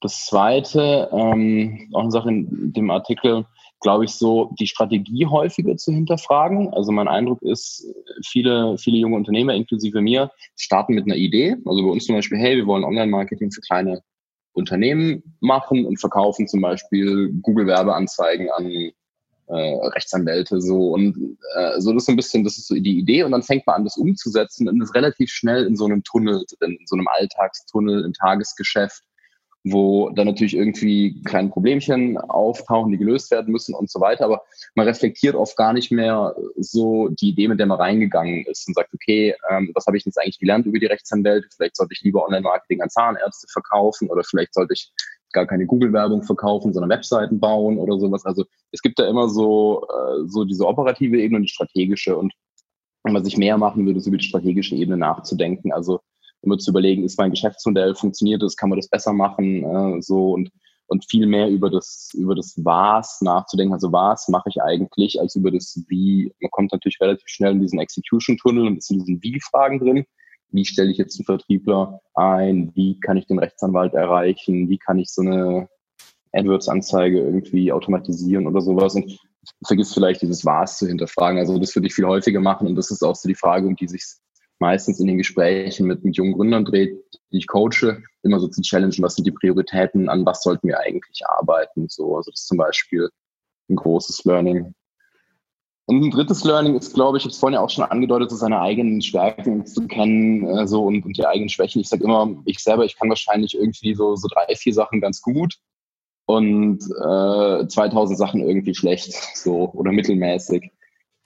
Das 0.00 0.26
zweite, 0.26 1.10
ähm, 1.12 1.90
auch 1.92 2.02
eine 2.02 2.10
Sache 2.10 2.28
in 2.30 2.72
dem 2.72 2.90
Artikel, 2.90 3.46
glaube 3.80 4.04
ich, 4.04 4.12
so 4.12 4.54
die 4.58 4.66
Strategie 4.66 5.26
häufiger 5.26 5.76
zu 5.76 5.92
hinterfragen. 5.92 6.72
Also 6.72 6.92
mein 6.92 7.08
Eindruck 7.08 7.42
ist, 7.42 7.86
viele, 8.26 8.76
viele 8.78 8.98
junge 8.98 9.16
Unternehmer, 9.16 9.54
inklusive 9.54 10.00
mir, 10.00 10.30
starten 10.56 10.94
mit 10.94 11.04
einer 11.04 11.16
Idee. 11.16 11.56
Also 11.64 11.82
bei 11.82 11.90
uns 11.90 12.06
zum 12.06 12.16
Beispiel, 12.16 12.38
hey, 12.38 12.56
wir 12.56 12.66
wollen 12.66 12.84
Online-Marketing 12.84 13.50
für 13.50 13.60
kleine 13.60 14.02
Unternehmen 14.52 15.22
machen 15.40 15.86
und 15.86 15.98
verkaufen 15.98 16.46
zum 16.46 16.60
Beispiel 16.60 17.32
Google-Werbeanzeigen 17.42 18.50
an 18.50 18.92
äh, 19.50 19.86
Rechtsanwälte 19.88 20.60
so 20.60 20.92
und 20.92 21.36
äh, 21.56 21.80
so 21.80 21.92
das 21.92 22.02
ist 22.02 22.06
so 22.06 22.12
ein 22.12 22.16
bisschen, 22.16 22.44
das 22.44 22.56
ist 22.56 22.68
so 22.68 22.74
die 22.74 22.98
Idee 22.98 23.24
und 23.24 23.32
dann 23.32 23.42
fängt 23.42 23.66
man 23.66 23.76
an, 23.76 23.84
das 23.84 23.96
umzusetzen 23.96 24.68
und 24.68 24.80
ist 24.80 24.94
relativ 24.94 25.30
schnell 25.30 25.66
in 25.66 25.74
so 25.76 25.86
einem 25.86 26.04
Tunnel 26.04 26.44
in 26.60 26.78
so 26.86 26.96
einem 26.96 27.08
Alltagstunnel, 27.08 28.04
im 28.04 28.12
Tagesgeschäft 28.12 29.02
wo 29.64 30.08
dann 30.10 30.26
natürlich 30.26 30.56
irgendwie 30.56 31.22
kleine 31.22 31.50
Problemchen 31.50 32.16
auftauchen, 32.16 32.90
die 32.90 32.98
gelöst 32.98 33.30
werden 33.30 33.52
müssen 33.52 33.74
und 33.74 33.90
so 33.90 34.00
weiter. 34.00 34.24
Aber 34.24 34.42
man 34.74 34.86
reflektiert 34.86 35.34
oft 35.34 35.56
gar 35.56 35.72
nicht 35.72 35.92
mehr 35.92 36.34
so 36.56 37.08
die 37.08 37.30
Idee, 37.30 37.48
mit 37.48 37.58
der 37.58 37.66
man 37.66 37.78
reingegangen 37.78 38.46
ist 38.46 38.66
und 38.68 38.74
sagt, 38.74 38.94
okay, 38.94 39.34
ähm, 39.50 39.70
was 39.74 39.86
habe 39.86 39.96
ich 39.96 40.04
jetzt 40.06 40.18
eigentlich 40.18 40.38
gelernt 40.38 40.66
über 40.66 40.78
die 40.78 40.86
Rechtsanwälte? 40.86 41.48
Vielleicht 41.54 41.76
sollte 41.76 41.92
ich 41.92 42.00
lieber 42.00 42.24
Online-Marketing 42.24 42.80
an 42.80 42.88
Zahnärzte 42.88 43.48
verkaufen 43.52 44.08
oder 44.08 44.22
vielleicht 44.24 44.54
sollte 44.54 44.72
ich 44.72 44.92
gar 45.32 45.46
keine 45.46 45.66
Google-Werbung 45.66 46.22
verkaufen, 46.22 46.72
sondern 46.72 46.90
Webseiten 46.90 47.38
bauen 47.38 47.78
oder 47.78 47.98
sowas. 47.98 48.24
Also 48.24 48.44
es 48.72 48.80
gibt 48.82 48.98
da 48.98 49.08
immer 49.08 49.28
so, 49.28 49.86
äh, 49.88 50.26
so 50.26 50.44
diese 50.44 50.66
operative 50.66 51.20
Ebene 51.20 51.36
und 51.36 51.42
die 51.42 51.48
strategische. 51.48 52.16
Und 52.16 52.32
wenn 53.04 53.12
man 53.12 53.24
sich 53.24 53.36
mehr 53.36 53.58
machen 53.58 53.86
würde, 53.86 54.00
so 54.00 54.08
über 54.08 54.18
die 54.18 54.26
strategische 54.26 54.74
Ebene 54.74 54.96
nachzudenken. 54.96 55.72
Also 55.72 56.00
immer 56.42 56.58
zu 56.58 56.70
überlegen, 56.70 57.04
ist 57.04 57.18
mein 57.18 57.30
Geschäftsmodell, 57.30 57.94
funktioniert 57.94 58.42
es, 58.42 58.56
kann 58.56 58.70
man 58.70 58.78
das 58.78 58.88
besser 58.88 59.12
machen, 59.12 59.64
äh, 59.64 60.02
so 60.02 60.32
und 60.32 60.50
und 60.90 61.08
viel 61.08 61.26
mehr 61.26 61.48
über 61.48 61.70
das 61.70 62.10
über 62.14 62.34
das 62.34 62.54
Was 62.64 63.20
nachzudenken. 63.20 63.72
Also 63.72 63.92
was 63.92 64.28
mache 64.28 64.48
ich 64.48 64.60
eigentlich, 64.60 65.20
als 65.20 65.36
über 65.36 65.52
das 65.52 65.80
Wie. 65.88 66.34
Man 66.40 66.50
kommt 66.50 66.72
natürlich 66.72 67.00
relativ 67.00 67.28
schnell 67.28 67.52
in 67.52 67.60
diesen 67.60 67.78
Execution-Tunnel 67.78 68.66
und 68.66 68.78
ist 68.78 68.90
in 68.90 68.98
diesen 68.98 69.22
Wie-Fragen 69.22 69.78
drin. 69.78 70.04
Wie 70.50 70.64
stelle 70.64 70.90
ich 70.90 70.98
jetzt 70.98 71.16
einen 71.18 71.26
Vertriebler 71.26 72.00
ein? 72.14 72.72
Wie 72.74 72.98
kann 72.98 73.16
ich 73.16 73.26
den 73.26 73.38
Rechtsanwalt 73.38 73.94
erreichen? 73.94 74.68
Wie 74.68 74.78
kann 74.78 74.98
ich 74.98 75.10
so 75.10 75.22
eine 75.22 75.68
AdWords-Anzeige 76.32 77.20
irgendwie 77.20 77.70
automatisieren 77.70 78.48
oder 78.48 78.60
sowas? 78.60 78.96
Und 78.96 79.16
vergiss 79.64 79.94
vielleicht 79.94 80.22
dieses 80.22 80.44
Was 80.44 80.78
zu 80.78 80.88
hinterfragen. 80.88 81.38
Also 81.38 81.56
das 81.60 81.74
würde 81.76 81.86
ich 81.86 81.94
viel 81.94 82.06
häufiger 82.06 82.40
machen 82.40 82.66
und 82.66 82.74
das 82.74 82.90
ist 82.90 83.04
auch 83.04 83.14
so 83.14 83.28
die 83.28 83.36
Frage, 83.36 83.68
um 83.68 83.76
die 83.76 83.86
sich 83.86 84.02
meistens 84.60 85.00
in 85.00 85.06
den 85.06 85.18
Gesprächen 85.18 85.86
mit, 85.86 86.04
mit 86.04 86.16
jungen 86.16 86.34
Gründern 86.34 86.64
dreht, 86.64 86.96
die 87.32 87.38
ich 87.38 87.46
coache, 87.46 88.02
immer 88.22 88.38
so 88.38 88.48
zu 88.48 88.60
challengen, 88.62 89.02
was 89.02 89.16
sind 89.16 89.26
die 89.26 89.32
Prioritäten, 89.32 90.08
an 90.08 90.24
was 90.26 90.42
sollten 90.42 90.68
wir 90.68 90.78
eigentlich 90.78 91.22
arbeiten. 91.26 91.88
So, 91.88 92.16
also 92.16 92.30
das 92.30 92.40
ist 92.40 92.48
zum 92.48 92.58
Beispiel 92.58 93.08
ein 93.68 93.76
großes 93.76 94.24
Learning. 94.24 94.74
Und 95.86 96.04
ein 96.04 96.10
drittes 96.10 96.44
Learning 96.44 96.76
ist, 96.76 96.94
glaube 96.94 97.18
ich, 97.18 97.22
ich 97.22 97.24
habe 97.24 97.32
es 97.32 97.38
vorhin 97.38 97.54
ja 97.54 97.60
auch 97.60 97.70
schon 97.70 97.84
angedeutet, 97.84 98.30
so 98.30 98.36
seine 98.36 98.60
eigenen 98.60 99.02
Stärken 99.02 99.66
zu 99.66 99.88
kennen 99.88 100.46
äh, 100.46 100.66
so, 100.68 100.84
und, 100.84 101.04
und 101.04 101.16
die 101.16 101.26
eigenen 101.26 101.48
Schwächen. 101.48 101.80
Ich 101.80 101.88
sage 101.88 102.04
immer, 102.04 102.36
ich 102.44 102.60
selber, 102.60 102.84
ich 102.84 102.96
kann 102.96 103.08
wahrscheinlich 103.08 103.54
irgendwie 103.54 103.94
so, 103.94 104.14
so 104.14 104.28
drei, 104.28 104.54
vier 104.54 104.74
Sachen 104.74 105.00
ganz 105.00 105.20
gut 105.20 105.56
und 106.26 106.78
äh, 106.84 107.66
2000 107.66 108.16
Sachen 108.16 108.40
irgendwie 108.40 108.74
schlecht 108.74 109.12
so 109.36 109.70
oder 109.72 109.90
mittelmäßig. 109.90 110.70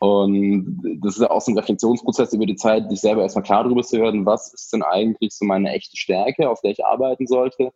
Und 0.04 0.82
das 1.00 1.14
ist 1.16 1.22
ja 1.22 1.30
auch 1.30 1.40
so 1.40 1.50
ein 1.50 1.56
Reflexionsprozess 1.56 2.34
über 2.34 2.44
die 2.44 2.56
Zeit, 2.56 2.90
sich 2.90 3.00
selber 3.00 3.22
erstmal 3.22 3.42
klar 3.42 3.64
darüber 3.64 3.82
zu 3.82 3.98
werden, 3.98 4.26
was 4.26 4.52
ist 4.52 4.70
denn 4.70 4.82
eigentlich 4.82 5.32
so 5.32 5.46
meine 5.46 5.72
echte 5.72 5.96
Stärke, 5.96 6.50
auf 6.50 6.60
der 6.60 6.72
ich 6.72 6.84
arbeiten 6.84 7.26
sollte. 7.26 7.72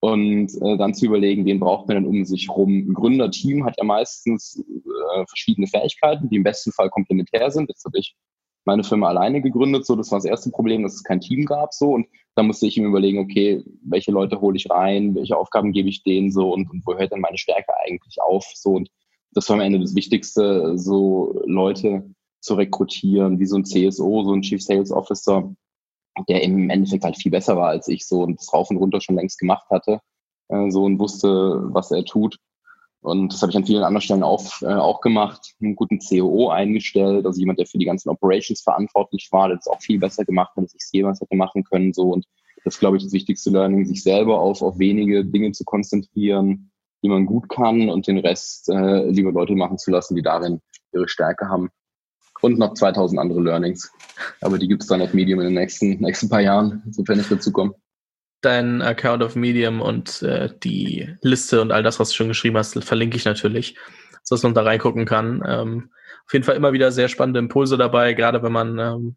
Und 0.00 0.50
äh, 0.60 0.76
dann 0.76 0.92
zu 0.92 1.06
überlegen, 1.06 1.46
wen 1.46 1.58
braucht 1.58 1.88
man 1.88 1.96
denn 1.96 2.06
um 2.06 2.26
sich 2.26 2.50
rum. 2.50 2.90
Ein 2.90 2.94
Gründerteam 2.94 3.64
hat 3.64 3.76
ja 3.78 3.84
meistens 3.84 4.62
äh, 4.62 5.24
verschiedene 5.26 5.68
Fähigkeiten, 5.68 6.28
die 6.28 6.36
im 6.36 6.42
besten 6.42 6.70
Fall 6.72 6.90
komplementär 6.90 7.50
sind. 7.50 7.70
Jetzt 7.70 7.86
habe 7.86 7.98
ich 7.98 8.14
meine 8.66 8.84
Firma 8.84 9.08
alleine 9.08 9.40
gegründet, 9.40 9.86
so 9.86 9.96
das 9.96 10.10
war 10.10 10.18
das 10.18 10.26
erste 10.26 10.50
Problem, 10.50 10.82
dass 10.82 10.94
es 10.94 11.02
kein 11.02 11.20
Team 11.20 11.46
gab 11.46 11.72
so 11.72 11.92
und 11.94 12.06
da 12.34 12.42
musste 12.42 12.66
ich 12.66 12.76
mir 12.76 12.88
überlegen, 12.88 13.18
okay, 13.18 13.64
welche 13.82 14.12
Leute 14.12 14.40
hole 14.42 14.56
ich 14.56 14.70
rein, 14.70 15.14
welche 15.14 15.36
Aufgaben 15.36 15.72
gebe 15.72 15.88
ich 15.88 16.02
denen 16.02 16.30
so 16.30 16.52
und, 16.52 16.70
und 16.70 16.86
wo 16.86 16.94
hört 16.94 17.12
dann 17.12 17.20
meine 17.20 17.38
Stärke 17.38 17.72
eigentlich 17.86 18.20
auf 18.22 18.44
so 18.54 18.72
und 18.72 18.90
das 19.32 19.48
war 19.48 19.56
am 19.56 19.62
Ende 19.62 19.80
das 19.80 19.94
Wichtigste, 19.94 20.76
so 20.78 21.42
Leute 21.46 22.10
zu 22.40 22.54
rekrutieren, 22.54 23.38
wie 23.38 23.46
so 23.46 23.56
ein 23.56 23.64
CSO, 23.64 24.24
so 24.24 24.32
ein 24.32 24.42
Chief 24.42 24.62
Sales 24.62 24.90
Officer, 24.90 25.54
der 26.28 26.42
im 26.42 26.70
Endeffekt 26.70 27.04
halt 27.04 27.16
viel 27.16 27.30
besser 27.30 27.56
war 27.56 27.68
als 27.68 27.88
ich 27.88 28.06
so 28.06 28.22
und 28.22 28.40
das 28.40 28.52
rauf 28.52 28.70
und 28.70 28.78
runter 28.78 29.00
schon 29.00 29.16
längst 29.16 29.38
gemacht 29.38 29.68
hatte, 29.70 30.00
äh, 30.48 30.70
so 30.70 30.84
und 30.84 30.98
wusste, 30.98 31.60
was 31.72 31.90
er 31.90 32.04
tut. 32.04 32.38
Und 33.02 33.32
das 33.32 33.40
habe 33.40 33.50
ich 33.50 33.56
an 33.56 33.64
vielen 33.64 33.82
anderen 33.82 34.02
Stellen 34.02 34.22
auch, 34.22 34.60
äh, 34.60 34.74
auch 34.74 35.00
gemacht, 35.00 35.54
einen 35.60 35.74
guten 35.74 36.00
COO 36.00 36.50
eingestellt, 36.50 37.24
also 37.24 37.38
jemand, 37.38 37.58
der 37.58 37.66
für 37.66 37.78
die 37.78 37.86
ganzen 37.86 38.10
Operations 38.10 38.60
verantwortlich 38.60 39.28
war, 39.30 39.48
der 39.48 39.56
das 39.56 39.68
auch 39.68 39.80
viel 39.80 39.98
besser 39.98 40.24
gemacht 40.24 40.50
hat, 40.56 40.64
als 40.64 40.74
ich 40.74 40.82
es 40.82 40.92
jemals 40.92 41.20
hätte 41.20 41.36
machen 41.36 41.64
können. 41.64 41.94
So 41.94 42.10
und 42.10 42.26
das 42.64 42.78
glaube 42.78 42.98
ich 42.98 43.04
das 43.04 43.12
wichtigste 43.12 43.50
Learning, 43.50 43.86
sich 43.86 44.02
selber 44.02 44.38
auf, 44.40 44.60
auf 44.60 44.78
wenige 44.78 45.24
Dinge 45.24 45.52
zu 45.52 45.64
konzentrieren, 45.64 46.69
die 47.02 47.08
man 47.08 47.26
gut 47.26 47.48
kann 47.48 47.88
und 47.88 48.06
den 48.06 48.18
Rest 48.18 48.68
äh, 48.68 49.08
liebe 49.08 49.30
Leute 49.30 49.54
machen 49.54 49.78
zu 49.78 49.90
lassen, 49.90 50.16
die 50.16 50.22
darin 50.22 50.60
ihre 50.92 51.08
Stärke 51.08 51.48
haben. 51.48 51.70
Und 52.42 52.58
noch 52.58 52.74
2000 52.74 53.20
andere 53.20 53.42
Learnings. 53.42 53.92
Aber 54.40 54.58
die 54.58 54.68
gibt 54.68 54.82
es 54.82 54.88
dann 54.88 55.02
auf 55.02 55.12
Medium 55.12 55.40
in 55.40 55.46
den 55.46 55.54
nächsten, 55.54 56.00
nächsten 56.00 56.28
paar 56.28 56.40
Jahren, 56.40 56.82
sofern 56.90 57.20
ich 57.20 57.28
dazu 57.28 57.52
komme. 57.52 57.74
Dein 58.40 58.80
Account 58.80 59.22
auf 59.22 59.36
Medium 59.36 59.82
und 59.82 60.22
äh, 60.22 60.48
die 60.62 61.14
Liste 61.20 61.60
und 61.60 61.72
all 61.72 61.82
das, 61.82 62.00
was 62.00 62.08
du 62.08 62.14
schon 62.14 62.28
geschrieben 62.28 62.56
hast, 62.56 62.82
verlinke 62.82 63.18
ich 63.18 63.26
natürlich, 63.26 63.76
sodass 64.22 64.42
man 64.42 64.54
da 64.54 64.62
reingucken 64.62 65.04
kann. 65.04 65.42
Ähm, 65.46 65.90
auf 66.24 66.32
jeden 66.32 66.44
Fall 66.44 66.56
immer 66.56 66.72
wieder 66.72 66.92
sehr 66.92 67.08
spannende 67.08 67.40
Impulse 67.40 67.76
dabei, 67.76 68.14
gerade 68.14 68.42
wenn 68.42 68.52
man 68.52 68.78
ähm, 68.78 69.16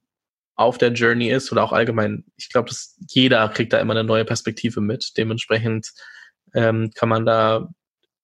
auf 0.56 0.78
der 0.78 0.92
Journey 0.92 1.30
ist 1.30 1.52
oder 1.52 1.64
auch 1.64 1.72
allgemein. 1.72 2.26
Ich 2.38 2.50
glaube, 2.50 2.70
dass 2.70 2.98
jeder 3.08 3.48
kriegt 3.50 3.74
da 3.74 3.80
immer 3.80 3.94
eine 3.94 4.04
neue 4.04 4.26
Perspektive 4.26 4.82
mit. 4.82 5.14
Dementsprechend 5.18 5.94
ähm, 6.54 6.92
kann 6.96 7.10
man 7.10 7.26
da 7.26 7.68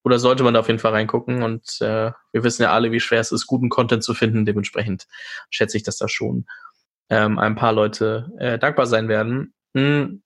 oder 0.03 0.17
sollte 0.17 0.43
man 0.43 0.53
da 0.53 0.61
auf 0.61 0.67
jeden 0.67 0.79
Fall 0.79 0.93
reingucken. 0.93 1.43
Und 1.43 1.81
äh, 1.81 2.11
wir 2.31 2.43
wissen 2.43 2.63
ja 2.63 2.71
alle, 2.71 2.91
wie 2.91 2.99
schwer 2.99 3.19
es 3.19 3.31
ist, 3.31 3.47
guten 3.47 3.69
Content 3.69 4.03
zu 4.03 4.13
finden. 4.13 4.45
Dementsprechend 4.45 5.07
schätze 5.49 5.77
ich, 5.77 5.83
dass 5.83 5.97
da 5.97 6.07
schon 6.07 6.45
ähm, 7.09 7.37
ein 7.37 7.55
paar 7.55 7.73
Leute 7.73 8.31
äh, 8.39 8.57
dankbar 8.57 8.85
sein 8.85 9.07
werden. 9.07 9.53
Hm. 9.75 10.23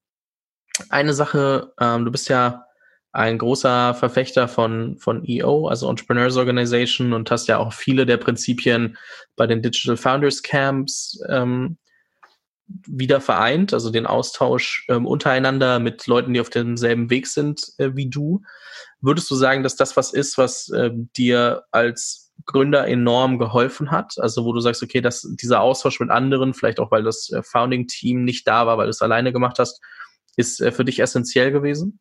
Eine 0.90 1.14
Sache, 1.14 1.74
ähm, 1.80 2.06
du 2.06 2.12
bist 2.12 2.30
ja 2.30 2.66
ein 3.12 3.38
großer 3.38 3.94
Verfechter 3.94 4.48
von, 4.48 4.98
von 4.98 5.24
EO, 5.24 5.68
also 5.68 5.88
Entrepreneurs 5.88 6.36
Organization, 6.36 7.14
und 7.14 7.30
hast 7.30 7.48
ja 7.48 7.60
auch 7.60 7.72
viele 7.72 8.08
der 8.08 8.18
Prinzipien 8.18 8.98
bei 9.36 9.46
den 9.46 9.62
Digital 9.62 9.98
Founders 9.98 10.42
Camps 10.42 11.22
ähm, 11.30 11.78
wieder 12.68 13.22
vereint, 13.22 13.74
also 13.74 13.90
den 13.90 14.06
Austausch 14.06 14.86
ähm, 14.90 15.06
untereinander 15.06 15.80
mit 15.80 16.08
Leuten, 16.08 16.34
die 16.34 16.42
auf 16.42 16.50
demselben 16.50 17.10
Weg 17.10 17.28
sind 17.28 17.74
äh, 17.78 17.96
wie 17.96 18.10
du. 18.10 18.42
Würdest 19.02 19.30
du 19.30 19.36
sagen, 19.36 19.64
dass 19.64 19.76
das 19.76 19.98
was 19.98 20.14
ist, 20.14 20.38
was 20.38 20.70
äh, 20.70 20.92
dir 21.16 21.64
als 21.72 22.32
Gründer 22.46 22.88
enorm 22.88 23.38
geholfen 23.38 23.92
hat? 23.92 24.16
Also 24.18 24.46
wo 24.46 24.54
du 24.54 24.60
sagst, 24.60 24.82
okay, 24.82 25.02
dass 25.02 25.28
dieser 25.42 25.62
Austausch 25.62 26.00
mit 26.00 26.10
anderen, 26.10 26.54
vielleicht 26.54 26.80
auch 26.80 26.92
weil 26.92 27.04
das 27.04 27.30
äh, 27.32 27.44
Founding-Team 27.44 28.24
nicht 28.24 28.48
da 28.48 28.66
war, 28.66 28.78
weil 28.78 28.86
du 28.86 28.92
es 28.92 29.02
alleine 29.02 29.34
gemacht 29.34 29.60
hast, 29.60 29.82
ist 30.38 30.62
äh, 30.62 30.72
für 30.72 30.86
dich 30.86 31.00
essentiell 31.00 31.52
gewesen? 31.52 32.00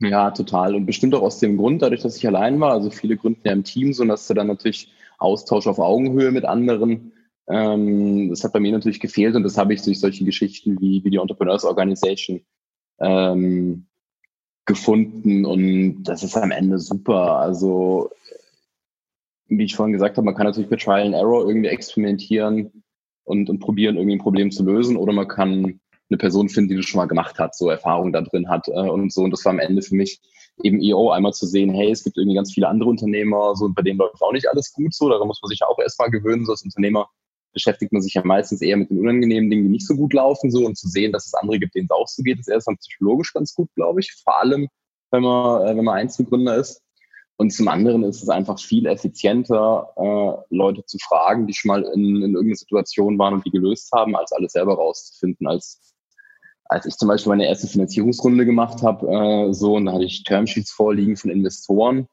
Ja, 0.00 0.30
total. 0.30 0.74
Und 0.74 0.86
bestimmt 0.86 1.14
auch 1.14 1.22
aus 1.22 1.38
dem 1.40 1.56
Grund, 1.56 1.82
dadurch, 1.82 2.00
dass 2.00 2.16
ich 2.16 2.26
allein 2.26 2.58
war. 2.58 2.72
Also 2.72 2.90
viele 2.90 3.16
gründen 3.16 3.42
ja 3.44 3.52
im 3.52 3.64
Team, 3.64 3.92
so 3.92 4.04
dass 4.04 4.26
du 4.26 4.34
dann 4.34 4.46
natürlich 4.46 4.92
Austausch 5.18 5.66
auf 5.66 5.78
Augenhöhe 5.78 6.32
mit 6.32 6.46
anderen 6.46 7.12
ähm, 7.50 8.30
das 8.30 8.44
hat 8.44 8.52
bei 8.52 8.60
mir 8.60 8.72
natürlich 8.72 9.00
gefehlt 9.00 9.34
und 9.34 9.42
das 9.42 9.58
habe 9.58 9.74
ich 9.74 9.82
durch 9.82 10.00
solche 10.00 10.24
Geschichten 10.24 10.80
wie, 10.80 11.02
wie 11.04 11.10
die 11.10 11.18
Entrepreneurs 11.18 11.64
Organization 11.64 12.42
ähm, 13.00 13.86
gefunden 14.66 15.44
und 15.44 16.04
das 16.04 16.22
ist 16.22 16.36
am 16.36 16.52
Ende 16.52 16.78
super. 16.78 17.38
Also 17.38 18.10
wie 19.50 19.64
ich 19.64 19.74
vorhin 19.74 19.92
gesagt 19.92 20.16
habe, 20.16 20.24
man 20.24 20.34
kann 20.34 20.46
natürlich 20.46 20.70
mit 20.70 20.80
Trial 20.80 21.06
and 21.06 21.14
Error 21.14 21.46
irgendwie 21.46 21.68
experimentieren 21.68 22.84
und, 23.24 23.50
und 23.50 23.58
probieren, 23.58 23.96
irgendwie 23.96 24.16
ein 24.16 24.22
Problem 24.22 24.50
zu 24.50 24.64
lösen. 24.64 24.96
Oder 24.96 25.12
man 25.12 25.26
kann 25.26 25.80
eine 26.08 26.18
Person 26.18 26.48
finden, 26.48 26.70
die 26.70 26.76
das 26.76 26.86
schon 26.86 26.98
mal 26.98 27.06
gemacht 27.06 27.38
hat, 27.38 27.56
so 27.56 27.68
Erfahrung 27.68 28.12
da 28.12 28.20
drin 28.20 28.48
hat 28.48 28.68
äh, 28.68 28.88
und 28.88 29.12
so. 29.12 29.22
Und 29.22 29.32
das 29.32 29.44
war 29.44 29.52
am 29.52 29.58
Ende 29.58 29.82
für 29.82 29.96
mich 29.96 30.20
eben 30.62 30.80
EO 30.80 31.10
einmal 31.10 31.32
zu 31.32 31.46
sehen, 31.46 31.70
hey, 31.70 31.90
es 31.90 32.04
gibt 32.04 32.16
irgendwie 32.16 32.36
ganz 32.36 32.52
viele 32.52 32.68
andere 32.68 32.90
Unternehmer, 32.90 33.56
so 33.56 33.68
bei 33.72 33.82
denen 33.82 33.98
läuft 33.98 34.22
auch 34.22 34.32
nicht 34.32 34.48
alles 34.48 34.72
gut 34.72 34.94
so. 34.94 35.08
Daran 35.08 35.26
muss 35.26 35.40
man 35.42 35.48
sich 35.48 35.60
ja 35.60 35.66
auch 35.66 35.78
erstmal 35.78 36.10
gewöhnen. 36.10 36.44
So 36.44 36.52
als 36.52 36.62
Unternehmer 36.62 37.08
beschäftigt 37.52 37.92
man 37.92 38.02
sich 38.02 38.14
ja 38.14 38.22
meistens 38.24 38.62
eher 38.62 38.76
mit 38.76 38.90
den 38.90 39.00
unangenehmen 39.00 39.50
Dingen, 39.50 39.64
die 39.64 39.70
nicht 39.70 39.86
so 39.86 39.94
gut 39.94 40.12
laufen, 40.12 40.50
so 40.50 40.64
und 40.64 40.76
zu 40.76 40.88
sehen, 40.88 41.12
dass 41.12 41.26
es 41.26 41.34
andere 41.34 41.58
gibt, 41.58 41.74
denen 41.74 41.86
es 41.86 41.90
auch 41.90 42.08
so 42.08 42.22
geht, 42.22 42.38
ist 42.38 42.48
erstmal 42.48 42.76
psychologisch 42.76 43.32
ganz 43.32 43.54
gut, 43.54 43.68
glaube 43.74 44.00
ich. 44.00 44.12
Vor 44.24 44.40
allem, 44.40 44.68
wenn 45.10 45.22
man, 45.22 45.66
äh, 45.66 45.76
wenn 45.76 45.84
man 45.84 45.98
Einzelgründer 45.98 46.56
ist. 46.56 46.82
Und 47.36 47.50
zum 47.50 47.68
anderen 47.68 48.04
ist 48.04 48.22
es 48.22 48.28
einfach 48.28 48.58
viel 48.60 48.86
effizienter, 48.86 49.88
äh, 49.96 50.54
Leute 50.54 50.84
zu 50.84 50.98
fragen, 50.98 51.46
die 51.46 51.54
schon 51.54 51.70
mal 51.70 51.82
in, 51.84 52.16
in 52.16 52.34
irgendeiner 52.34 52.56
Situation 52.56 53.18
waren 53.18 53.34
und 53.34 53.46
die 53.46 53.50
gelöst 53.50 53.90
haben, 53.92 54.14
als 54.14 54.32
alles 54.32 54.52
selber 54.52 54.74
rauszufinden. 54.74 55.46
Als, 55.46 55.94
als 56.66 56.84
ich 56.84 56.96
zum 56.96 57.08
Beispiel 57.08 57.30
meine 57.30 57.46
erste 57.46 57.66
Finanzierungsrunde 57.66 58.44
gemacht 58.44 58.82
habe, 58.82 59.06
äh, 59.08 59.54
so, 59.54 59.76
und 59.76 59.86
da 59.86 59.92
hatte 59.94 60.04
ich 60.04 60.22
Termsheets 60.24 60.70
vorliegen 60.70 61.16
von 61.16 61.30
Investoren 61.30 62.06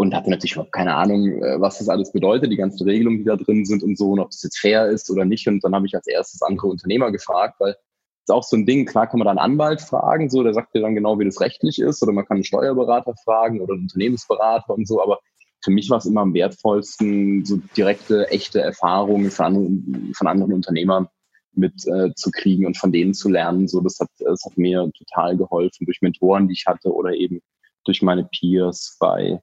und 0.00 0.14
hatte 0.14 0.30
natürlich 0.30 0.52
überhaupt 0.52 0.72
keine 0.72 0.94
Ahnung, 0.94 1.42
äh, 1.42 1.60
was 1.60 1.76
das 1.76 1.90
alles 1.90 2.10
bedeutet, 2.10 2.50
die 2.50 2.56
ganzen 2.56 2.88
Regelungen, 2.88 3.18
die 3.18 3.24
da 3.24 3.36
drin 3.36 3.66
sind 3.66 3.82
und 3.82 3.98
so, 3.98 4.12
und 4.12 4.20
ob 4.20 4.30
es 4.30 4.42
jetzt 4.42 4.58
fair 4.58 4.86
ist 4.86 5.10
oder 5.10 5.26
nicht. 5.26 5.46
Und 5.46 5.62
dann 5.62 5.74
habe 5.74 5.86
ich 5.86 5.94
als 5.94 6.06
erstes 6.06 6.40
andere 6.40 6.68
Unternehmer 6.68 7.12
gefragt, 7.12 7.56
weil 7.58 7.76
ist 8.22 8.30
auch 8.30 8.42
so 8.42 8.56
ein 8.56 8.64
Ding, 8.64 8.86
klar 8.86 9.06
kann 9.06 9.18
man 9.18 9.26
da 9.26 9.30
einen 9.30 9.38
Anwalt 9.38 9.82
fragen, 9.82 10.30
so, 10.30 10.42
der 10.42 10.54
sagt 10.54 10.74
dir 10.74 10.80
dann 10.80 10.94
genau, 10.94 11.18
wie 11.18 11.26
das 11.26 11.42
rechtlich 11.42 11.78
ist, 11.80 12.02
oder 12.02 12.12
man 12.12 12.24
kann 12.24 12.38
einen 12.38 12.44
Steuerberater 12.44 13.14
fragen 13.24 13.60
oder 13.60 13.74
einen 13.74 13.82
Unternehmensberater 13.82 14.72
und 14.72 14.88
so, 14.88 15.02
aber 15.02 15.18
für 15.62 15.70
mich 15.70 15.90
war 15.90 15.98
es 15.98 16.06
immer 16.06 16.22
am 16.22 16.32
wertvollsten, 16.32 17.44
so 17.44 17.60
direkte, 17.76 18.26
echte 18.30 18.62
Erfahrungen 18.62 19.30
von 19.30 19.44
anderen, 19.44 20.12
von 20.16 20.26
anderen 20.26 20.54
Unternehmern 20.54 21.08
mit 21.52 21.74
äh, 21.86 22.14
zu 22.14 22.30
kriegen 22.30 22.64
und 22.64 22.78
von 22.78 22.90
denen 22.90 23.12
zu 23.12 23.28
lernen. 23.28 23.68
So, 23.68 23.82
das 23.82 23.98
hat, 24.00 24.08
das 24.18 24.44
hat 24.46 24.56
mir 24.56 24.90
total 24.96 25.36
geholfen 25.36 25.84
durch 25.84 26.00
Mentoren, 26.00 26.48
die 26.48 26.54
ich 26.54 26.64
hatte 26.66 26.90
oder 26.94 27.12
eben 27.12 27.42
durch 27.84 28.00
meine 28.00 28.24
Peers 28.24 28.96
bei, 28.98 29.40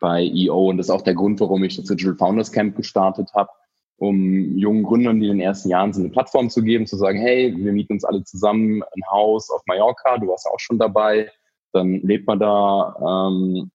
bei 0.00 0.22
EO. 0.22 0.70
Und 0.70 0.78
das 0.78 0.86
ist 0.86 0.90
auch 0.90 1.02
der 1.02 1.14
Grund, 1.14 1.40
warum 1.40 1.64
ich 1.64 1.76
das 1.76 1.86
Digital 1.86 2.16
Founders 2.16 2.52
Camp 2.52 2.76
gestartet 2.76 3.30
habe, 3.34 3.50
um 3.96 4.56
jungen 4.56 4.84
Gründern, 4.84 5.20
die 5.20 5.26
in 5.26 5.38
den 5.38 5.40
ersten 5.40 5.68
Jahren 5.68 5.92
sind, 5.92 6.04
eine 6.04 6.12
Plattform 6.12 6.50
zu 6.50 6.62
geben, 6.62 6.86
zu 6.86 6.96
sagen, 6.96 7.18
hey, 7.18 7.54
wir 7.56 7.72
mieten 7.72 7.94
uns 7.94 8.04
alle 8.04 8.22
zusammen 8.24 8.82
ein 8.82 9.10
Haus 9.10 9.50
auf 9.50 9.62
Mallorca, 9.66 10.18
du 10.18 10.28
warst 10.28 10.46
auch 10.46 10.60
schon 10.60 10.78
dabei, 10.78 11.30
dann 11.72 12.00
lebt 12.02 12.26
man 12.26 12.38
da, 12.38 13.26
ähm, 13.36 13.70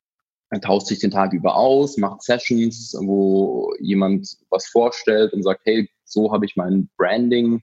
tauscht 0.61 0.87
sich 0.87 0.99
den 0.99 1.11
Tag 1.11 1.33
über 1.33 1.55
aus, 1.55 1.97
macht 1.97 2.21
Sessions, 2.21 2.95
wo 3.01 3.73
jemand 3.79 4.37
was 4.49 4.67
vorstellt 4.67 5.33
und 5.33 5.43
sagt, 5.43 5.61
hey, 5.65 5.89
so 6.05 6.31
habe 6.31 6.45
ich 6.45 6.55
mein 6.55 6.89
Branding 6.97 7.61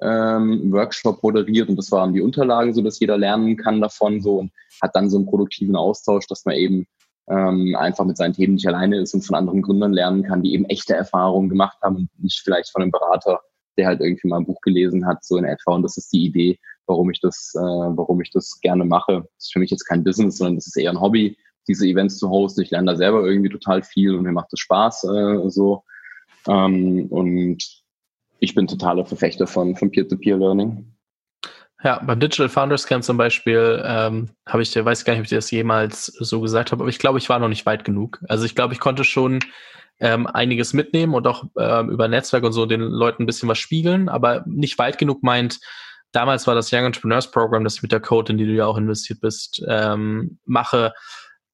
ähm, 0.00 0.72
Workshop 0.72 1.22
moderiert 1.22 1.68
und 1.68 1.76
das 1.76 1.92
waren 1.92 2.14
die 2.14 2.22
Unterlagen, 2.22 2.72
so 2.72 2.82
dass 2.82 3.00
jeder 3.00 3.18
lernen 3.18 3.56
kann 3.56 3.80
davon 3.80 4.20
so 4.20 4.38
und 4.38 4.52
hat 4.82 4.94
dann 4.94 5.10
so 5.10 5.18
einen 5.18 5.26
produktiven 5.26 5.76
Austausch, 5.76 6.26
dass 6.26 6.44
man 6.44 6.54
eben 6.56 6.86
ähm, 7.30 7.76
einfach 7.76 8.04
mit 8.04 8.16
seinen 8.16 8.34
Themen 8.34 8.54
nicht 8.54 8.66
alleine 8.66 8.98
ist 8.98 9.14
und 9.14 9.24
von 9.24 9.36
anderen 9.36 9.62
Gründern 9.62 9.92
lernen 9.92 10.24
kann, 10.24 10.42
die 10.42 10.52
eben 10.52 10.64
echte 10.64 10.94
Erfahrungen 10.94 11.48
gemacht 11.48 11.78
haben 11.82 12.10
nicht 12.18 12.40
vielleicht 12.40 12.70
von 12.70 12.82
einem 12.82 12.90
Berater, 12.90 13.40
der 13.76 13.86
halt 13.86 14.00
irgendwie 14.00 14.28
mal 14.28 14.38
ein 14.38 14.46
Buch 14.46 14.60
gelesen 14.62 15.06
hat, 15.06 15.24
so 15.24 15.36
in 15.36 15.44
etwa. 15.44 15.74
Und 15.74 15.82
das 15.82 15.96
ist 15.96 16.12
die 16.12 16.24
Idee, 16.24 16.58
warum 16.86 17.10
ich 17.10 17.20
das, 17.20 17.52
äh, 17.56 17.60
warum 17.60 18.20
ich 18.20 18.30
das 18.30 18.58
gerne 18.60 18.84
mache. 18.84 19.22
Das 19.36 19.46
ist 19.46 19.52
für 19.52 19.60
mich 19.60 19.70
jetzt 19.70 19.84
kein 19.84 20.02
Business, 20.02 20.38
sondern 20.38 20.56
das 20.56 20.66
ist 20.66 20.76
eher 20.76 20.90
ein 20.90 21.00
Hobby, 21.00 21.36
diese 21.68 21.86
Events 21.86 22.18
zu 22.18 22.28
hosten. 22.28 22.62
Ich 22.62 22.70
lerne 22.70 22.90
da 22.90 22.96
selber 22.96 23.24
irgendwie 23.24 23.50
total 23.50 23.82
viel 23.82 24.14
und 24.14 24.24
mir 24.24 24.32
macht 24.32 24.52
es 24.52 24.60
Spaß 24.60 25.04
äh, 25.04 25.50
so. 25.50 25.84
Ähm, 26.48 27.06
und 27.10 27.64
ich 28.40 28.54
bin 28.54 28.66
totaler 28.66 29.06
Verfechter 29.06 29.46
von, 29.46 29.76
von 29.76 29.90
Peer-to-Peer-Learning. 29.90 30.89
Ja, 31.82 31.98
beim 32.04 32.20
Digital 32.20 32.50
Founders 32.50 32.86
Camp 32.86 33.04
zum 33.04 33.16
Beispiel 33.16 33.82
ähm, 33.86 34.30
habe 34.46 34.62
ich, 34.62 34.76
weiß 34.76 35.04
gar 35.04 35.14
nicht, 35.14 35.20
ob 35.20 35.24
ich 35.24 35.30
das 35.30 35.50
jemals 35.50 36.06
so 36.06 36.40
gesagt 36.40 36.72
habe, 36.72 36.82
aber 36.82 36.90
ich 36.90 36.98
glaube, 36.98 37.18
ich 37.18 37.28
war 37.30 37.38
noch 37.38 37.48
nicht 37.48 37.64
weit 37.64 37.84
genug. 37.84 38.20
Also 38.28 38.44
ich 38.44 38.54
glaube, 38.54 38.74
ich 38.74 38.80
konnte 38.80 39.02
schon 39.02 39.38
ähm, 39.98 40.26
einiges 40.26 40.74
mitnehmen 40.74 41.14
und 41.14 41.26
auch 41.26 41.44
ähm, 41.58 41.88
über 41.90 42.06
Netzwerk 42.06 42.44
und 42.44 42.52
so 42.52 42.66
den 42.66 42.82
Leuten 42.82 43.22
ein 43.22 43.26
bisschen 43.26 43.48
was 43.48 43.58
spiegeln, 43.58 44.10
aber 44.10 44.44
nicht 44.46 44.78
weit 44.78 44.98
genug 44.98 45.22
meint, 45.22 45.58
damals 46.12 46.46
war 46.46 46.54
das 46.54 46.70
Young 46.72 46.84
Entrepreneurs 46.84 47.30
Program, 47.30 47.64
das 47.64 47.76
ich 47.76 47.82
mit 47.82 47.92
der 47.92 48.00
Code, 48.00 48.32
in 48.32 48.38
die 48.38 48.46
du 48.46 48.52
ja 48.52 48.66
auch 48.66 48.76
investiert 48.76 49.20
bist, 49.20 49.62
ähm, 49.66 50.38
mache, 50.44 50.92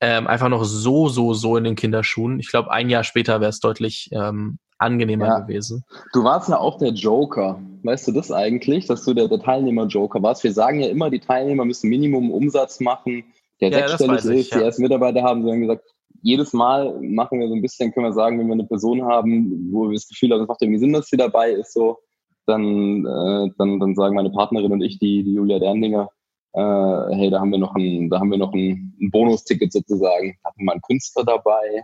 ähm, 0.01 0.27
einfach 0.27 0.49
noch 0.49 0.65
so, 0.65 1.09
so, 1.09 1.35
so 1.35 1.57
in 1.57 1.65
den 1.65 1.77
Kinderschuhen. 1.77 2.41
Ich 2.41 2.49
glaube, 2.49 2.71
ein 2.71 2.91
Jahr 2.91 3.05
später 3.05 3.41
wäre 3.41 3.51
es 3.51 3.61
deutlich 3.61 4.09
ähm, 4.13 4.59
angenehmer 4.79 5.27
ja. 5.27 5.39
gewesen. 5.41 5.85
Du 6.13 6.25
warst 6.25 6.49
ja 6.49 6.59
auch 6.59 6.79
der 6.79 6.91
Joker. 6.91 7.61
Weißt 7.83 8.09
du 8.09 8.13
das 8.13 8.33
eigentlich, 8.33 8.87
dass 8.87 9.05
du 9.05 9.15
der, 9.15 9.29
der 9.29 9.41
Teilnehmer-Joker 9.41 10.23
warst? 10.23 10.43
Wir 10.45 10.53
sagen 10.53 10.81
ja 10.81 10.89
immer, 10.89 11.11
die 11.11 11.21
Teilnehmer 11.21 11.65
müssen 11.65 11.89
Minimum 11.89 12.31
Umsatz 12.31 12.81
machen, 12.81 13.25
der 13.61 13.71
ja, 13.71 13.89
sechsstellig 13.89 14.17
ist, 14.17 14.27
ich, 14.27 14.51
die 14.51 14.59
ersten 14.59 14.83
Mitarbeiter 14.83 15.23
haben. 15.23 15.45
Wir 15.45 15.53
haben 15.53 15.61
gesagt, 15.61 15.85
jedes 16.23 16.53
Mal 16.53 16.99
machen 17.01 17.39
wir 17.39 17.49
so 17.49 17.55
ein 17.55 17.63
bisschen, 17.63 17.93
können 17.93 18.07
wir 18.07 18.13
sagen, 18.13 18.39
wenn 18.39 18.49
wir 18.49 18.55
eine 18.55 18.67
Person 18.67 19.05
haben, 19.05 19.69
wo 19.73 19.89
wir 19.89 19.95
das 19.95 20.09
Gefühl 20.09 20.33
haben, 20.33 20.43
es 20.43 20.49
macht 20.49 20.63
irgendwie 20.63 20.81
Sinn, 20.81 20.93
dass 20.93 21.07
sie 21.07 21.17
dabei 21.17 21.53
ist, 21.53 21.73
so, 21.73 21.99
dann, 22.47 23.05
äh, 23.07 23.51
dann, 23.59 23.79
dann 23.79 23.95
sagen 23.95 24.15
meine 24.15 24.31
Partnerin 24.31 24.73
und 24.73 24.83
ich, 24.83 24.99
die, 24.99 25.23
die 25.23 25.35
Julia 25.35 25.59
Derninger, 25.59 26.11
äh, 26.55 27.15
hey, 27.15 27.31
da 27.31 27.41
haben 27.41 27.51
wir 27.51 27.59
noch 27.59 27.75
ein, 27.75 28.09
da 28.09 28.19
haben 28.19 28.31
wir 28.31 28.39
noch 28.39 28.53
ein, 28.53 28.97
ein 29.01 29.11
Bonusticket 29.11 29.73
sozusagen. 29.73 30.37
Hatten 30.43 30.61
wir 30.61 30.65
mal 30.65 30.73
einen 30.73 30.83
Künstler 30.83 31.25
dabei. 31.25 31.83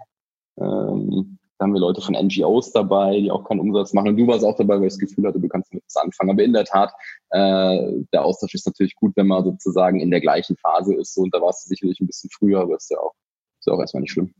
Ähm, 0.59 1.39
da 1.63 1.67
haben 1.67 1.75
wir 1.75 1.81
Leute 1.81 2.01
von 2.01 2.17
NGOs 2.17 2.73
dabei, 2.73 3.21
die 3.21 3.31
auch 3.31 3.45
keinen 3.45 3.61
Umsatz 3.61 3.93
machen. 3.93 4.09
Und 4.09 4.17
du 4.17 4.27
warst 4.27 4.45
auch 4.45 4.57
dabei, 4.57 4.81
weil 4.81 4.89
ich 4.89 4.95
das 4.95 4.99
Gefühl 4.99 5.29
hatte, 5.29 5.39
du 5.39 5.47
kannst 5.47 5.73
mit 5.73 5.85
was 5.85 5.95
anfangen. 5.97 6.31
Aber 6.31 6.43
in 6.43 6.53
der 6.53 6.65
Tat, 6.65 6.93
äh, 7.31 7.93
der 8.13 8.25
Austausch 8.25 8.55
ist 8.55 8.67
natürlich 8.67 8.97
gut, 8.97 9.13
wenn 9.15 9.29
man 9.29 9.45
sozusagen 9.45 10.01
in 10.01 10.11
der 10.11 10.21
gleichen 10.21 10.57
Phase 10.57 10.97
ist. 10.97 11.15
So, 11.15 11.23
und 11.23 11.33
da 11.33 11.41
warst 11.41 11.65
du 11.65 11.69
sicherlich 11.69 12.01
ein 12.01 12.09
bisschen 12.09 12.31
früher, 12.31 12.63
aber 12.63 12.75
ist 12.75 12.91
ja 12.91 12.99
auch, 12.99 13.15
ist 13.61 13.69
ja 13.69 13.75
auch 13.75 13.79
erstmal 13.79 14.01
nicht 14.01 14.11
schlimm. 14.11 14.35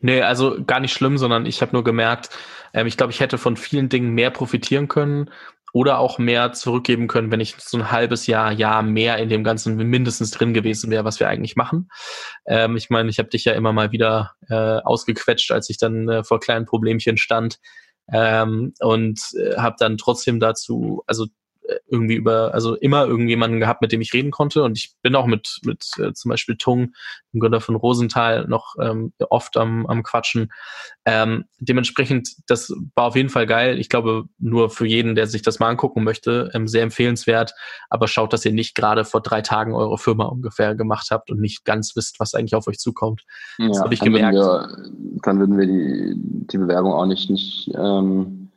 Nee, 0.00 0.22
also 0.22 0.62
gar 0.64 0.78
nicht 0.78 0.92
schlimm, 0.92 1.18
sondern 1.18 1.46
ich 1.46 1.60
habe 1.62 1.72
nur 1.72 1.82
gemerkt, 1.82 2.30
ähm, 2.72 2.86
ich 2.86 2.96
glaube, 2.96 3.12
ich 3.12 3.18
hätte 3.18 3.38
von 3.38 3.56
vielen 3.56 3.88
Dingen 3.88 4.14
mehr 4.14 4.30
profitieren 4.30 4.86
können 4.86 5.30
oder 5.72 5.98
auch 5.98 6.18
mehr 6.18 6.52
zurückgeben 6.52 7.08
können, 7.08 7.30
wenn 7.30 7.40
ich 7.40 7.56
so 7.58 7.78
ein 7.78 7.90
halbes 7.90 8.26
Jahr, 8.26 8.52
Jahr 8.52 8.82
mehr 8.82 9.18
in 9.18 9.28
dem 9.28 9.44
Ganzen 9.44 9.76
mindestens 9.76 10.30
drin 10.30 10.54
gewesen 10.54 10.90
wäre, 10.90 11.04
was 11.04 11.20
wir 11.20 11.28
eigentlich 11.28 11.56
machen. 11.56 11.88
Ähm, 12.46 12.76
ich 12.76 12.90
meine, 12.90 13.10
ich 13.10 13.18
habe 13.18 13.28
dich 13.28 13.44
ja 13.44 13.52
immer 13.52 13.72
mal 13.72 13.92
wieder 13.92 14.32
äh, 14.48 14.54
ausgequetscht, 14.54 15.52
als 15.52 15.70
ich 15.70 15.78
dann 15.78 16.08
äh, 16.08 16.24
vor 16.24 16.40
kleinen 16.40 16.66
Problemchen 16.66 17.16
stand 17.16 17.58
ähm, 18.12 18.72
und 18.80 19.20
äh, 19.34 19.56
habe 19.56 19.76
dann 19.78 19.98
trotzdem 19.98 20.40
dazu, 20.40 21.02
also 21.06 21.26
irgendwie 21.86 22.14
über, 22.14 22.54
also 22.54 22.74
immer 22.76 23.06
irgendjemanden 23.06 23.60
gehabt, 23.60 23.82
mit 23.82 23.92
dem 23.92 24.00
ich 24.00 24.12
reden 24.12 24.30
konnte. 24.30 24.62
Und 24.62 24.78
ich 24.78 24.94
bin 25.02 25.14
auch 25.14 25.26
mit, 25.26 25.60
mit 25.64 25.86
äh, 25.98 26.12
zum 26.12 26.30
Beispiel 26.30 26.56
Tung, 26.56 26.92
dem 27.32 27.40
Gründer 27.40 27.60
von 27.60 27.76
Rosenthal, 27.76 28.46
noch 28.48 28.74
ähm, 28.80 29.12
oft 29.28 29.56
am, 29.56 29.86
am 29.86 30.02
Quatschen. 30.02 30.50
Ähm, 31.04 31.44
dementsprechend, 31.58 32.30
das 32.46 32.72
war 32.94 33.04
auf 33.04 33.16
jeden 33.16 33.28
Fall 33.28 33.46
geil. 33.46 33.78
Ich 33.78 33.88
glaube, 33.88 34.24
nur 34.38 34.70
für 34.70 34.86
jeden, 34.86 35.14
der 35.14 35.26
sich 35.26 35.42
das 35.42 35.58
mal 35.58 35.68
angucken 35.68 36.04
möchte, 36.04 36.50
ähm, 36.54 36.68
sehr 36.68 36.82
empfehlenswert. 36.82 37.54
Aber 37.90 38.08
schaut, 38.08 38.32
dass 38.32 38.44
ihr 38.44 38.52
nicht 38.52 38.74
gerade 38.74 39.04
vor 39.04 39.20
drei 39.20 39.42
Tagen 39.42 39.74
eure 39.74 39.98
Firma 39.98 40.24
ungefähr 40.24 40.74
gemacht 40.74 41.08
habt 41.10 41.30
und 41.30 41.40
nicht 41.40 41.64
ganz 41.64 41.94
wisst, 41.96 42.20
was 42.20 42.34
eigentlich 42.34 42.54
auf 42.54 42.66
euch 42.66 42.78
zukommt. 42.78 43.24
Das 43.58 43.76
ja, 43.76 43.84
habe 43.84 43.94
ich 43.94 44.00
gemerkt. 44.00 44.34
Wir, 44.34 44.68
dann 45.22 45.38
würden 45.38 45.58
wir 45.58 45.66
die, 45.66 46.14
die 46.16 46.58
Bewerbung 46.58 46.92
auch 46.92 47.06
nicht, 47.06 47.30
nicht 47.30 47.70
ähm 47.76 48.47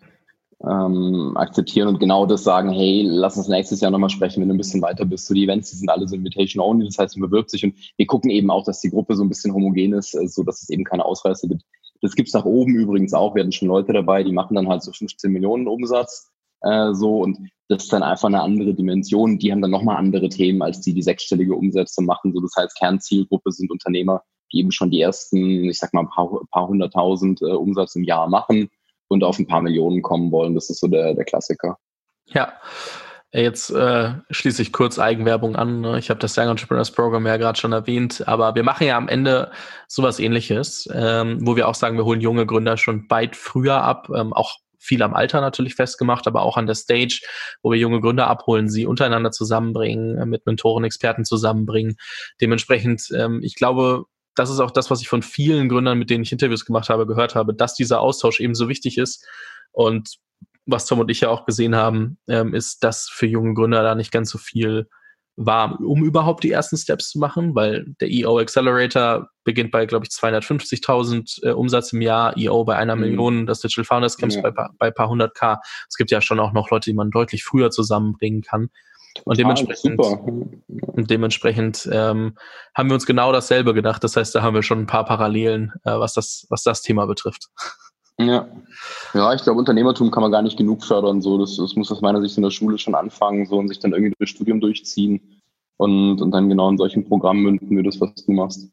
ähm, 0.69 1.33
akzeptieren 1.35 1.87
und 1.87 1.99
genau 1.99 2.25
das 2.25 2.43
sagen, 2.43 2.69
hey, 2.69 3.03
lass 3.07 3.37
uns 3.37 3.47
nächstes 3.47 3.81
Jahr 3.81 3.91
nochmal 3.91 4.09
sprechen, 4.09 4.41
wenn 4.41 4.49
du 4.49 4.53
ein 4.53 4.59
bisschen 4.59 4.81
weiter 4.81 5.05
bist. 5.05 5.27
So 5.27 5.33
die 5.33 5.43
Events, 5.43 5.71
die 5.71 5.77
sind 5.77 5.89
alle 5.89 6.07
so 6.07 6.15
Invitation 6.15 6.63
Only, 6.63 6.85
das 6.85 6.97
heißt, 6.97 7.17
man 7.17 7.29
bewirbt 7.29 7.49
sich 7.49 7.63
und 7.63 7.75
wir 7.97 8.05
gucken 8.05 8.29
eben 8.29 8.51
auch, 8.51 8.63
dass 8.63 8.81
die 8.81 8.89
Gruppe 8.89 9.15
so 9.15 9.23
ein 9.23 9.29
bisschen 9.29 9.53
homogen 9.53 9.93
ist, 9.93 10.13
äh, 10.13 10.27
so 10.27 10.43
dass 10.43 10.61
es 10.61 10.69
eben 10.69 10.83
keine 10.83 11.05
Ausreißer 11.05 11.47
gibt. 11.47 11.63
Das 12.01 12.15
gibt's 12.15 12.33
nach 12.33 12.45
oben 12.45 12.75
übrigens 12.75 13.13
auch. 13.13 13.35
Wir 13.35 13.41
hatten 13.41 13.51
schon 13.51 13.67
Leute 13.67 13.93
dabei, 13.93 14.23
die 14.23 14.31
machen 14.31 14.55
dann 14.55 14.67
halt 14.67 14.83
so 14.83 14.91
15 14.91 15.31
Millionen 15.31 15.67
Umsatz 15.67 16.31
äh, 16.61 16.93
so 16.93 17.19
und 17.21 17.37
das 17.67 17.83
ist 17.83 17.93
dann 17.93 18.03
einfach 18.03 18.27
eine 18.27 18.41
andere 18.41 18.73
Dimension. 18.73 19.39
Die 19.39 19.51
haben 19.51 19.61
dann 19.61 19.71
nochmal 19.71 19.97
andere 19.97 20.29
Themen, 20.29 20.61
als 20.61 20.81
die, 20.81 20.93
die 20.93 21.01
sechsstellige 21.01 21.55
Umsätze 21.55 22.03
machen. 22.03 22.33
So 22.33 22.41
das 22.41 22.53
heißt, 22.57 22.77
Kernzielgruppe 22.77 23.51
sind 23.51 23.71
Unternehmer, 23.71 24.23
die 24.51 24.59
eben 24.59 24.71
schon 24.71 24.91
die 24.91 25.01
ersten, 25.01 25.69
ich 25.69 25.79
sag 25.79 25.93
mal, 25.93 26.05
paar, 26.05 26.29
paar 26.51 26.67
hunderttausend 26.67 27.41
äh, 27.41 27.45
Umsatz 27.45 27.95
im 27.95 28.03
Jahr 28.03 28.27
machen 28.29 28.69
und 29.11 29.23
auf 29.23 29.37
ein 29.37 29.47
paar 29.47 29.61
Millionen 29.61 30.01
kommen 30.01 30.31
wollen. 30.31 30.55
Das 30.55 30.69
ist 30.69 30.79
so 30.79 30.87
der, 30.87 31.13
der 31.13 31.25
Klassiker. 31.25 31.77
Ja. 32.27 32.53
Jetzt 33.33 33.69
äh, 33.69 34.13
schließe 34.29 34.61
ich 34.61 34.73
kurz 34.73 34.99
Eigenwerbung 34.99 35.55
an. 35.55 35.79
Ne? 35.79 35.97
Ich 35.99 36.09
habe 36.09 36.19
das 36.19 36.37
Young 36.37 36.49
Entrepreneurs 36.49 36.91
Program 36.91 37.25
ja 37.25 37.37
gerade 37.37 37.57
schon 37.57 37.71
erwähnt, 37.71 38.27
aber 38.27 38.55
wir 38.55 38.63
machen 38.63 38.85
ja 38.85 38.97
am 38.97 39.07
Ende 39.07 39.51
sowas 39.87 40.19
ähnliches, 40.19 40.89
ähm, 40.93 41.39
wo 41.41 41.55
wir 41.55 41.69
auch 41.69 41.75
sagen, 41.75 41.95
wir 41.95 42.03
holen 42.03 42.19
junge 42.19 42.45
Gründer 42.45 42.75
schon 42.75 43.05
weit 43.09 43.37
früher 43.37 43.81
ab, 43.83 44.09
ähm, 44.13 44.33
auch 44.33 44.57
viel 44.79 45.01
am 45.01 45.13
Alter 45.13 45.39
natürlich 45.39 45.75
festgemacht, 45.75 46.27
aber 46.27 46.41
auch 46.41 46.57
an 46.57 46.65
der 46.65 46.75
Stage, 46.75 47.21
wo 47.61 47.71
wir 47.71 47.79
junge 47.79 48.01
Gründer 48.01 48.27
abholen, 48.27 48.67
sie 48.67 48.85
untereinander 48.85 49.31
zusammenbringen, 49.31 50.17
äh, 50.17 50.25
mit 50.25 50.45
Mentoren, 50.45 50.83
Experten 50.83 51.23
zusammenbringen. 51.23 51.95
Dementsprechend, 52.41 53.07
ähm, 53.15 53.39
ich 53.43 53.55
glaube, 53.55 54.05
das 54.35 54.49
ist 54.49 54.59
auch 54.59 54.71
das, 54.71 54.89
was 54.89 55.01
ich 55.01 55.09
von 55.09 55.21
vielen 55.21 55.69
Gründern, 55.69 55.97
mit 55.97 56.09
denen 56.09 56.23
ich 56.23 56.31
Interviews 56.31 56.65
gemacht 56.65 56.89
habe, 56.89 57.07
gehört 57.07 57.35
habe, 57.35 57.53
dass 57.53 57.75
dieser 57.75 57.99
Austausch 57.99 58.39
eben 58.39 58.55
so 58.55 58.69
wichtig 58.69 58.97
ist. 58.97 59.25
Und 59.71 60.17
was 60.65 60.85
Tom 60.85 60.99
und 60.99 61.11
ich 61.11 61.21
ja 61.21 61.29
auch 61.29 61.45
gesehen 61.45 61.75
haben, 61.75 62.17
ähm, 62.27 62.53
ist, 62.53 62.83
dass 62.83 63.09
für 63.09 63.27
junge 63.27 63.53
Gründer 63.53 63.83
da 63.83 63.95
nicht 63.95 64.11
ganz 64.11 64.29
so 64.29 64.37
viel 64.37 64.87
war, 65.37 65.79
um 65.79 66.03
überhaupt 66.03 66.43
die 66.43 66.51
ersten 66.51 66.77
Steps 66.77 67.09
zu 67.09 67.19
machen, 67.19 67.55
weil 67.55 67.85
der 67.99 68.09
EO 68.11 68.37
Accelerator 68.37 69.29
beginnt 69.43 69.71
bei, 69.71 69.85
glaube 69.85 70.05
ich, 70.05 70.11
250.000 70.11 71.45
äh, 71.45 71.51
Umsatz 71.51 71.93
im 71.93 72.01
Jahr, 72.01 72.37
EO 72.37 72.63
bei 72.63 72.75
einer 72.75 72.95
mhm. 72.95 73.01
Million, 73.01 73.45
das 73.47 73.61
Digital 73.61 73.85
Founders 73.85 74.17
Camps 74.17 74.35
ja. 74.35 74.41
bei, 74.41 74.67
bei 74.77 74.91
paar 74.91 75.09
hundert 75.09 75.35
K. 75.35 75.59
Es 75.89 75.95
gibt 75.95 76.11
ja 76.11 76.21
schon 76.21 76.39
auch 76.39 76.53
noch 76.53 76.69
Leute, 76.69 76.89
die 76.89 76.95
man 76.95 77.11
deutlich 77.11 77.43
früher 77.43 77.71
zusammenbringen 77.71 78.41
kann. 78.41 78.69
Und 79.23 79.37
dementsprechend, 79.37 79.99
und 79.99 81.09
dementsprechend 81.09 81.89
ähm, 81.91 82.37
haben 82.75 82.89
wir 82.89 82.93
uns 82.93 83.05
genau 83.05 83.31
dasselbe 83.31 83.73
gedacht. 83.73 84.03
Das 84.03 84.15
heißt, 84.15 84.33
da 84.33 84.41
haben 84.41 84.55
wir 84.55 84.63
schon 84.63 84.79
ein 84.79 84.87
paar 84.87 85.05
Parallelen, 85.05 85.73
äh, 85.83 85.91
was, 85.91 86.13
das, 86.13 86.45
was 86.49 86.63
das 86.63 86.81
Thema 86.81 87.05
betrifft. 87.05 87.49
Ja, 88.19 88.47
ja 89.13 89.33
ich 89.33 89.43
glaube, 89.43 89.59
Unternehmertum 89.59 90.11
kann 90.11 90.23
man 90.23 90.31
gar 90.31 90.41
nicht 90.41 90.57
genug 90.57 90.83
fördern. 90.83 91.21
So. 91.21 91.37
Das, 91.37 91.57
das 91.57 91.75
muss 91.75 91.91
aus 91.91 92.01
meiner 92.01 92.21
Sicht 92.21 92.37
in 92.37 92.43
der 92.43 92.51
Schule 92.51 92.77
schon 92.77 92.95
anfangen 92.95 93.45
so, 93.45 93.57
und 93.57 93.67
sich 93.67 93.79
dann 93.79 93.93
irgendwie 93.93 94.13
das 94.19 94.29
Studium 94.29 94.59
durchziehen 94.61 95.41
und, 95.77 96.21
und 96.21 96.31
dann 96.31 96.49
genau 96.49 96.69
in 96.69 96.77
solchen 96.77 97.07
Programmen 97.07 97.43
münden 97.43 97.75
wir 97.75 97.83
das, 97.83 97.99
was 97.99 98.13
du 98.15 98.31
machst. 98.31 98.69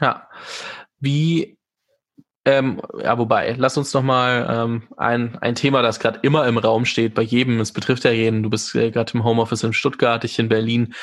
Ja. 0.00 0.28
Wie 0.98 1.58
ähm, 2.44 2.80
ja, 3.00 3.18
wobei, 3.18 3.54
lass 3.56 3.76
uns 3.76 3.94
noch 3.94 4.02
mal 4.02 4.46
ähm, 4.50 4.82
ein, 4.96 5.38
ein 5.38 5.54
Thema, 5.54 5.82
das 5.82 6.00
gerade 6.00 6.18
immer 6.22 6.46
im 6.46 6.58
Raum 6.58 6.84
steht, 6.84 7.14
bei 7.14 7.22
jedem, 7.22 7.60
es 7.60 7.72
betrifft 7.72 8.04
ja 8.04 8.10
jeden, 8.10 8.42
du 8.42 8.50
bist 8.50 8.74
äh, 8.74 8.90
gerade 8.90 9.12
im 9.14 9.24
Homeoffice 9.24 9.62
in 9.62 9.72
Stuttgart, 9.72 10.24
ich 10.24 10.38
in 10.38 10.48
Berlin, 10.48 10.94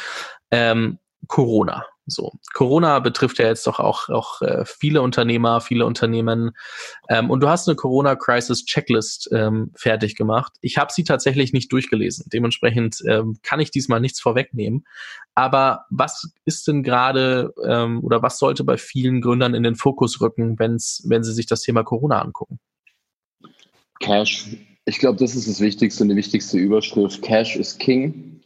ähm, 0.51 0.99
Corona. 1.27 1.85
So, 2.09 2.33
Corona 2.53 2.99
betrifft 2.99 3.39
ja 3.39 3.47
jetzt 3.47 3.65
doch 3.67 3.79
auch, 3.79 4.09
auch 4.09 4.41
äh, 4.41 4.65
viele 4.65 5.01
Unternehmer, 5.01 5.61
viele 5.61 5.85
Unternehmen. 5.85 6.51
Ähm, 7.09 7.29
und 7.29 7.41
du 7.41 7.49
hast 7.49 7.67
eine 7.67 7.75
Corona-Crisis-Checklist 7.75 9.29
ähm, 9.31 9.71
fertig 9.75 10.15
gemacht. 10.15 10.53
Ich 10.61 10.77
habe 10.77 10.91
sie 10.93 11.03
tatsächlich 11.03 11.53
nicht 11.53 11.71
durchgelesen. 11.71 12.25
Dementsprechend 12.31 13.01
ähm, 13.07 13.37
kann 13.43 13.59
ich 13.59 13.71
diesmal 13.71 13.99
nichts 13.99 14.19
vorwegnehmen. 14.19 14.85
Aber 15.35 15.85
was 15.89 16.31
ist 16.45 16.67
denn 16.67 16.83
gerade 16.83 17.53
ähm, 17.65 18.03
oder 18.03 18.21
was 18.21 18.39
sollte 18.39 18.63
bei 18.63 18.77
vielen 18.77 19.21
Gründern 19.21 19.53
in 19.53 19.63
den 19.63 19.75
Fokus 19.75 20.19
rücken, 20.21 20.59
wenn's, 20.59 21.03
wenn 21.05 21.23
sie 21.23 21.33
sich 21.33 21.45
das 21.45 21.61
Thema 21.61 21.83
Corona 21.83 22.21
angucken? 22.21 22.59
Cash. 23.99 24.47
Ich 24.85 24.97
glaube, 24.97 25.19
das 25.19 25.35
ist 25.35 25.47
das 25.47 25.61
Wichtigste 25.61 26.03
und 26.03 26.09
die 26.09 26.15
wichtigste 26.15 26.57
Überschrift. 26.57 27.21
Cash 27.21 27.55
is 27.55 27.77
King. 27.77 28.38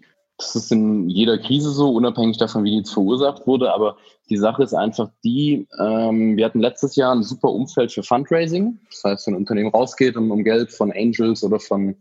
Das 0.43 0.55
ist 0.55 0.71
in 0.71 1.09
jeder 1.09 1.37
Krise 1.37 1.71
so, 1.71 1.91
unabhängig 1.91 2.37
davon, 2.37 2.63
wie 2.63 2.71
die 2.71 2.77
jetzt 2.77 2.93
verursacht 2.93 3.47
wurde. 3.47 3.73
Aber 3.73 3.97
die 4.29 4.37
Sache 4.37 4.63
ist 4.63 4.73
einfach 4.73 5.09
die, 5.23 5.67
ähm, 5.79 6.37
wir 6.37 6.45
hatten 6.45 6.59
letztes 6.59 6.95
Jahr 6.95 7.15
ein 7.15 7.23
super 7.23 7.49
Umfeld 7.49 7.91
für 7.91 8.03
Fundraising. 8.03 8.79
Das 8.89 9.03
heißt, 9.03 9.27
wenn 9.27 9.35
ein 9.35 9.37
Unternehmen 9.37 9.69
rausgeht, 9.69 10.17
um, 10.17 10.31
um 10.31 10.43
Geld 10.43 10.71
von 10.71 10.91
Angels 10.91 11.43
oder 11.43 11.59
von 11.59 11.95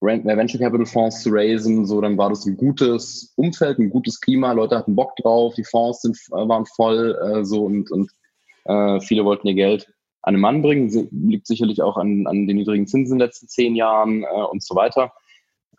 äh, 0.00 0.24
Venture 0.24 0.60
Capital 0.60 0.86
Fonds 0.86 1.22
zu 1.22 1.30
raisen, 1.30 1.86
so 1.86 2.00
dann 2.00 2.16
war 2.16 2.30
das 2.30 2.46
ein 2.46 2.56
gutes 2.56 3.32
Umfeld, 3.36 3.78
ein 3.78 3.90
gutes 3.90 4.20
Klima. 4.20 4.52
Leute 4.52 4.78
hatten 4.78 4.96
Bock 4.96 5.14
drauf, 5.16 5.54
die 5.54 5.64
Fonds 5.64 6.02
sind, 6.02 6.16
äh, 6.32 6.48
waren 6.48 6.66
voll 6.66 7.18
äh, 7.22 7.44
so 7.44 7.64
und, 7.64 7.90
und 7.90 8.10
äh, 8.64 9.00
viele 9.00 9.24
wollten 9.24 9.48
ihr 9.48 9.54
Geld 9.54 9.92
an 10.22 10.34
den 10.34 10.40
Mann 10.40 10.62
bringen. 10.62 11.08
Liegt 11.10 11.46
sicherlich 11.46 11.82
auch 11.82 11.96
an, 11.96 12.26
an 12.26 12.46
den 12.46 12.56
niedrigen 12.56 12.86
Zinsen 12.86 13.14
in 13.14 13.18
den 13.18 13.26
letzten 13.26 13.48
zehn 13.48 13.76
Jahren 13.76 14.24
äh, 14.24 14.42
und 14.50 14.62
so 14.62 14.74
weiter. 14.74 15.12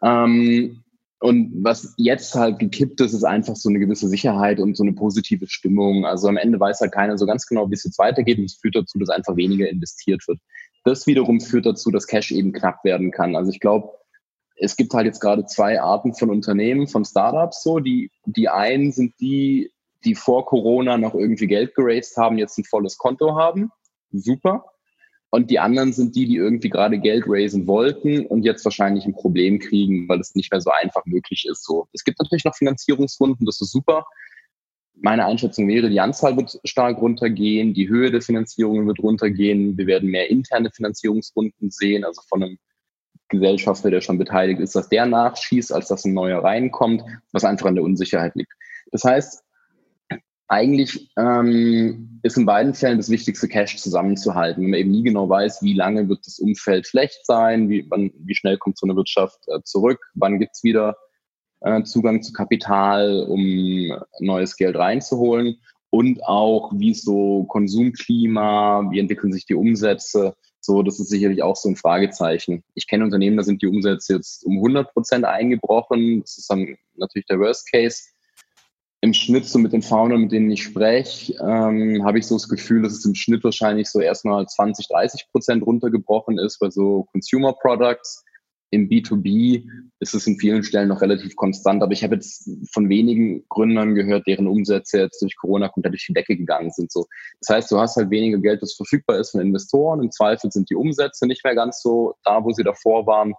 Ähm, 0.03 0.83
und 1.21 1.51
was 1.63 1.93
jetzt 1.97 2.33
halt 2.33 2.57
gekippt 2.57 2.99
ist, 2.99 3.13
ist 3.13 3.23
einfach 3.23 3.55
so 3.55 3.69
eine 3.69 3.77
gewisse 3.77 4.07
Sicherheit 4.07 4.59
und 4.59 4.75
so 4.75 4.81
eine 4.81 4.93
positive 4.93 5.47
Stimmung. 5.47 6.03
Also 6.03 6.27
am 6.27 6.37
Ende 6.37 6.59
weiß 6.59 6.81
halt 6.81 6.93
keiner 6.93 7.15
so 7.15 7.27
ganz 7.27 7.45
genau, 7.45 7.69
wie 7.69 7.75
es 7.75 7.83
jetzt 7.83 7.99
weitergeht 7.99 8.39
und 8.39 8.45
es 8.45 8.55
führt 8.55 8.75
dazu, 8.75 8.97
dass 8.97 9.09
einfach 9.09 9.35
weniger 9.35 9.69
investiert 9.69 10.27
wird. 10.27 10.39
Das 10.83 11.05
wiederum 11.05 11.39
führt 11.39 11.67
dazu, 11.67 11.91
dass 11.91 12.07
Cash 12.07 12.31
eben 12.31 12.53
knapp 12.53 12.83
werden 12.83 13.11
kann. 13.11 13.35
Also 13.35 13.51
ich 13.51 13.59
glaube, 13.59 13.89
es 14.55 14.75
gibt 14.75 14.95
halt 14.95 15.05
jetzt 15.05 15.19
gerade 15.19 15.45
zwei 15.45 15.79
Arten 15.79 16.15
von 16.15 16.31
Unternehmen, 16.31 16.87
von 16.87 17.05
Startups 17.05 17.61
so. 17.61 17.77
Die, 17.77 18.09
die 18.25 18.49
einen 18.49 18.91
sind 18.91 19.13
die, 19.19 19.71
die 20.03 20.15
vor 20.15 20.47
Corona 20.47 20.97
noch 20.97 21.13
irgendwie 21.13 21.45
Geld 21.45 21.75
geraced 21.75 22.17
haben, 22.17 22.39
jetzt 22.39 22.57
ein 22.57 22.63
volles 22.63 22.97
Konto 22.97 23.35
haben. 23.35 23.69
Super. 24.11 24.65
Und 25.33 25.49
die 25.49 25.59
anderen 25.59 25.93
sind 25.93 26.15
die, 26.15 26.25
die 26.25 26.35
irgendwie 26.35 26.69
gerade 26.69 26.99
Geld 26.99 27.23
raisen 27.25 27.65
wollten 27.65 28.25
und 28.25 28.43
jetzt 28.43 28.65
wahrscheinlich 28.65 29.05
ein 29.05 29.13
Problem 29.13 29.59
kriegen, 29.59 30.07
weil 30.09 30.19
es 30.19 30.35
nicht 30.35 30.51
mehr 30.51 30.59
so 30.59 30.71
einfach 30.71 31.05
möglich 31.05 31.45
ist. 31.49 31.63
So, 31.63 31.87
es 31.93 32.03
gibt 32.03 32.19
natürlich 32.19 32.43
noch 32.43 32.55
Finanzierungsrunden, 32.55 33.45
das 33.45 33.61
ist 33.61 33.71
super. 33.71 34.05
Meine 34.93 35.25
Einschätzung 35.25 35.69
wäre, 35.69 35.89
die 35.89 36.01
Anzahl 36.01 36.35
wird 36.35 36.59
stark 36.65 36.97
runtergehen, 36.99 37.73
die 37.73 37.87
Höhe 37.87 38.11
der 38.11 38.21
Finanzierungen 38.21 38.85
wird 38.87 38.99
runtergehen. 38.99 39.77
Wir 39.77 39.87
werden 39.87 40.09
mehr 40.09 40.29
interne 40.29 40.69
Finanzierungsrunden 40.69 41.71
sehen, 41.71 42.03
also 42.03 42.21
von 42.27 42.43
einem 42.43 42.57
Gesellschafter, 43.29 43.89
der 43.89 44.01
schon 44.01 44.17
beteiligt 44.17 44.59
ist, 44.59 44.75
dass 44.75 44.89
der 44.89 45.05
nachschießt, 45.05 45.71
als 45.71 45.87
dass 45.87 46.03
ein 46.03 46.13
neuer 46.13 46.43
reinkommt, 46.43 47.03
was 47.31 47.45
einfach 47.45 47.67
an 47.67 47.75
der 47.75 47.85
Unsicherheit 47.85 48.35
liegt. 48.35 48.51
Das 48.91 49.05
heißt, 49.05 49.45
eigentlich 50.51 51.09
ähm, 51.17 52.19
ist 52.23 52.37
in 52.37 52.45
beiden 52.45 52.73
Fällen 52.73 52.97
das 52.97 53.09
wichtigste, 53.09 53.47
Cash 53.47 53.77
zusammenzuhalten. 53.77 54.61
Wenn 54.61 54.71
man 54.71 54.79
eben 54.81 54.91
nie 54.91 55.03
genau 55.03 55.29
weiß, 55.29 55.63
wie 55.63 55.73
lange 55.73 56.09
wird 56.09 56.25
das 56.25 56.39
Umfeld 56.39 56.85
schlecht 56.85 57.25
sein, 57.25 57.69
wie, 57.69 57.85
wann, 57.89 58.11
wie 58.17 58.35
schnell 58.35 58.57
kommt 58.57 58.77
so 58.77 58.85
eine 58.85 58.97
Wirtschaft 58.97 59.39
äh, 59.47 59.61
zurück, 59.63 59.99
wann 60.13 60.39
gibt's 60.39 60.61
wieder 60.63 60.97
äh, 61.61 61.83
Zugang 61.83 62.21
zu 62.21 62.33
Kapital, 62.33 63.25
um 63.29 63.97
neues 64.19 64.57
Geld 64.57 64.75
reinzuholen 64.75 65.55
und 65.89 66.21
auch 66.25 66.73
wie 66.75 66.91
ist 66.91 67.05
so 67.05 67.45
Konsumklima, 67.45 68.89
wie 68.91 68.99
entwickeln 68.99 69.31
sich 69.31 69.45
die 69.45 69.55
Umsätze. 69.55 70.35
So, 70.59 70.83
das 70.83 70.99
ist 70.99 71.09
sicherlich 71.09 71.43
auch 71.43 71.55
so 71.55 71.69
ein 71.69 71.77
Fragezeichen. 71.77 72.63
Ich 72.75 72.87
kenne 72.87 73.05
Unternehmen, 73.05 73.37
da 73.37 73.43
sind 73.43 73.61
die 73.61 73.67
Umsätze 73.67 74.15
jetzt 74.15 74.45
um 74.45 74.57
100 74.57 74.91
Prozent 74.91 75.23
eingebrochen. 75.23 76.21
Das 76.21 76.37
ist 76.37 76.49
dann 76.49 76.75
natürlich 76.95 77.25
der 77.27 77.39
Worst 77.39 77.71
Case 77.71 78.03
im 79.01 79.13
Schnitt 79.13 79.45
so 79.45 79.57
mit 79.57 79.73
den 79.73 79.81
Foundern, 79.81 80.21
mit 80.21 80.31
denen 80.31 80.51
ich 80.51 80.61
spreche, 80.61 81.33
ähm, 81.41 82.03
habe 82.05 82.19
ich 82.19 82.27
so 82.27 82.35
das 82.35 82.47
Gefühl, 82.47 82.83
dass 82.83 82.93
es 82.93 83.05
im 83.05 83.15
Schnitt 83.15 83.43
wahrscheinlich 83.43 83.89
so 83.89 83.99
erstmal 83.99 84.45
20, 84.45 84.87
30 84.87 85.27
Prozent 85.31 85.65
runtergebrochen 85.65 86.37
ist 86.37 86.59
bei 86.59 86.69
so 86.69 87.07
Consumer 87.11 87.53
Products. 87.53 88.23
Im 88.69 88.87
B2B 88.87 89.65
ist 89.99 90.13
es 90.13 90.27
in 90.27 90.39
vielen 90.39 90.63
Stellen 90.63 90.87
noch 90.87 91.01
relativ 91.01 91.35
konstant, 91.35 91.83
aber 91.83 91.91
ich 91.91 92.03
habe 92.03 92.15
jetzt 92.15 92.49
von 92.71 92.87
wenigen 92.87 93.43
Gründern 93.49 93.95
gehört, 93.95 94.27
deren 94.27 94.47
Umsätze 94.47 94.99
jetzt 94.99 95.21
durch 95.21 95.35
Corona 95.35 95.67
komplett 95.67 95.93
durch 95.93 96.05
die 96.07 96.13
Decke 96.13 96.37
gegangen 96.37 96.71
sind. 96.71 96.89
So, 96.89 97.05
das 97.41 97.55
heißt, 97.55 97.71
du 97.71 97.79
hast 97.79 97.97
halt 97.97 98.11
weniger 98.11 98.37
Geld, 98.37 98.61
das 98.61 98.75
verfügbar 98.75 99.17
ist 99.17 99.31
von 99.31 99.41
Investoren. 99.41 100.01
Im 100.01 100.11
Zweifel 100.11 100.51
sind 100.51 100.69
die 100.69 100.75
Umsätze 100.75 101.27
nicht 101.27 101.43
mehr 101.43 101.55
ganz 101.55 101.81
so 101.81 102.13
da, 102.23 102.45
wo 102.45 102.51
sie 102.51 102.63
davor 102.63 103.07
waren. 103.07 103.33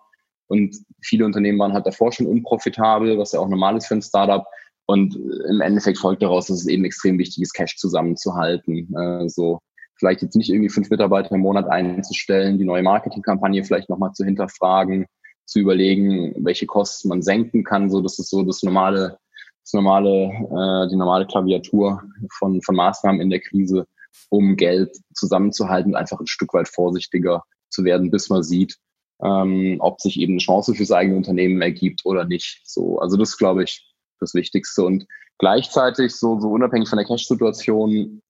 Und 0.48 0.76
viele 1.00 1.24
Unternehmen 1.24 1.58
waren 1.60 1.72
halt 1.72 1.86
davor 1.86 2.12
schon 2.12 2.26
unprofitabel, 2.26 3.16
was 3.16 3.32
ja 3.32 3.40
auch 3.40 3.48
normal 3.48 3.76
ist 3.76 3.86
für 3.86 3.94
ein 3.94 4.02
Startup. 4.02 4.44
Und 4.86 5.16
im 5.48 5.60
Endeffekt 5.60 5.98
folgt 5.98 6.22
daraus, 6.22 6.46
dass 6.46 6.60
es 6.60 6.66
eben 6.66 6.84
extrem 6.84 7.18
wichtig 7.18 7.42
ist, 7.42 7.54
Cash 7.54 7.76
zusammenzuhalten. 7.76 8.94
Äh, 8.94 9.28
so 9.28 9.60
vielleicht 9.96 10.22
jetzt 10.22 10.36
nicht 10.36 10.50
irgendwie 10.50 10.68
fünf 10.68 10.90
Mitarbeiter 10.90 11.32
im 11.34 11.42
Monat 11.42 11.68
einzustellen, 11.68 12.58
die 12.58 12.64
neue 12.64 12.82
Marketingkampagne 12.82 13.64
vielleicht 13.64 13.88
nochmal 13.88 14.12
zu 14.12 14.24
hinterfragen, 14.24 15.06
zu 15.44 15.60
überlegen, 15.60 16.34
welche 16.44 16.66
Kosten 16.66 17.08
man 17.08 17.22
senken 17.22 17.62
kann. 17.62 17.90
So, 17.90 18.00
das 18.00 18.18
ist 18.18 18.30
so 18.30 18.42
das 18.42 18.62
normale, 18.62 19.18
das 19.62 19.72
normale, 19.72 20.24
äh, 20.24 20.90
die 20.90 20.96
normale 20.96 21.26
Klaviatur 21.26 22.02
von, 22.38 22.60
von 22.62 22.74
Maßnahmen 22.74 23.20
in 23.20 23.30
der 23.30 23.40
Krise, 23.40 23.86
um 24.28 24.56
Geld 24.56 24.96
zusammenzuhalten 25.14 25.92
und 25.92 25.96
einfach 25.96 26.18
ein 26.18 26.26
Stück 26.26 26.52
weit 26.54 26.68
vorsichtiger 26.68 27.44
zu 27.70 27.84
werden, 27.84 28.10
bis 28.10 28.28
man 28.28 28.42
sieht, 28.42 28.76
ähm, 29.22 29.76
ob 29.78 30.00
sich 30.00 30.18
eben 30.18 30.32
eine 30.34 30.40
Chance 30.40 30.74
fürs 30.74 30.90
eigene 30.90 31.16
Unternehmen 31.16 31.62
ergibt 31.62 32.04
oder 32.04 32.24
nicht. 32.24 32.60
So, 32.64 32.98
also 32.98 33.16
das 33.16 33.38
glaube 33.38 33.64
ich, 33.64 33.91
das 34.22 34.34
Wichtigste. 34.34 34.84
Und 34.84 35.06
gleichzeitig, 35.38 36.14
so, 36.14 36.40
so 36.40 36.50
unabhängig 36.50 36.88
von 36.88 36.98
der 36.98 37.06
Cash-Situation, 37.06 38.22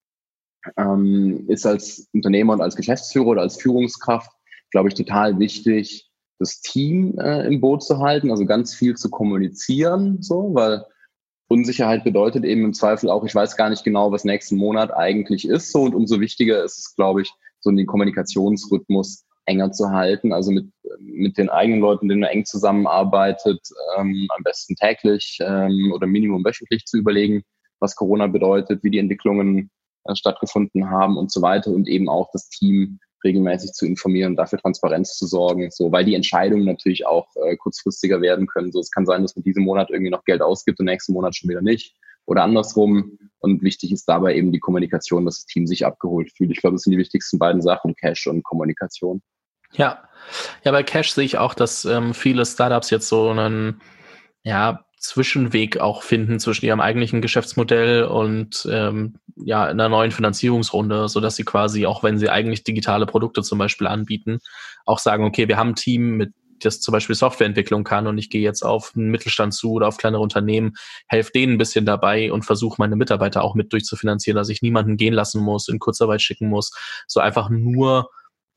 ähm, 0.77 1.45
ist 1.47 1.65
als 1.65 2.07
Unternehmer 2.13 2.53
und 2.53 2.61
als 2.61 2.75
Geschäftsführer 2.75 3.27
oder 3.27 3.41
als 3.41 3.61
Führungskraft, 3.61 4.31
glaube 4.71 4.89
ich, 4.89 4.95
total 4.95 5.39
wichtig, 5.39 6.09
das 6.39 6.61
Team 6.61 7.17
äh, 7.19 7.45
im 7.47 7.61
Boot 7.61 7.83
zu 7.83 7.99
halten, 7.99 8.31
also 8.31 8.45
ganz 8.45 8.73
viel 8.73 8.95
zu 8.95 9.09
kommunizieren, 9.09 10.21
so, 10.21 10.53
weil 10.53 10.85
Unsicherheit 11.47 12.03
bedeutet 12.03 12.43
eben 12.43 12.65
im 12.65 12.73
Zweifel 12.73 13.09
auch, 13.09 13.23
ich 13.23 13.35
weiß 13.35 13.55
gar 13.55 13.69
nicht 13.69 13.83
genau, 13.83 14.11
was 14.11 14.23
nächsten 14.23 14.57
Monat 14.57 14.93
eigentlich 14.93 15.47
ist, 15.47 15.71
so, 15.71 15.83
und 15.83 15.93
umso 15.93 16.19
wichtiger 16.19 16.63
ist 16.63 16.77
es, 16.77 16.95
glaube 16.95 17.21
ich, 17.21 17.31
so 17.59 17.71
den 17.71 17.85
Kommunikationsrhythmus 17.85 19.25
enger 19.45 19.71
zu 19.71 19.91
halten, 19.91 20.33
also 20.33 20.51
mit, 20.51 20.69
mit 20.99 21.37
den 21.37 21.49
eigenen 21.49 21.79
Leuten, 21.79 22.09
denen 22.09 22.21
man 22.21 22.29
eng 22.29 22.45
zusammenarbeitet, 22.45 23.61
ähm, 23.97 24.27
am 24.35 24.43
besten 24.43 24.75
täglich 24.75 25.37
ähm, 25.41 25.91
oder 25.93 26.07
Minimum 26.07 26.43
wöchentlich 26.43 26.85
zu 26.85 26.97
überlegen, 26.97 27.43
was 27.79 27.95
Corona 27.95 28.27
bedeutet, 28.27 28.83
wie 28.83 28.91
die 28.91 28.99
Entwicklungen 28.99 29.69
äh, 30.05 30.15
stattgefunden 30.15 30.89
haben 30.89 31.17
und 31.17 31.31
so 31.31 31.41
weiter 31.41 31.71
und 31.71 31.87
eben 31.87 32.09
auch 32.09 32.29
das 32.33 32.49
Team 32.49 32.99
regelmäßig 33.23 33.71
zu 33.71 33.85
informieren, 33.85 34.35
dafür 34.35 34.59
Transparenz 34.59 35.15
zu 35.15 35.25
sorgen, 35.25 35.71
so, 35.71 35.91
weil 35.91 36.05
die 36.05 36.15
Entscheidungen 36.15 36.65
natürlich 36.65 37.05
auch 37.05 37.27
äh, 37.45 37.55
kurzfristiger 37.55 38.21
werden 38.21 38.47
können. 38.47 38.71
So, 38.71 38.79
es 38.79 38.91
kann 38.91 39.05
sein, 39.05 39.21
dass 39.21 39.35
man 39.35 39.43
diesen 39.43 39.63
Monat 39.63 39.89
irgendwie 39.89 40.11
noch 40.11 40.25
Geld 40.25 40.41
ausgibt 40.41 40.79
und 40.79 40.87
nächsten 40.87 41.13
Monat 41.13 41.35
schon 41.35 41.49
wieder 41.49 41.61
nicht. 41.61 41.95
oder 42.25 42.43
andersrum. 42.43 43.17
Und 43.39 43.61
wichtig 43.61 43.91
ist 43.91 44.05
dabei 44.05 44.35
eben 44.35 44.51
die 44.51 44.59
Kommunikation, 44.59 45.25
dass 45.25 45.37
das 45.37 45.45
Team 45.45 45.67
sich 45.67 45.85
abgeholt 45.85 46.31
fühlt. 46.35 46.51
Ich 46.51 46.61
glaube, 46.61 46.75
das 46.75 46.83
sind 46.83 46.91
die 46.91 46.97
wichtigsten 46.97 47.39
beiden 47.39 47.61
Sachen, 47.61 47.95
Cash 47.95 48.27
und 48.27 48.43
Kommunikation. 48.43 49.21
Ja, 49.73 50.03
ja, 50.63 50.71
bei 50.71 50.83
Cash 50.83 51.11
sehe 51.11 51.25
ich 51.25 51.37
auch, 51.37 51.53
dass 51.53 51.85
ähm, 51.85 52.13
viele 52.13 52.45
Startups 52.45 52.89
jetzt 52.89 53.07
so 53.07 53.29
einen 53.29 53.81
ja, 54.43 54.85
Zwischenweg 54.99 55.79
auch 55.79 56.03
finden 56.03 56.39
zwischen 56.39 56.65
ihrem 56.65 56.79
eigentlichen 56.79 57.21
Geschäftsmodell 57.21 58.05
und 58.05 58.67
ähm, 58.71 59.15
ja, 59.35 59.65
einer 59.65 59.89
neuen 59.89 60.11
Finanzierungsrunde, 60.11 61.09
so 61.09 61.19
dass 61.19 61.35
sie 61.35 61.43
quasi, 61.43 61.85
auch 61.85 62.03
wenn 62.03 62.17
sie 62.17 62.29
eigentlich 62.29 62.63
digitale 62.63 63.05
Produkte 63.05 63.41
zum 63.41 63.57
Beispiel 63.57 63.87
anbieten, 63.87 64.39
auch 64.85 64.99
sagen, 64.99 65.25
okay, 65.25 65.47
wir 65.47 65.57
haben 65.57 65.69
ein 65.69 65.75
Team, 65.75 66.17
mit 66.17 66.33
das 66.65 66.79
zum 66.79 66.93
Beispiel 66.93 67.15
Softwareentwicklung 67.15 67.83
kann 67.83 68.07
und 68.07 68.17
ich 68.17 68.29
gehe 68.29 68.41
jetzt 68.41 68.63
auf 68.63 68.93
einen 68.95 69.09
Mittelstand 69.09 69.53
zu 69.53 69.73
oder 69.73 69.87
auf 69.87 69.97
kleinere 69.97 70.21
Unternehmen, 70.21 70.73
helfe 71.07 71.31
denen 71.33 71.53
ein 71.53 71.57
bisschen 71.57 71.85
dabei 71.85 72.31
und 72.31 72.45
versuche 72.45 72.75
meine 72.77 72.95
Mitarbeiter 72.95 73.43
auch 73.43 73.55
mit 73.55 73.73
durchzufinanzieren, 73.73 74.37
dass 74.37 74.47
ich 74.47 74.61
niemanden 74.61 74.95
gehen 74.95 75.13
lassen 75.13 75.41
muss, 75.41 75.67
in 75.67 75.79
Kurzarbeit 75.79 76.21
schicken 76.21 76.47
muss, 76.47 76.71
so 77.07 77.19
einfach 77.19 77.49
nur 77.49 78.09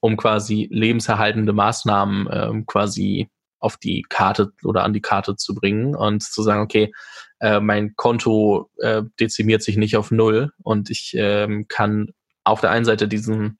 um 0.06 0.16
quasi 0.16 0.68
lebenserhaltende 0.70 1.52
Maßnahmen 1.52 2.28
ähm, 2.30 2.66
quasi 2.66 3.28
auf 3.58 3.76
die 3.76 4.04
Karte 4.08 4.52
oder 4.62 4.84
an 4.84 4.92
die 4.92 5.00
Karte 5.00 5.34
zu 5.34 5.54
bringen 5.54 5.96
und 5.96 6.22
zu 6.22 6.42
sagen, 6.42 6.60
okay, 6.60 6.92
äh, 7.40 7.58
mein 7.58 7.96
Konto 7.96 8.70
äh, 8.78 9.02
dezimiert 9.18 9.62
sich 9.62 9.76
nicht 9.76 9.96
auf 9.96 10.12
null 10.12 10.52
und 10.62 10.90
ich 10.90 11.14
ähm, 11.18 11.66
kann 11.68 12.12
auf 12.44 12.60
der 12.60 12.70
einen 12.70 12.84
Seite 12.84 13.08
diesen 13.08 13.58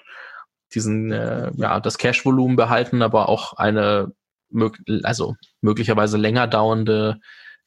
diesen 0.73 1.11
äh, 1.11 1.51
ja 1.57 1.81
das 1.81 1.99
Cash-Volumen 1.99 2.57
behalten, 2.57 3.03
aber 3.03 3.29
auch 3.29 3.55
eine 3.55 4.13
also 5.03 5.35
möglicherweise 5.61 6.17
länger 6.17 6.47
dauernde 6.47 7.19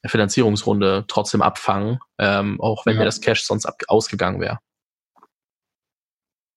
Finanzierungsrunde 0.06 1.04
trotzdem 1.08 1.42
abfangen, 1.42 1.98
ähm, 2.18 2.58
auch 2.62 2.86
wenn 2.86 2.94
ja. 2.94 3.00
mir 3.00 3.04
das 3.04 3.20
Cash 3.20 3.44
sonst 3.44 3.66
ab 3.66 3.76
ausgegangen 3.88 4.40
wäre. 4.40 4.58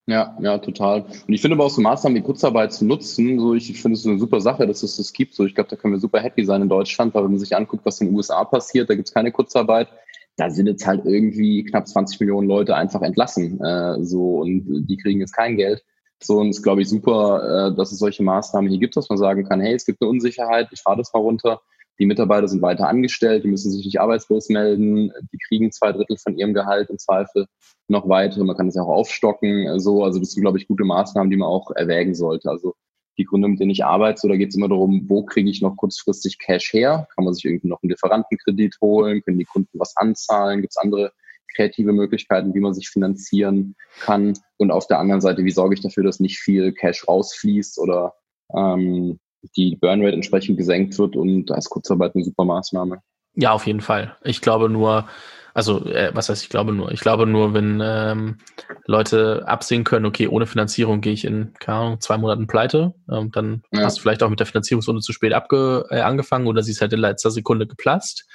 Ja, 0.05 0.37
ja, 0.41 0.57
total. 0.57 1.03
Und 1.03 1.33
ich 1.33 1.39
finde 1.41 1.55
aber 1.55 1.65
auch 1.65 1.69
so 1.69 1.81
Maßnahmen 1.81 2.17
wie 2.17 2.25
Kurzarbeit 2.25 2.73
zu 2.73 2.83
nutzen, 2.83 3.39
so 3.39 3.53
ich, 3.53 3.69
ich 3.69 3.81
finde 3.81 3.97
es 3.97 4.05
eine 4.05 4.19
super 4.19 4.41
Sache, 4.41 4.67
dass 4.67 4.83
es 4.83 4.97
das 4.97 5.13
gibt. 5.13 5.33
So, 5.33 5.45
ich 5.45 5.55
glaube, 5.55 5.69
da 5.69 5.77
können 5.77 5.93
wir 5.93 5.99
super 5.99 6.19
happy 6.19 6.43
sein 6.43 6.61
in 6.61 6.69
Deutschland, 6.69 7.13
weil 7.13 7.23
wenn 7.23 7.31
man 7.31 7.39
sich 7.39 7.55
anguckt, 7.55 7.85
was 7.85 8.01
in 8.01 8.07
den 8.07 8.15
USA 8.15 8.43
passiert, 8.43 8.89
da 8.89 8.95
gibt 8.95 9.07
es 9.07 9.13
keine 9.13 9.31
Kurzarbeit. 9.31 9.87
Da 10.35 10.49
sind 10.49 10.67
jetzt 10.67 10.85
halt 10.85 11.05
irgendwie 11.05 11.63
knapp 11.63 11.87
20 11.87 12.19
Millionen 12.19 12.49
Leute 12.49 12.75
einfach 12.75 13.01
entlassen. 13.01 13.61
Äh, 13.63 14.03
so 14.03 14.41
und 14.41 14.87
die 14.87 14.97
kriegen 14.97 15.21
jetzt 15.21 15.35
kein 15.35 15.55
Geld. 15.55 15.83
So, 16.21 16.39
und 16.39 16.49
es 16.49 16.57
ist, 16.57 16.63
glaube 16.63 16.81
ich, 16.81 16.89
super, 16.89 17.69
äh, 17.71 17.75
dass 17.75 17.91
es 17.93 17.99
solche 17.99 18.23
Maßnahmen 18.23 18.69
hier 18.69 18.79
gibt, 18.79 18.97
dass 18.97 19.09
man 19.09 19.17
sagen 19.17 19.47
kann, 19.47 19.61
hey, 19.61 19.73
es 19.73 19.85
gibt 19.85 20.01
eine 20.01 20.09
Unsicherheit, 20.09 20.67
ich 20.71 20.81
fahre 20.81 20.97
das 20.97 21.13
mal 21.13 21.19
runter. 21.19 21.61
Die 21.99 22.05
Mitarbeiter 22.05 22.47
sind 22.47 22.61
weiter 22.61 22.87
angestellt, 22.87 23.43
die 23.43 23.47
müssen 23.47 23.71
sich 23.71 23.85
nicht 23.85 24.01
arbeitslos 24.01 24.49
melden, 24.49 25.11
die 25.31 25.37
kriegen 25.47 25.71
zwei 25.71 25.91
Drittel 25.91 26.17
von 26.17 26.35
ihrem 26.35 26.53
Gehalt 26.53 26.89
im 26.89 26.97
Zweifel 26.97 27.45
noch 27.87 28.09
weiter. 28.09 28.43
Man 28.43 28.57
kann 28.57 28.67
es 28.67 28.75
ja 28.75 28.81
auch 28.81 28.95
aufstocken. 28.95 29.79
So, 29.79 30.03
also 30.03 30.19
das 30.19 30.31
sind, 30.31 30.41
glaube 30.41 30.57
ich, 30.57 30.67
gute 30.67 30.85
Maßnahmen, 30.85 31.29
die 31.29 31.37
man 31.37 31.47
auch 31.47 31.71
erwägen 31.71 32.15
sollte. 32.15 32.49
Also 32.49 32.73
die 33.17 33.25
Gründe, 33.25 33.47
mit 33.47 33.59
denen 33.59 33.71
ich 33.71 33.85
arbeite, 33.85 34.19
so, 34.19 34.27
da 34.27 34.35
geht 34.35 34.49
es 34.49 34.55
immer 34.55 34.69
darum, 34.69 35.05
wo 35.07 35.23
kriege 35.23 35.49
ich 35.49 35.61
noch 35.61 35.75
kurzfristig 35.75 36.39
Cash 36.39 36.73
her? 36.73 37.07
Kann 37.15 37.25
man 37.25 37.33
sich 37.33 37.45
irgendwie 37.45 37.67
noch 37.67 37.81
einen 37.83 37.91
Lieferantenkredit 37.91 38.77
holen? 38.81 39.21
Können 39.21 39.39
die 39.39 39.45
Kunden 39.45 39.79
was 39.79 39.95
anzahlen? 39.95 40.61
Gibt 40.61 40.73
es 40.73 40.77
andere 40.77 41.11
kreative 41.55 41.93
Möglichkeiten, 41.93 42.55
wie 42.55 42.59
man 42.59 42.73
sich 42.73 42.89
finanzieren 42.89 43.75
kann? 43.99 44.33
Und 44.57 44.71
auf 44.71 44.87
der 44.87 44.99
anderen 44.99 45.21
Seite, 45.21 45.45
wie 45.45 45.51
sorge 45.51 45.75
ich 45.75 45.81
dafür, 45.81 46.03
dass 46.03 46.19
nicht 46.19 46.39
viel 46.39 46.73
Cash 46.73 47.07
rausfließt 47.07 47.77
oder 47.77 48.15
ähm, 48.55 49.19
die 49.55 49.75
Burnrate 49.75 50.13
entsprechend 50.13 50.57
gesenkt 50.57 50.97
wird? 50.97 51.15
Und 51.15 51.47
da 51.47 51.55
ist 51.55 51.69
Kurzarbeit 51.69 52.15
eine 52.15 52.23
super 52.23 52.45
Maßnahme. 52.45 52.99
Ja, 53.35 53.51
auf 53.51 53.65
jeden 53.65 53.81
Fall. 53.81 54.15
Ich 54.23 54.41
glaube 54.41 54.69
nur, 54.69 55.07
also 55.53 55.85
äh, 55.85 56.11
was 56.13 56.29
heißt 56.29 56.43
ich 56.43 56.49
glaube 56.49 56.71
nur? 56.71 56.91
Ich 56.91 56.99
glaube 56.99 57.25
nur, 57.25 57.53
wenn 57.53 57.81
ähm, 57.83 58.37
Leute 58.85 59.43
absehen 59.47 59.83
können, 59.83 60.05
okay, 60.05 60.27
ohne 60.27 60.45
Finanzierung 60.45 61.01
gehe 61.01 61.13
ich 61.13 61.25
in 61.25 61.53
keine 61.59 61.77
Ahnung, 61.77 62.01
zwei 62.01 62.17
Monaten 62.17 62.47
pleite, 62.47 62.93
ähm, 63.11 63.31
dann 63.31 63.63
ja. 63.71 63.81
hast 63.81 63.97
du 63.97 64.01
vielleicht 64.01 64.23
auch 64.23 64.29
mit 64.29 64.39
der 64.39 64.47
Finanzierungsrunde 64.47 65.01
zu 65.01 65.13
spät 65.13 65.33
abge 65.33 65.85
äh, 65.89 66.01
angefangen 66.01 66.47
oder 66.47 66.63
sie 66.63 66.71
ist 66.71 66.81
halt 66.81 66.93
in 66.93 66.99
letzter 66.99 67.31
Sekunde 67.31 67.67
geplatzt. 67.67 68.27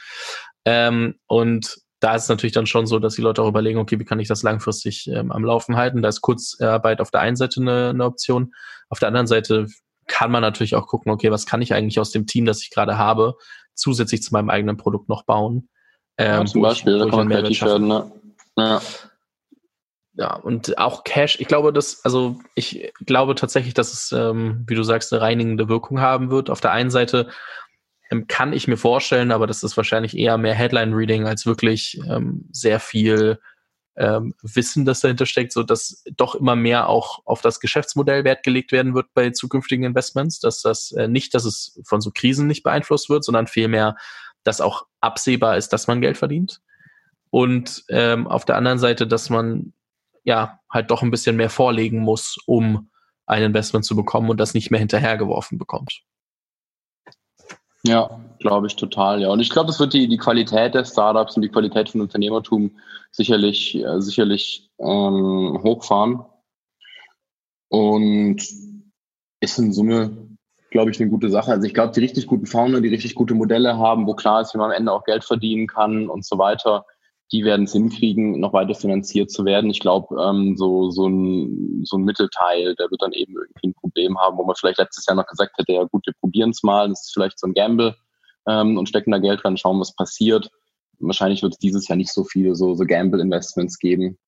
Ähm, 0.65 1.15
und 1.27 1.77
da 2.01 2.15
ist 2.15 2.25
es 2.25 2.29
natürlich 2.29 2.53
dann 2.53 2.67
schon 2.67 2.87
so, 2.87 2.99
dass 2.99 3.17
die 3.17 3.23
Leute 3.23 3.43
auch 3.43 3.49
überlegen, 3.49 3.79
okay, 3.79 3.99
wie 3.99 4.05
kann 4.05 4.21
ich 4.21 4.29
das 4.29 4.43
langfristig 4.45 5.09
ähm, 5.09 5.33
am 5.33 5.45
Laufen 5.45 5.77
halten? 5.77 6.03
Da 6.03 6.09
ist 6.09 6.21
Kurzarbeit 6.21 7.01
auf 7.01 7.11
der 7.11 7.21
einen 7.21 7.37
Seite 7.37 7.61
eine, 7.61 7.91
eine 7.91 8.05
Option. 8.05 8.53
Auf 8.89 9.01
der 9.01 9.09
anderen 9.09 9.27
Seite 9.27 9.67
kann 10.09 10.31
man 10.31 10.43
natürlich 10.43 10.75
auch 10.75 10.87
gucken, 10.87 11.13
okay, 11.13 11.31
was 11.31 11.47
kann 11.47 11.63
ich 11.63 11.73
eigentlich 11.73 12.01
aus 12.01 12.11
dem 12.11 12.27
Team, 12.27 12.45
das 12.45 12.63
ich 12.63 12.71
gerade 12.71 12.99
habe, 12.99 13.37
zusätzlich 13.75 14.23
zu 14.23 14.33
meinem 14.33 14.51
eigenen 14.51 14.77
Produkt 14.77 15.09
noch 15.09 15.25
bauen? 15.25 15.69
Ähm, 16.17 16.41
ja, 16.41 16.45
zum 16.47 16.63
Beispiel, 16.63 16.97
ich, 16.97 17.03
da 17.03 17.09
kann 17.09 17.19
man 17.19 17.29
kreativ 17.29 17.63
werden, 17.63 17.87
ne? 17.87 18.13
Ja. 18.57 18.83
Ja, 20.15 20.35
und 20.35 20.79
auch 20.79 21.05
Cash, 21.05 21.39
ich 21.39 21.47
glaube, 21.47 21.73
dass, 21.73 22.05
also 22.05 22.41
ich 22.57 22.93
glaube 23.07 23.37
tatsächlich, 23.37 23.73
dass 23.73 23.93
es, 23.93 24.11
ähm, 24.11 24.65
wie 24.67 24.75
du 24.75 24.83
sagst, 24.83 25.13
eine 25.13 25.23
reinigende 25.23 25.69
Wirkung 25.69 26.01
haben 26.01 26.33
wird. 26.33 26.51
Auf 26.51 26.61
der 26.61 26.73
einen 26.73 26.91
Seite 26.91 27.29
ähm, 28.11 28.27
kann 28.27 28.53
ich 28.53 28.67
mir 28.67 28.77
vorstellen, 28.77 29.31
aber 29.31 29.47
das 29.47 29.63
ist 29.63 29.77
wahrscheinlich 29.77 30.19
eher 30.19 30.37
mehr 30.37 30.55
Headline-Reading 30.55 31.29
als 31.29 31.47
wirklich 31.47 32.01
ähm, 32.09 32.49
sehr 32.51 32.81
viel 32.81 33.39
ähm, 33.99 34.35
Wissen, 34.43 34.85
das 34.85 35.01
dahinter 35.01 35.27
steckt, 35.27 35.53
so 35.53 35.63
dass 35.63 36.05
doch 36.17 36.37
immer 36.37 36.55
mehr 36.55 36.89
auch 36.89 37.21
auf 37.25 37.41
das 37.43 37.59
Geschäftsmodell 37.59 38.25
Wert 38.25 38.45
gelegt 38.45 38.71
werden 38.71 38.95
wird 38.95 39.13
bei 39.13 39.31
zukünftigen 39.31 39.85
Investments, 39.85 40.39
dass 40.39 40.63
das 40.63 40.93
äh, 40.93 41.09
nicht, 41.09 41.35
dass 41.35 41.45
es 41.45 41.81
von 41.85 42.01
so 42.01 42.11
Krisen 42.15 42.47
nicht 42.47 42.63
beeinflusst 42.63 43.11
wird, 43.11 43.25
sondern 43.25 43.49
vielmehr, 43.49 43.97
dass 44.45 44.61
auch 44.61 44.87
absehbar 45.01 45.57
ist, 45.57 45.71
dass 45.73 45.89
man 45.89 46.01
Geld 46.01 46.17
verdient. 46.17 46.61
Und 47.31 47.85
ähm, 47.89 48.29
auf 48.29 48.45
der 48.45 48.57
anderen 48.57 48.79
Seite, 48.79 49.07
dass 49.07 49.31
man 49.31 49.73
ja 50.23 50.61
halt 50.71 50.91
doch 50.91 51.03
ein 51.03 51.11
bisschen 51.11 51.37
mehr 51.37 51.51
vorlegen 51.51 51.99
muss, 51.99 52.39
um 52.47 52.91
ein 53.27 53.43
Investment 53.43 53.85
zu 53.85 53.97
bekommen 53.97 54.31
und 54.31 54.39
das 54.39 54.55
nicht 54.55 54.71
mehr 54.71 54.81
hinterhergeworfen 54.81 55.59
bekommt. 55.59 56.03
Ja, 57.89 58.21
glaube 58.39 58.67
ich 58.67 58.77
total, 58.77 59.21
ja. 59.23 59.31
Und 59.31 59.41
ich 59.41 59.51
glaube, 59.51 59.69
das 59.69 59.81
wird 59.81 59.95
die, 59.95 60.09
die 60.09 60.19
Qualität 60.19 60.75
der 60.75 60.85
Startups 60.85 61.37
und 61.37 61.43
die 61.43 61.49
Qualität 61.49 61.89
von 61.89 62.01
Unternehmertum 62.01 62.73
sicherlich, 63.11 63.77
äh, 63.77 64.01
sicherlich 64.01 64.71
ähm, 64.79 65.61
hochfahren. 65.63 66.25
Und 67.69 68.37
ist 69.41 69.59
in 69.59 69.73
Summe, 69.73 70.29
glaube 70.71 70.91
ich, 70.91 71.01
eine 71.01 71.11
gute 71.11 71.31
Sache. 71.31 71.53
Also 71.53 71.67
ich 71.67 71.75
glaube, 71.75 71.93
die 71.93 72.01
richtig 72.01 72.27
guten 72.27 72.47
Founder, 72.47 72.81
die 72.81 72.89
richtig 72.89 73.15
gute 73.15 73.35
Modelle 73.35 73.79
haben, 73.79 74.07
wo 74.07 74.15
klar 74.15 74.41
ist, 74.41 74.55
wie 74.55 74.59
man 74.59 74.71
am 74.71 74.77
Ende 74.77 74.93
auch 74.93 75.05
Geld 75.05 75.25
verdienen 75.25 75.67
kann 75.67 76.09
und 76.09 76.25
so 76.25 76.39
weiter, 76.39 76.87
die 77.33 77.45
werden 77.45 77.65
es 77.65 77.73
hinkriegen, 77.73 78.41
noch 78.41 78.53
weiter 78.53 78.75
finanziert 78.75 79.31
zu 79.31 79.45
werden. 79.45 79.71
Ich 79.71 79.81
glaube, 79.81 80.17
ähm, 80.23 80.57
so, 80.57 80.91
so, 80.91 81.07
ein, 81.07 81.85
so 81.85 81.97
ein 81.97 82.05
Mittelteil, 82.05 82.75
der 82.77 82.91
wird 82.91 83.03
dann 83.03 83.13
eben 83.13 83.35
irgendwie 83.35 83.69
ein 83.69 83.75
Problem 83.75 84.19
haben, 84.19 84.39
wo 84.39 84.45
man 84.45 84.57
vielleicht 84.57 84.79
letztes 84.79 85.07
Jahr 85.07 85.17
noch 85.17 85.27
gesagt 85.27 85.57
hätte, 85.59 85.73
ja 85.73 85.85
gut, 85.85 86.07
wir 86.07 86.15
probieren 86.21 86.51
es 86.51 86.63
mal, 86.63 86.89
das 86.89 87.07
ist 87.07 87.13
vielleicht 87.13 87.39
so 87.39 87.47
ein 87.47 87.55
Gamble 87.55 87.97
ähm, 88.47 88.79
und 88.79 88.89
stecken 88.89 89.11
da 89.11 89.19
Geld 89.19 89.45
rein, 89.45 89.57
schauen, 89.57 89.81
was 89.81 89.95
passiert. 89.95 90.51
Wahrscheinlich 91.01 91.43
wird 91.43 91.53
es 91.53 91.59
dieses 91.59 91.87
Jahr 91.89 91.97
nicht 91.97 92.13
so 92.13 92.25
viele 92.25 92.55
so, 92.55 92.75
so 92.75 92.85
Gamble-Investments 92.85 93.79
geben 93.79 94.19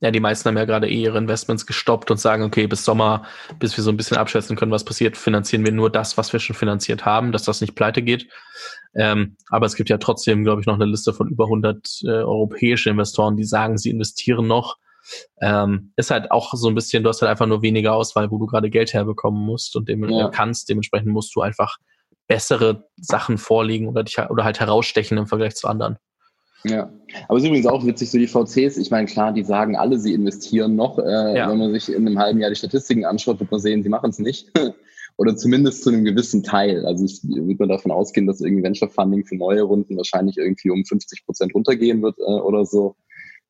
ja, 0.00 0.10
die 0.10 0.20
meisten 0.20 0.48
haben 0.48 0.58
ja 0.58 0.66
gerade 0.66 0.88
eh 0.88 1.02
ihre 1.02 1.16
Investments 1.16 1.66
gestoppt 1.66 2.10
und 2.10 2.18
sagen, 2.18 2.42
okay, 2.42 2.66
bis 2.66 2.84
Sommer, 2.84 3.24
bis 3.58 3.76
wir 3.76 3.82
so 3.82 3.90
ein 3.90 3.96
bisschen 3.96 4.18
abschätzen 4.18 4.54
können, 4.54 4.72
was 4.72 4.84
passiert, 4.84 5.16
finanzieren 5.16 5.64
wir 5.64 5.72
nur 5.72 5.90
das, 5.90 6.18
was 6.18 6.32
wir 6.34 6.40
schon 6.40 6.54
finanziert 6.54 7.06
haben, 7.06 7.32
dass 7.32 7.44
das 7.44 7.62
nicht 7.62 7.74
pleite 7.74 8.02
geht. 8.02 8.28
Ähm, 8.96 9.36
aber 9.50 9.66
es 9.66 9.76
gibt 9.76 9.90
ja 9.90 9.98
trotzdem, 9.98 10.44
glaube 10.44 10.60
ich, 10.60 10.66
noch 10.66 10.74
eine 10.74 10.86
Liste 10.86 11.12
von 11.12 11.28
über 11.28 11.44
100 11.44 12.02
äh, 12.04 12.08
europäische 12.08 12.90
Investoren, 12.90 13.36
die 13.36 13.44
sagen, 13.44 13.78
sie 13.78 13.90
investieren 13.90 14.46
noch. 14.46 14.76
Ähm, 15.40 15.92
ist 15.96 16.10
halt 16.10 16.30
auch 16.30 16.54
so 16.54 16.68
ein 16.68 16.74
bisschen, 16.74 17.02
du 17.02 17.08
hast 17.08 17.22
halt 17.22 17.30
einfach 17.30 17.46
nur 17.46 17.62
weniger 17.62 17.94
Auswahl, 17.94 18.30
wo 18.30 18.38
du 18.38 18.46
gerade 18.46 18.70
Geld 18.70 18.92
herbekommen 18.92 19.40
musst 19.44 19.76
und 19.76 19.88
dem 19.88 20.08
ja. 20.08 20.28
kannst. 20.28 20.68
Dementsprechend 20.68 21.08
musst 21.08 21.34
du 21.36 21.42
einfach 21.42 21.78
bessere 22.26 22.88
Sachen 22.96 23.38
vorlegen 23.38 23.88
oder 23.88 24.02
dich 24.02 24.18
oder 24.18 24.44
halt 24.44 24.58
herausstechen 24.58 25.16
im 25.16 25.26
Vergleich 25.26 25.54
zu 25.54 25.68
anderen. 25.68 25.98
Ja, 26.64 26.90
aber 27.28 27.38
es 27.38 27.44
ist 27.44 27.48
übrigens 27.48 27.66
auch 27.66 27.86
witzig, 27.86 28.10
so 28.10 28.18
die 28.18 28.26
VCs, 28.26 28.78
ich 28.78 28.90
meine, 28.90 29.06
klar, 29.06 29.32
die 29.32 29.44
sagen 29.44 29.76
alle, 29.76 29.98
sie 29.98 30.14
investieren 30.14 30.74
noch. 30.74 30.98
Äh, 30.98 31.36
ja. 31.36 31.48
Wenn 31.48 31.58
man 31.58 31.72
sich 31.72 31.88
in 31.88 32.06
einem 32.06 32.18
halben 32.18 32.40
Jahr 32.40 32.50
die 32.50 32.56
Statistiken 32.56 33.04
anschaut, 33.04 33.38
wird 33.38 33.52
man 33.52 33.60
sehen, 33.60 33.84
sie 33.84 33.88
machen 33.88 34.10
es 34.10 34.18
nicht. 34.18 34.50
oder 35.16 35.36
zumindest 35.36 35.82
zu 35.82 35.90
einem 35.90 36.04
gewissen 36.04 36.42
Teil. 36.42 36.84
Also 36.86 37.04
ich 37.04 37.20
würde 37.24 37.56
mal 37.58 37.68
davon 37.68 37.90
ausgehen, 37.90 38.26
dass 38.26 38.40
irgendwie 38.40 38.62
Venture 38.62 38.88
Funding 38.88 39.24
für 39.24 39.36
neue 39.36 39.62
Runden 39.62 39.96
wahrscheinlich 39.96 40.36
irgendwie 40.36 40.70
um 40.70 40.84
50 40.84 41.24
Prozent 41.24 41.54
runtergehen 41.54 42.02
wird 42.02 42.18
äh, 42.18 42.22
oder 42.22 42.66
so. 42.66 42.96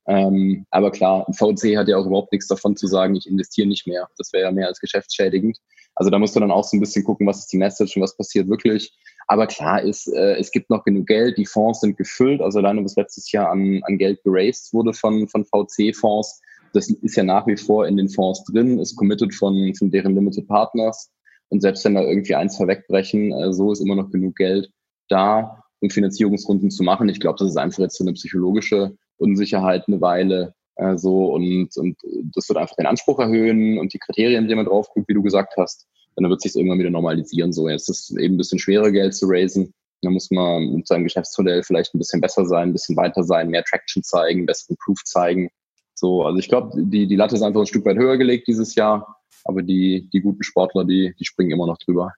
Ähm, 0.08 0.66
aber 0.70 0.92
klar, 0.92 1.26
VC 1.32 1.76
hat 1.76 1.88
ja 1.88 1.96
auch 1.96 2.06
überhaupt 2.06 2.30
nichts 2.30 2.46
davon 2.46 2.76
zu 2.76 2.86
sagen, 2.86 3.16
ich 3.16 3.28
investiere 3.28 3.66
nicht 3.66 3.88
mehr. 3.88 4.08
Das 4.16 4.32
wäre 4.32 4.44
ja 4.44 4.52
mehr 4.52 4.68
als 4.68 4.78
geschäftsschädigend. 4.78 5.58
Also 5.96 6.10
da 6.10 6.18
musst 6.18 6.36
du 6.36 6.40
dann 6.40 6.52
auch 6.52 6.62
so 6.62 6.76
ein 6.76 6.80
bisschen 6.80 7.04
gucken, 7.04 7.26
was 7.26 7.40
ist 7.40 7.52
die 7.52 7.56
Message 7.56 7.96
und 7.96 8.02
was 8.02 8.16
passiert 8.16 8.48
wirklich. 8.48 8.94
Aber 9.26 9.48
klar 9.48 9.82
ist, 9.82 10.06
äh, 10.06 10.36
es 10.36 10.52
gibt 10.52 10.70
noch 10.70 10.84
genug 10.84 11.06
Geld, 11.06 11.36
die 11.38 11.46
Fonds 11.46 11.80
sind 11.80 11.96
gefüllt, 11.96 12.40
also 12.40 12.60
alleine 12.60 12.82
bis 12.82 12.94
letztes 12.94 13.32
Jahr 13.32 13.50
an, 13.50 13.80
an 13.82 13.98
Geld 13.98 14.22
geraced 14.22 14.72
wurde 14.72 14.92
von, 14.92 15.26
von 15.26 15.44
VC-Fonds. 15.44 16.40
Das 16.72 16.88
ist 16.90 17.16
ja 17.16 17.24
nach 17.24 17.46
wie 17.46 17.56
vor 17.56 17.88
in 17.88 17.96
den 17.96 18.08
Fonds 18.08 18.44
drin, 18.44 18.78
ist 18.78 18.94
committed 18.94 19.34
von, 19.34 19.74
von 19.74 19.90
deren 19.90 20.14
Limited 20.14 20.46
Partners. 20.46 21.10
Und 21.48 21.60
selbst 21.60 21.84
wenn 21.84 21.94
da 21.94 22.02
irgendwie 22.02 22.34
eins 22.34 22.56
vorwegbrechen, 22.56 23.32
äh, 23.32 23.52
so 23.52 23.72
ist 23.72 23.80
immer 23.80 23.96
noch 23.96 24.10
genug 24.10 24.36
Geld 24.36 24.70
da. 25.08 25.62
um 25.80 25.90
Finanzierungsrunden 25.90 26.70
zu 26.70 26.82
machen. 26.82 27.08
Ich 27.08 27.20
glaube, 27.20 27.38
das 27.38 27.50
ist 27.50 27.56
einfach 27.56 27.80
jetzt 27.80 27.98
so 27.98 28.04
eine 28.04 28.14
psychologische 28.14 28.96
Unsicherheit 29.18 29.84
eine 29.86 30.00
Weile 30.00 30.54
äh, 30.76 30.96
so 30.96 31.32
und, 31.34 31.76
und 31.76 31.96
das 32.34 32.48
wird 32.48 32.58
einfach 32.58 32.76
den 32.76 32.86
Anspruch 32.86 33.18
erhöhen 33.18 33.78
und 33.78 33.92
die 33.92 33.98
Kriterien, 33.98 34.48
die 34.48 34.54
man 34.54 34.66
drauf 34.66 34.88
guckt, 34.90 35.08
wie 35.08 35.14
du 35.14 35.22
gesagt 35.22 35.54
hast, 35.56 35.86
dann 36.16 36.30
wird 36.30 36.40
sich 36.40 36.54
irgendwann 36.54 36.78
wieder 36.78 36.90
normalisieren. 36.90 37.52
So, 37.52 37.68
jetzt 37.68 37.88
ist 37.88 38.10
es 38.10 38.16
eben 38.16 38.34
ein 38.34 38.38
bisschen 38.38 38.58
schwerer, 38.58 38.90
Geld 38.90 39.14
zu 39.14 39.26
raisen. 39.28 39.72
Da 40.02 40.10
muss 40.10 40.30
man 40.30 40.76
mit 40.76 40.86
seinem 40.86 41.04
Geschäftsmodell 41.04 41.62
vielleicht 41.62 41.94
ein 41.94 41.98
bisschen 41.98 42.20
besser 42.20 42.46
sein, 42.46 42.70
ein 42.70 42.72
bisschen 42.72 42.96
weiter 42.96 43.22
sein, 43.22 43.48
mehr 43.48 43.64
Traction 43.64 44.02
zeigen, 44.02 44.46
besseren 44.46 44.76
Proof 44.82 45.02
zeigen. 45.04 45.50
So, 45.94 46.22
also 46.24 46.38
ich 46.38 46.48
glaube, 46.48 46.72
die, 46.76 47.06
die 47.06 47.16
Latte 47.16 47.34
ist 47.34 47.42
einfach 47.42 47.60
ein 47.60 47.66
Stück 47.66 47.84
weit 47.86 47.96
höher 47.96 48.18
gelegt 48.18 48.48
dieses 48.48 48.74
Jahr, 48.74 49.15
aber 49.44 49.62
die, 49.62 50.08
die 50.12 50.20
guten 50.20 50.42
Sportler, 50.42 50.84
die, 50.84 51.14
die 51.18 51.24
springen 51.24 51.50
immer 51.50 51.66
noch 51.66 51.78
drüber. 51.78 52.12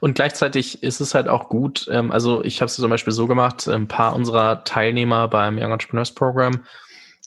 Und 0.00 0.14
gleichzeitig 0.14 0.82
ist 0.82 1.00
es 1.00 1.14
halt 1.14 1.28
auch 1.28 1.48
gut, 1.48 1.88
ähm, 1.90 2.12
also 2.12 2.44
ich 2.44 2.60
habe 2.60 2.66
es 2.66 2.76
zum 2.76 2.90
Beispiel 2.90 3.12
so 3.12 3.26
gemacht, 3.26 3.66
ein 3.68 3.88
paar 3.88 4.14
unserer 4.14 4.64
Teilnehmer 4.64 5.28
beim 5.28 5.58
Young 5.58 5.72
Entrepreneurs 5.72 6.14
Program 6.14 6.64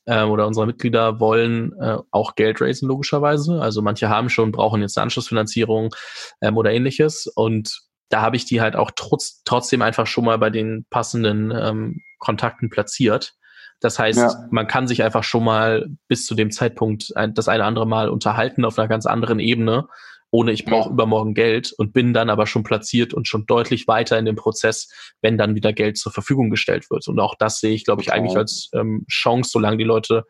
äh, 0.06 0.24
oder 0.24 0.48
unsere 0.48 0.66
Mitglieder 0.66 1.20
wollen 1.20 1.74
äh, 1.80 1.98
auch 2.12 2.36
Geld 2.36 2.62
raisen, 2.62 2.88
logischerweise. 2.88 3.62
Also 3.62 3.82
manche 3.82 4.10
haben 4.10 4.30
schon, 4.30 4.52
brauchen 4.52 4.82
jetzt 4.82 4.98
eine 4.98 5.04
Anschlussfinanzierung 5.04 5.94
ähm, 6.42 6.58
oder 6.58 6.72
ähnliches. 6.72 7.28
Und 7.28 7.82
da 8.10 8.22
habe 8.22 8.36
ich 8.36 8.46
die 8.46 8.62
halt 8.62 8.76
auch 8.76 8.92
trotz, 8.96 9.44
trotzdem 9.44 9.82
einfach 9.82 10.08
schon 10.08 10.26
mal 10.26 10.38
bei 10.38 10.50
den 10.50 10.86
passenden 10.90 11.52
ähm, 11.52 12.02
Kontakten 12.18 12.70
platziert. 12.70 13.34
Das 13.80 13.98
heißt, 13.98 14.20
ja. 14.20 14.48
man 14.52 14.68
kann 14.68 14.88
sich 14.88 15.04
einfach 15.04 15.24
schon 15.24 15.44
mal 15.44 15.88
bis 16.08 16.26
zu 16.26 16.36
dem 16.36 16.52
Zeitpunkt 16.52 17.16
ein, 17.16 17.34
das 17.34 17.48
eine 17.48 17.64
andere 17.64 17.88
Mal 17.88 18.10
unterhalten 18.10 18.66
auf 18.66 18.78
einer 18.78 18.88
ganz 18.88 19.06
anderen 19.06 19.40
Ebene, 19.40 19.88
ohne 20.32 20.52
ich 20.52 20.66
brauche 20.66 20.90
ja. 20.90 20.94
übermorgen 20.94 21.34
Geld 21.34 21.74
und 21.78 21.94
bin 21.94 22.14
dann 22.14 22.30
aber 22.30 22.46
schon 22.46 22.64
platziert 22.64 23.14
und 23.14 23.28
schon 23.28 23.46
deutlich 23.46 23.88
weiter 23.88 24.20
in 24.20 24.26
dem 24.26 24.36
Prozess, 24.36 24.92
wenn 25.22 25.38
dann 25.38 25.56
wieder 25.56 25.74
Geld 25.74 25.98
zur 25.98 26.12
Verfügung 26.12 26.50
gestellt 26.50 26.90
wird. 26.92 27.08
Und 27.08 27.20
auch 27.20 27.36
das 27.36 27.60
sehe 27.60 27.74
ich, 27.74 27.86
glaube 27.86 28.02
ich, 28.02 28.12
eigentlich 28.12 28.38
als 28.38 28.70
ähm, 28.74 29.06
Chance, 29.10 29.50
solange 29.52 29.78
die 29.78 29.86
Leute 29.86 30.26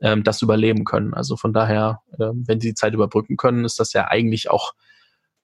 ähm, 0.00 0.22
das 0.22 0.42
überleben 0.42 0.84
können. 0.84 1.14
Also 1.14 1.36
von 1.36 1.52
daher, 1.52 2.00
ähm, 2.20 2.44
wenn 2.46 2.60
sie 2.60 2.68
die 2.68 2.74
Zeit 2.74 2.94
überbrücken 2.94 3.36
können, 3.36 3.64
ist 3.64 3.80
das 3.80 3.92
ja 3.92 4.08
eigentlich 4.08 4.50
auch 4.50 4.72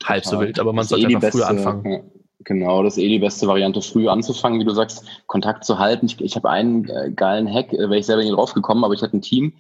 halb 0.03 0.25
so 0.25 0.41
wild, 0.41 0.59
aber 0.59 0.73
man 0.73 0.85
sollte 0.85 1.09
eh 1.09 1.15
einfach 1.15 1.31
früher 1.31 1.49
anfangen. 1.49 2.11
Genau, 2.41 2.82
das 2.82 2.97
ist 2.97 3.03
eh 3.03 3.09
die 3.09 3.18
beste 3.18 3.47
Variante, 3.47 3.80
früh 3.80 4.09
anzufangen, 4.09 4.61
wie 4.61 4.64
du 4.64 4.72
sagst, 4.72 5.07
Kontakt 5.26 5.64
zu 5.64 5.78
halten. 5.78 6.07
Ich, 6.07 6.20
ich 6.20 6.37
habe 6.37 6.51
einen 6.51 6.89
äh, 6.89 7.11
geilen 7.14 7.53
Hack, 7.53 7.72
äh, 7.72 7.78
wäre 7.78 7.99
ich 7.99 8.07
selber 8.07 8.22
nicht 8.22 8.35
drauf 8.35 8.55
gekommen, 8.55 8.85
aber 8.85 8.95
ich 8.95 9.03
hatte 9.03 9.16
ein 9.16 9.22
Team, 9.22 9.55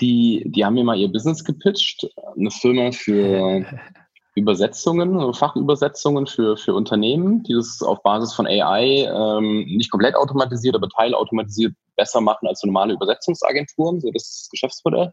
die, 0.00 0.44
die 0.46 0.64
haben 0.64 0.74
mir 0.74 0.84
mal 0.84 0.98
ihr 0.98 1.10
Business 1.10 1.44
gepitcht, 1.44 2.06
eine 2.36 2.50
Firma 2.50 2.92
für 2.92 3.64
Übersetzungen, 4.34 5.34
Fachübersetzungen 5.34 6.26
für, 6.26 6.56
für 6.56 6.74
Unternehmen, 6.74 7.42
die 7.42 7.54
das 7.54 7.82
auf 7.82 8.02
Basis 8.02 8.34
von 8.34 8.46
AI 8.46 9.08
ähm, 9.12 9.64
nicht 9.66 9.90
komplett 9.90 10.14
automatisiert, 10.14 10.76
aber 10.76 10.88
teilautomatisiert 10.88 11.74
besser 11.96 12.20
machen 12.20 12.46
als 12.46 12.62
normale 12.62 12.94
Übersetzungsagenturen. 12.94 14.00
So, 14.00 14.10
das 14.12 14.22
ist 14.22 14.42
das 14.42 14.50
Geschäftsmodell. 14.50 15.12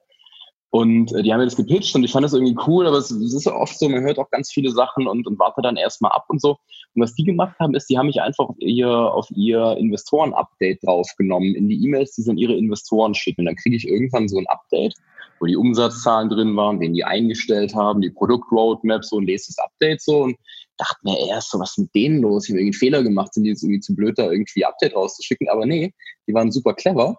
Und 0.75 1.13
äh, 1.13 1.23
die 1.23 1.31
haben 1.31 1.39
mir 1.39 1.45
das 1.45 1.55
gepitcht 1.55 1.95
und 1.95 2.03
ich 2.03 2.11
fand 2.11 2.25
das 2.25 2.33
irgendwie 2.33 2.57
cool, 2.67 2.85
aber 2.85 2.97
es, 2.97 3.09
ist 3.09 3.45
ja 3.45 3.55
oft 3.55 3.79
so, 3.79 3.87
man 3.87 4.03
hört 4.03 4.19
auch 4.19 4.29
ganz 4.29 4.51
viele 4.51 4.71
Sachen 4.71 5.07
und, 5.07 5.25
und 5.25 5.39
wartet 5.39 5.63
dann 5.63 5.77
erstmal 5.77 6.11
ab 6.11 6.25
und 6.27 6.41
so. 6.41 6.57
Und 6.95 7.01
was 7.01 7.15
die 7.15 7.23
gemacht 7.23 7.55
haben, 7.61 7.75
ist, 7.75 7.89
die 7.89 7.97
haben 7.97 8.07
mich 8.07 8.21
einfach 8.21 8.49
auf 8.49 8.57
ihr, 8.59 8.89
auf 8.89 9.25
ihr 9.33 9.77
Investoren-Update 9.77 10.83
draufgenommen, 10.83 11.55
in 11.55 11.69
die 11.69 11.81
E-Mails, 11.81 12.15
die 12.15 12.23
sie 12.23 12.29
an 12.31 12.37
ihre 12.37 12.57
Investoren 12.57 13.13
schicken. 13.13 13.43
Und 13.43 13.45
dann 13.45 13.55
kriege 13.55 13.77
ich 13.77 13.87
irgendwann 13.87 14.27
so 14.27 14.37
ein 14.37 14.47
Update, 14.47 14.95
wo 15.39 15.45
die 15.45 15.55
Umsatzzahlen 15.55 16.27
drin 16.27 16.57
waren, 16.57 16.81
wen 16.81 16.93
die 16.93 17.05
eingestellt 17.05 17.73
haben, 17.73 18.01
die 18.01 18.09
Produktroadmap, 18.09 19.05
so 19.05 19.15
und 19.15 19.27
lese 19.27 19.53
das 19.55 19.65
Update 19.65 20.01
so 20.01 20.23
und 20.23 20.35
dachte 20.77 20.97
mir 21.03 21.17
erst 21.29 21.51
so, 21.51 21.59
was 21.61 21.69
ist 21.69 21.77
mit 21.77 21.95
denen 21.95 22.21
los? 22.21 22.43
Ich 22.43 22.49
habe 22.49 22.59
irgendwie 22.59 22.75
einen 22.75 22.91
Fehler 22.91 23.01
gemacht, 23.01 23.33
sind 23.33 23.45
die 23.45 23.51
jetzt 23.51 23.63
irgendwie 23.63 23.79
zu 23.79 23.95
blöd, 23.95 24.17
da 24.17 24.29
irgendwie 24.29 24.65
Update 24.65 24.93
rauszuschicken. 24.93 25.47
Aber 25.47 25.65
nee, 25.65 25.93
die 26.27 26.33
waren 26.33 26.51
super 26.51 26.73
clever 26.73 27.15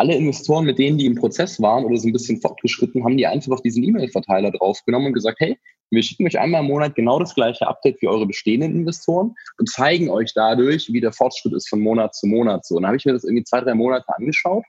alle 0.00 0.16
Investoren, 0.16 0.64
mit 0.64 0.78
denen 0.78 0.96
die 0.96 1.04
im 1.04 1.14
Prozess 1.14 1.60
waren 1.60 1.84
oder 1.84 1.98
so 1.98 2.08
ein 2.08 2.12
bisschen 2.14 2.40
fortgeschritten, 2.40 3.04
haben 3.04 3.18
die 3.18 3.26
einfach 3.26 3.52
auf 3.52 3.60
diesen 3.60 3.84
E-Mail-Verteiler 3.84 4.50
draufgenommen 4.50 5.08
und 5.08 5.12
gesagt, 5.12 5.38
hey, 5.40 5.58
wir 5.90 6.02
schicken 6.02 6.26
euch 6.26 6.38
einmal 6.38 6.62
im 6.62 6.68
Monat 6.68 6.94
genau 6.94 7.18
das 7.18 7.34
gleiche 7.34 7.68
Update 7.68 7.98
für 7.98 8.08
eure 8.08 8.26
bestehenden 8.26 8.74
Investoren 8.74 9.34
und 9.58 9.68
zeigen 9.68 10.08
euch 10.08 10.32
dadurch, 10.34 10.88
wie 10.90 11.02
der 11.02 11.12
Fortschritt 11.12 11.52
ist 11.52 11.68
von 11.68 11.80
Monat 11.80 12.14
zu 12.14 12.26
Monat. 12.26 12.64
So, 12.64 12.76
und 12.76 12.82
dann 12.82 12.88
habe 12.88 12.96
ich 12.96 13.04
mir 13.04 13.12
das 13.12 13.24
irgendwie 13.24 13.44
zwei, 13.44 13.60
drei 13.60 13.74
Monate 13.74 14.06
angeschaut. 14.16 14.64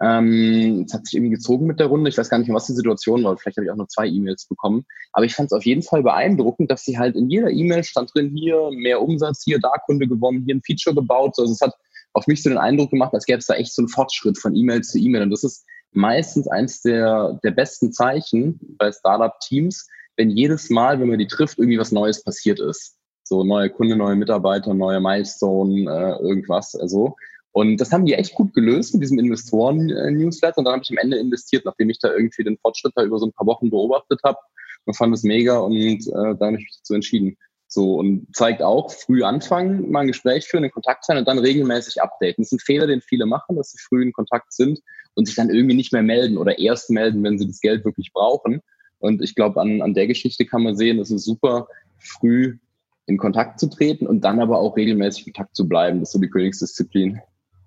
Ähm, 0.00 0.84
es 0.86 0.92
hat 0.92 1.06
sich 1.06 1.14
irgendwie 1.14 1.34
gezogen 1.34 1.66
mit 1.66 1.80
der 1.80 1.86
Runde. 1.86 2.10
Ich 2.10 2.18
weiß 2.18 2.28
gar 2.28 2.38
nicht 2.38 2.48
mehr, 2.48 2.56
was 2.56 2.66
die 2.66 2.74
Situation 2.74 3.24
war. 3.24 3.38
Vielleicht 3.38 3.56
habe 3.56 3.64
ich 3.64 3.70
auch 3.70 3.76
nur 3.76 3.88
zwei 3.88 4.06
E-Mails 4.06 4.46
bekommen. 4.46 4.84
Aber 5.12 5.24
ich 5.24 5.34
fand 5.34 5.50
es 5.50 5.56
auf 5.56 5.64
jeden 5.64 5.82
Fall 5.82 6.02
beeindruckend, 6.02 6.70
dass 6.70 6.84
sie 6.84 6.98
halt 6.98 7.16
in 7.16 7.30
jeder 7.30 7.50
E-Mail 7.50 7.82
stand 7.84 8.14
drin, 8.14 8.30
hier 8.36 8.70
mehr 8.70 9.00
Umsatz, 9.00 9.42
hier 9.44 9.58
da 9.58 9.72
Kunde 9.86 10.06
gewonnen, 10.06 10.44
hier 10.44 10.56
ein 10.56 10.62
Feature 10.62 10.94
gebaut. 10.94 11.34
Also 11.38 11.52
es 11.52 11.60
hat 11.60 11.74
auf 12.18 12.26
mich 12.26 12.42
so 12.42 12.50
den 12.50 12.58
Eindruck 12.58 12.90
gemacht, 12.90 13.14
als 13.14 13.24
gäbe 13.24 13.38
es 13.38 13.46
da 13.46 13.54
echt 13.54 13.72
so 13.72 13.82
einen 13.82 13.88
Fortschritt 13.88 14.38
von 14.38 14.54
E-Mail 14.54 14.82
zu 14.82 14.98
E-Mail. 14.98 15.22
Und 15.22 15.30
das 15.30 15.44
ist 15.44 15.64
meistens 15.92 16.48
eins 16.48 16.82
der, 16.82 17.38
der 17.42 17.52
besten 17.52 17.92
Zeichen 17.92 18.58
bei 18.78 18.92
Startup-Teams, 18.92 19.88
wenn 20.16 20.30
jedes 20.30 20.68
Mal, 20.68 21.00
wenn 21.00 21.08
man 21.08 21.18
die 21.18 21.26
trifft, 21.26 21.58
irgendwie 21.58 21.78
was 21.78 21.92
Neues 21.92 22.22
passiert 22.22 22.60
ist. 22.60 22.96
So 23.22 23.44
neue 23.44 23.70
Kunde, 23.70 23.96
neue 23.96 24.16
Mitarbeiter, 24.16 24.74
neue 24.74 25.00
Milestone, 25.00 25.82
äh, 25.82 26.22
irgendwas. 26.22 26.74
Also. 26.74 27.14
Und 27.52 27.78
das 27.78 27.92
haben 27.92 28.04
die 28.04 28.14
echt 28.14 28.34
gut 28.34 28.52
gelöst 28.52 28.94
mit 28.94 29.02
diesem 29.02 29.18
Investoren-Newsletter. 29.18 30.58
Und 30.58 30.64
dann 30.64 30.74
habe 30.74 30.82
ich 30.82 30.90
am 30.90 30.98
Ende 30.98 31.18
investiert, 31.18 31.64
nachdem 31.64 31.90
ich 31.90 31.98
da 31.98 32.12
irgendwie 32.12 32.44
den 32.44 32.58
Fortschritt 32.58 32.92
da 32.96 33.04
über 33.04 33.18
so 33.18 33.26
ein 33.26 33.32
paar 33.32 33.46
Wochen 33.46 33.70
beobachtet 33.70 34.20
habe 34.24 34.38
und 34.84 34.96
fand 34.96 35.14
es 35.14 35.22
mega 35.22 35.58
und 35.58 35.76
äh, 35.76 36.34
da 36.38 36.46
habe 36.46 36.56
ich 36.56 36.64
mich 36.64 36.76
dazu 36.78 36.94
entschieden. 36.94 37.36
So, 37.70 37.96
und 37.96 38.34
zeigt 38.34 38.62
auch, 38.62 38.90
früh 38.90 39.22
anfangen, 39.22 39.90
mal 39.90 40.00
ein 40.00 40.06
Gespräch 40.06 40.46
führen, 40.48 40.64
in 40.64 40.70
Kontakt 40.70 41.04
sein 41.04 41.18
und 41.18 41.28
dann 41.28 41.38
regelmäßig 41.38 42.00
updaten. 42.00 42.42
Das 42.42 42.50
ist 42.50 42.58
ein 42.58 42.64
Fehler, 42.64 42.86
den 42.86 43.02
viele 43.02 43.26
machen, 43.26 43.56
dass 43.56 43.72
sie 43.72 43.78
früh 43.78 44.02
in 44.02 44.12
Kontakt 44.12 44.54
sind 44.54 44.80
und 45.14 45.26
sich 45.26 45.36
dann 45.36 45.50
irgendwie 45.50 45.76
nicht 45.76 45.92
mehr 45.92 46.02
melden 46.02 46.38
oder 46.38 46.58
erst 46.58 46.88
melden, 46.88 47.22
wenn 47.22 47.38
sie 47.38 47.46
das 47.46 47.60
Geld 47.60 47.84
wirklich 47.84 48.12
brauchen. 48.14 48.62
Und 49.00 49.22
ich 49.22 49.34
glaube, 49.34 49.60
an, 49.60 49.82
an 49.82 49.92
der 49.92 50.06
Geschichte 50.06 50.46
kann 50.46 50.62
man 50.62 50.76
sehen, 50.76 50.98
es 50.98 51.10
ist 51.10 51.24
super, 51.24 51.68
früh 51.98 52.56
in 53.04 53.18
Kontakt 53.18 53.60
zu 53.60 53.68
treten 53.68 54.06
und 54.06 54.22
dann 54.22 54.40
aber 54.40 54.58
auch 54.58 54.76
regelmäßig 54.76 55.26
in 55.26 55.32
Kontakt 55.34 55.54
zu 55.54 55.68
bleiben. 55.68 56.00
Das 56.00 56.08
ist 56.08 56.12
so 56.14 56.20
die 56.20 56.30
Königsdisziplin. 56.30 57.20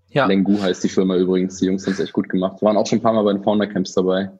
Ja. 0.09 0.25
Lengu 0.25 0.59
heißt 0.59 0.83
die 0.83 0.89
Firma 0.89 1.15
übrigens. 1.15 1.57
Die 1.57 1.65
Jungs 1.65 1.85
haben 1.85 1.93
es 1.93 1.99
echt 1.99 2.13
gut 2.13 2.27
gemacht. 2.27 2.61
Waren 2.61 2.75
auch 2.75 2.87
schon 2.87 2.99
ein 2.99 3.01
paar 3.01 3.13
Mal 3.13 3.23
bei 3.23 3.33
den 3.33 3.43
Founder 3.43 3.67
Camps 3.67 3.93
dabei. 3.93 4.31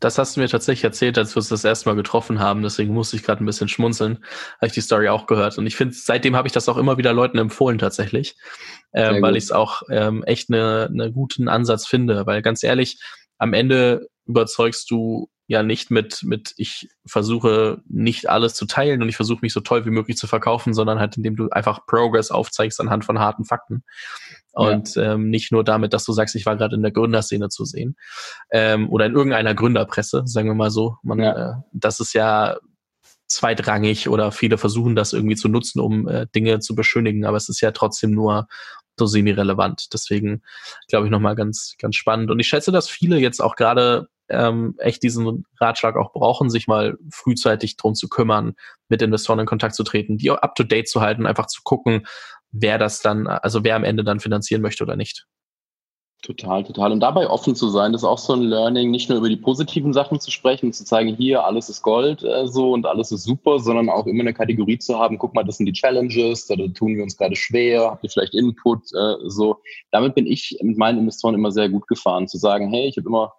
Das 0.00 0.18
hast 0.18 0.36
du 0.36 0.40
mir 0.40 0.48
tatsächlich 0.48 0.84
erzählt, 0.84 1.18
als 1.18 1.34
wir 1.34 1.38
uns 1.38 1.48
das 1.48 1.64
erste 1.64 1.88
Mal 1.88 1.96
getroffen 1.96 2.38
haben. 2.38 2.62
Deswegen 2.62 2.94
musste 2.94 3.16
ich 3.16 3.22
gerade 3.22 3.42
ein 3.42 3.46
bisschen 3.46 3.68
schmunzeln. 3.68 4.24
Habe 4.56 4.66
ich 4.66 4.72
die 4.72 4.80
Story 4.80 5.08
auch 5.08 5.26
gehört. 5.26 5.58
Und 5.58 5.66
ich 5.66 5.76
finde, 5.76 5.94
seitdem 5.94 6.36
habe 6.36 6.46
ich 6.46 6.52
das 6.52 6.68
auch 6.68 6.76
immer 6.76 6.98
wieder 6.98 7.12
Leuten 7.12 7.38
empfohlen 7.38 7.78
tatsächlich, 7.78 8.36
ähm, 8.92 9.20
weil 9.22 9.36
ich 9.36 9.44
es 9.44 9.52
auch 9.52 9.82
ähm, 9.90 10.22
echt 10.24 10.52
einen 10.52 10.94
ne 10.94 11.12
guten 11.12 11.48
Ansatz 11.48 11.86
finde. 11.86 12.26
Weil 12.26 12.42
ganz 12.42 12.62
ehrlich, 12.62 13.00
am 13.38 13.54
Ende 13.54 14.08
überzeugst 14.26 14.90
du 14.90 15.28
ja 15.48 15.62
nicht 15.62 15.90
mit, 15.90 16.22
mit 16.24 16.52
ich 16.58 16.88
versuche 17.06 17.80
nicht 17.88 18.28
alles 18.28 18.54
zu 18.54 18.66
teilen 18.66 19.02
und 19.02 19.08
ich 19.08 19.16
versuche 19.16 19.40
mich 19.40 19.54
so 19.54 19.60
toll 19.60 19.86
wie 19.86 19.90
möglich 19.90 20.18
zu 20.18 20.26
verkaufen, 20.26 20.74
sondern 20.74 21.00
halt 21.00 21.16
indem 21.16 21.36
du 21.36 21.48
einfach 21.48 21.86
Progress 21.86 22.30
aufzeigst 22.30 22.78
anhand 22.80 23.06
von 23.06 23.18
harten 23.18 23.46
Fakten. 23.46 23.82
Und 24.58 24.96
ja. 24.96 25.14
ähm, 25.14 25.30
nicht 25.30 25.52
nur 25.52 25.64
damit, 25.64 25.92
dass 25.92 26.04
du 26.04 26.12
sagst, 26.12 26.34
ich 26.34 26.46
war 26.46 26.56
gerade 26.56 26.76
in 26.76 26.82
der 26.82 26.90
Gründerszene 26.90 27.48
zu 27.48 27.64
sehen. 27.64 27.96
Ähm, 28.50 28.90
oder 28.90 29.06
in 29.06 29.14
irgendeiner 29.14 29.54
Gründerpresse, 29.54 30.22
sagen 30.26 30.48
wir 30.48 30.54
mal 30.54 30.70
so. 30.70 30.96
Man, 31.02 31.20
ja. 31.20 31.50
äh, 31.50 31.54
das 31.72 32.00
ist 32.00 32.12
ja 32.12 32.56
zweitrangig 33.28 34.08
oder 34.08 34.32
viele 34.32 34.58
versuchen 34.58 34.96
das 34.96 35.12
irgendwie 35.12 35.36
zu 35.36 35.48
nutzen, 35.48 35.80
um 35.80 36.08
äh, 36.08 36.26
Dinge 36.34 36.60
zu 36.60 36.74
beschönigen, 36.74 37.24
aber 37.24 37.36
es 37.36 37.48
ist 37.48 37.60
ja 37.60 37.72
trotzdem 37.72 38.12
nur 38.12 38.48
so 38.98 39.06
semi-relevant. 39.06 39.92
Deswegen 39.92 40.42
glaube 40.88 41.06
ich 41.06 41.12
nochmal 41.12 41.36
ganz, 41.36 41.76
ganz 41.78 41.94
spannend. 41.94 42.30
Und 42.30 42.40
ich 42.40 42.48
schätze, 42.48 42.72
dass 42.72 42.88
viele 42.88 43.18
jetzt 43.18 43.40
auch 43.40 43.54
gerade 43.54 44.08
ähm, 44.28 44.74
echt 44.78 45.02
diesen 45.02 45.44
Ratschlag 45.60 45.96
auch 45.96 46.12
brauchen, 46.12 46.50
sich 46.50 46.66
mal 46.66 46.98
frühzeitig 47.10 47.76
drum 47.76 47.94
zu 47.94 48.08
kümmern, 48.08 48.54
mit 48.88 49.00
Investoren 49.02 49.38
in 49.38 49.46
Kontakt 49.46 49.74
zu 49.74 49.84
treten, 49.84 50.18
die 50.18 50.30
auch 50.30 50.38
up 50.38 50.54
to 50.54 50.64
date 50.64 50.88
zu 50.88 51.00
halten, 51.00 51.26
einfach 51.26 51.46
zu 51.46 51.62
gucken, 51.62 52.06
wer 52.50 52.78
das 52.78 53.00
dann, 53.00 53.26
also 53.26 53.64
wer 53.64 53.76
am 53.76 53.84
Ende 53.84 54.04
dann 54.04 54.20
finanzieren 54.20 54.62
möchte 54.62 54.84
oder 54.84 54.96
nicht. 54.96 55.26
Total, 56.22 56.64
total. 56.64 56.90
Und 56.90 56.98
dabei 56.98 57.30
offen 57.30 57.54
zu 57.54 57.68
sein, 57.68 57.92
das 57.92 58.02
ist 58.02 58.08
auch 58.08 58.18
so 58.18 58.32
ein 58.32 58.42
Learning, 58.42 58.90
nicht 58.90 59.08
nur 59.08 59.18
über 59.18 59.28
die 59.28 59.36
positiven 59.36 59.92
Sachen 59.92 60.18
zu 60.18 60.32
sprechen, 60.32 60.72
zu 60.72 60.84
zeigen, 60.84 61.14
hier 61.14 61.44
alles 61.44 61.68
ist 61.68 61.80
Gold 61.82 62.24
äh, 62.24 62.48
so 62.48 62.72
und 62.72 62.86
alles 62.86 63.12
ist 63.12 63.22
super, 63.22 63.60
sondern 63.60 63.88
auch 63.88 64.04
immer 64.06 64.22
eine 64.22 64.34
Kategorie 64.34 64.78
zu 64.78 64.98
haben, 64.98 65.16
guck 65.16 65.32
mal, 65.34 65.44
das 65.44 65.58
sind 65.58 65.66
die 65.66 65.72
Challenges, 65.72 66.48
da, 66.48 66.56
da 66.56 66.66
tun 66.66 66.96
wir 66.96 67.04
uns 67.04 67.16
gerade 67.16 67.36
schwer, 67.36 67.92
habt 67.92 68.02
ihr 68.02 68.10
vielleicht 68.10 68.34
Input, 68.34 68.82
äh, 68.94 69.14
so. 69.26 69.58
Damit 69.92 70.16
bin 70.16 70.26
ich 70.26 70.58
mit 70.60 70.76
meinen 70.76 70.98
Investoren 70.98 71.36
immer 71.36 71.52
sehr 71.52 71.68
gut 71.68 71.86
gefahren, 71.86 72.26
zu 72.26 72.36
sagen, 72.36 72.68
hey, 72.68 72.88
ich 72.88 72.96
habe 72.96 73.08
immer 73.08 73.32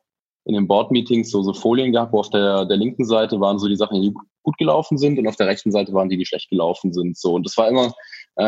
in 0.46 0.56
den 0.56 0.68
Board-Meetings 0.68 1.32
so, 1.32 1.44
so 1.44 1.54
Folien 1.54 1.92
gehabt, 1.92 2.14
wo 2.14 2.20
auf 2.20 2.30
der, 2.30 2.66
der 2.66 2.78
linken 2.78 3.04
Seite 3.04 3.42
waren 3.42 3.60
so 3.60 3.68
die 3.68 3.76
Sachen, 3.76 4.02
die 4.02 4.14
gut 4.44 4.58
gelaufen 4.58 4.98
sind 4.98 5.20
und 5.20 5.28
auf 5.28 5.36
der 5.36 5.48
rechten 5.48 5.72
Seite 5.72 5.94
waren 5.94 6.08
die, 6.08 6.18
die 6.18 6.26
schlecht 6.26 6.50
gelaufen 6.50 6.94
sind. 6.94 7.18
So. 7.18 7.34
Und 7.34 7.46
das 7.46 7.58
war 7.58 7.68
immer 7.68 7.94
äh, 8.40 8.46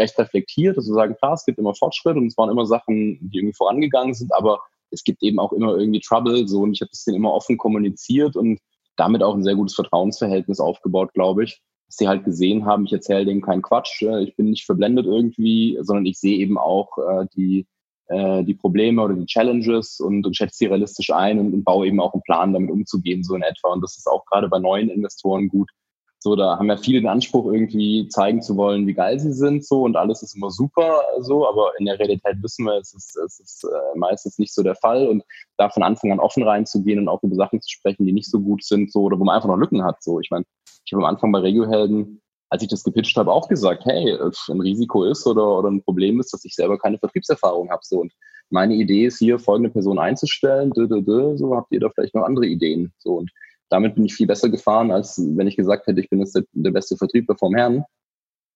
recht 0.00 0.18
reflektiert, 0.18 0.78
wir 0.86 0.94
sagen, 0.94 1.14
klar, 1.16 1.34
es 1.34 1.44
gibt 1.44 1.58
immer 1.58 1.74
Fortschritt 1.74 2.16
und 2.16 2.28
es 2.28 2.38
waren 2.38 2.48
immer 2.48 2.64
Sachen, 2.64 3.18
die 3.20 3.38
irgendwie 3.38 3.56
vorangegangen 3.56 4.14
sind, 4.14 4.32
aber 4.34 4.60
es 4.90 5.04
gibt 5.04 5.22
eben 5.22 5.38
auch 5.38 5.52
immer 5.52 5.76
irgendwie 5.76 6.00
Trouble. 6.00 6.48
So. 6.48 6.62
Und 6.62 6.72
ich 6.72 6.80
habe 6.80 6.90
das 6.90 7.04
denen 7.04 7.18
immer 7.18 7.34
offen 7.34 7.58
kommuniziert 7.58 8.36
und 8.36 8.58
damit 8.96 9.22
auch 9.22 9.34
ein 9.34 9.44
sehr 9.44 9.54
gutes 9.54 9.74
Vertrauensverhältnis 9.74 10.60
aufgebaut, 10.60 11.12
glaube 11.12 11.44
ich. 11.44 11.60
dass 11.86 11.96
sie 11.96 12.08
halt 12.08 12.24
gesehen 12.24 12.64
haben, 12.64 12.86
ich 12.86 12.92
erzähle 12.92 13.26
denen 13.26 13.42
keinen 13.42 13.60
Quatsch, 13.60 14.00
äh, 14.00 14.22
ich 14.22 14.34
bin 14.34 14.48
nicht 14.48 14.64
verblendet 14.64 15.04
irgendwie, 15.04 15.78
sondern 15.82 16.06
ich 16.06 16.18
sehe 16.18 16.38
eben 16.38 16.56
auch 16.56 16.96
äh, 16.96 17.26
die, 17.36 17.66
äh, 18.06 18.42
die 18.44 18.54
Probleme 18.54 19.02
oder 19.02 19.14
die 19.14 19.26
Challenges 19.26 20.00
und, 20.00 20.24
und 20.24 20.34
schätze 20.34 20.56
sie 20.56 20.66
realistisch 20.66 21.10
ein 21.10 21.38
und, 21.38 21.52
und 21.52 21.64
baue 21.64 21.86
eben 21.86 22.00
auch 22.00 22.14
einen 22.14 22.22
Plan, 22.22 22.54
damit 22.54 22.70
umzugehen, 22.70 23.22
so 23.22 23.34
in 23.34 23.42
etwa. 23.42 23.74
Und 23.74 23.82
das 23.82 23.98
ist 23.98 24.06
auch 24.06 24.24
gerade 24.24 24.48
bei 24.48 24.58
neuen 24.58 24.88
Investoren 24.88 25.48
gut, 25.48 25.70
so, 26.28 26.36
da 26.36 26.58
haben 26.58 26.68
ja 26.68 26.76
viele 26.76 27.00
den 27.00 27.08
Anspruch, 27.08 27.50
irgendwie 27.50 28.06
zeigen 28.08 28.42
zu 28.42 28.56
wollen, 28.56 28.86
wie 28.86 28.92
geil 28.92 29.18
sie 29.18 29.32
sind, 29.32 29.64
so 29.64 29.82
und 29.82 29.96
alles 29.96 30.22
ist 30.22 30.36
immer 30.36 30.50
super, 30.50 31.00
so, 31.20 31.48
aber 31.48 31.72
in 31.78 31.86
der 31.86 31.98
Realität 31.98 32.36
wissen 32.42 32.66
wir, 32.66 32.74
es 32.74 32.92
ist, 32.92 33.16
es 33.16 33.40
ist 33.40 33.64
äh, 33.64 33.98
meistens 33.98 34.38
nicht 34.38 34.54
so 34.54 34.62
der 34.62 34.74
Fall 34.74 35.06
und 35.06 35.22
da 35.56 35.70
von 35.70 35.82
Anfang 35.82 36.12
an 36.12 36.20
offen 36.20 36.42
reinzugehen 36.42 36.98
und 36.98 37.08
auch 37.08 37.22
über 37.22 37.34
Sachen 37.34 37.62
zu 37.62 37.70
sprechen, 37.70 38.04
die 38.04 38.12
nicht 38.12 38.30
so 38.30 38.40
gut 38.40 38.62
sind, 38.62 38.92
so 38.92 39.04
oder 39.04 39.18
wo 39.18 39.24
man 39.24 39.36
einfach 39.36 39.48
noch 39.48 39.56
Lücken 39.56 39.82
hat. 39.82 40.02
So, 40.02 40.20
ich 40.20 40.28
meine, 40.30 40.44
ich 40.84 40.92
habe 40.92 41.02
am 41.02 41.08
Anfang 41.08 41.32
bei 41.32 41.38
Regiohelden, 41.38 42.20
als 42.50 42.62
ich 42.62 42.68
das 42.68 42.84
gepitcht 42.84 43.16
habe, 43.16 43.32
auch 43.32 43.48
gesagt, 43.48 43.86
hey, 43.86 44.18
ein 44.50 44.60
Risiko 44.60 45.04
ist 45.04 45.26
oder, 45.26 45.58
oder 45.58 45.70
ein 45.70 45.82
Problem 45.82 46.20
ist, 46.20 46.34
dass 46.34 46.44
ich 46.44 46.54
selber 46.54 46.78
keine 46.78 46.98
Vertriebserfahrung 46.98 47.70
habe. 47.70 47.80
So 47.84 48.00
und 48.00 48.12
meine 48.50 48.74
Idee 48.74 49.06
ist 49.06 49.18
hier, 49.18 49.38
folgende 49.38 49.70
Person 49.70 49.98
einzustellen, 49.98 50.72
dö, 50.72 50.86
dö, 50.86 51.00
dö, 51.00 51.36
so 51.38 51.56
habt 51.56 51.72
ihr 51.72 51.80
da 51.80 51.88
vielleicht 51.88 52.14
noch 52.14 52.24
andere 52.24 52.46
Ideen. 52.46 52.92
So 52.98 53.14
und 53.14 53.30
damit 53.70 53.94
bin 53.94 54.04
ich 54.04 54.14
viel 54.14 54.26
besser 54.26 54.48
gefahren, 54.48 54.90
als 54.90 55.18
wenn 55.18 55.46
ich 55.46 55.56
gesagt 55.56 55.86
hätte, 55.86 56.00
ich 56.00 56.10
bin 56.10 56.20
jetzt 56.20 56.34
der, 56.34 56.44
der 56.52 56.70
beste 56.70 56.96
Vertriebler 56.96 57.36
vom 57.36 57.54
Herrn. 57.54 57.84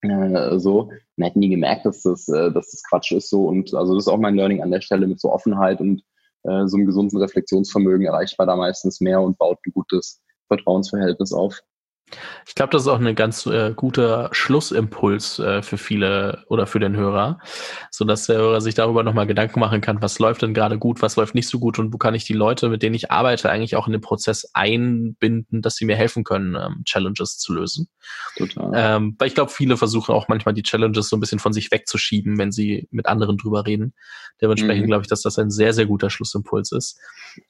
Äh, 0.02 0.58
so, 0.58 0.90
man 1.16 1.28
hätte 1.28 1.38
nie 1.38 1.50
gemerkt, 1.50 1.86
dass 1.86 2.02
das, 2.02 2.28
äh, 2.28 2.50
dass 2.52 2.70
das 2.70 2.82
Quatsch 2.88 3.12
ist 3.12 3.30
so. 3.30 3.46
Und 3.46 3.74
also 3.74 3.94
das 3.94 4.04
ist 4.04 4.08
auch 4.08 4.18
mein 4.18 4.34
Learning 4.34 4.62
an 4.62 4.70
der 4.70 4.80
Stelle 4.80 5.06
mit 5.06 5.20
so 5.20 5.32
Offenheit 5.32 5.80
und 5.80 6.02
äh, 6.44 6.66
so 6.66 6.76
einem 6.76 6.86
gesunden 6.86 7.18
Reflexionsvermögen 7.18 8.06
erreicht 8.06 8.38
man 8.38 8.48
da 8.48 8.56
meistens 8.56 9.00
mehr 9.00 9.20
und 9.20 9.38
baut 9.38 9.58
ein 9.66 9.72
gutes 9.72 10.20
Vertrauensverhältnis 10.48 11.32
auf. 11.32 11.60
Ich 12.46 12.54
glaube, 12.54 12.70
das 12.70 12.82
ist 12.82 12.88
auch 12.88 13.00
ein 13.00 13.14
ganz 13.14 13.46
äh, 13.46 13.72
guter 13.74 14.28
Schlussimpuls 14.32 15.38
äh, 15.38 15.62
für 15.62 15.78
viele 15.78 16.44
oder 16.48 16.66
für 16.66 16.80
den 16.80 16.96
Hörer, 16.96 17.38
so 17.90 18.04
dass 18.04 18.26
der 18.26 18.36
Hörer 18.36 18.60
sich 18.60 18.74
darüber 18.74 19.02
nochmal 19.02 19.26
Gedanken 19.26 19.60
machen 19.60 19.80
kann, 19.80 20.02
was 20.02 20.18
läuft 20.18 20.42
denn 20.42 20.54
gerade 20.54 20.78
gut, 20.78 21.02
was 21.02 21.16
läuft 21.16 21.34
nicht 21.34 21.48
so 21.48 21.58
gut 21.58 21.78
und 21.78 21.92
wo 21.92 21.98
kann 21.98 22.14
ich 22.14 22.24
die 22.24 22.32
Leute, 22.32 22.68
mit 22.68 22.82
denen 22.82 22.94
ich 22.94 23.10
arbeite, 23.10 23.50
eigentlich 23.50 23.76
auch 23.76 23.86
in 23.86 23.92
den 23.92 24.00
Prozess 24.00 24.50
einbinden, 24.52 25.62
dass 25.62 25.76
sie 25.76 25.84
mir 25.84 25.96
helfen 25.96 26.24
können, 26.24 26.54
ähm, 26.54 26.82
Challenges 26.84 27.38
zu 27.38 27.52
lösen. 27.52 27.88
Total. 28.36 28.72
Ähm, 28.74 29.16
weil 29.18 29.28
ich 29.28 29.34
glaube, 29.34 29.50
viele 29.50 29.76
versuchen 29.76 30.14
auch 30.14 30.28
manchmal 30.28 30.54
die 30.54 30.62
Challenges 30.62 31.08
so 31.08 31.16
ein 31.16 31.20
bisschen 31.20 31.38
von 31.38 31.52
sich 31.52 31.70
wegzuschieben, 31.70 32.38
wenn 32.38 32.52
sie 32.52 32.88
mit 32.90 33.06
anderen 33.06 33.36
drüber 33.36 33.66
reden. 33.66 33.94
Dementsprechend 34.40 34.84
mhm. 34.84 34.88
glaube 34.88 35.02
ich, 35.02 35.08
dass 35.08 35.22
das 35.22 35.38
ein 35.38 35.50
sehr, 35.50 35.72
sehr 35.72 35.86
guter 35.86 36.10
Schlussimpuls 36.10 36.72
ist. 36.72 36.98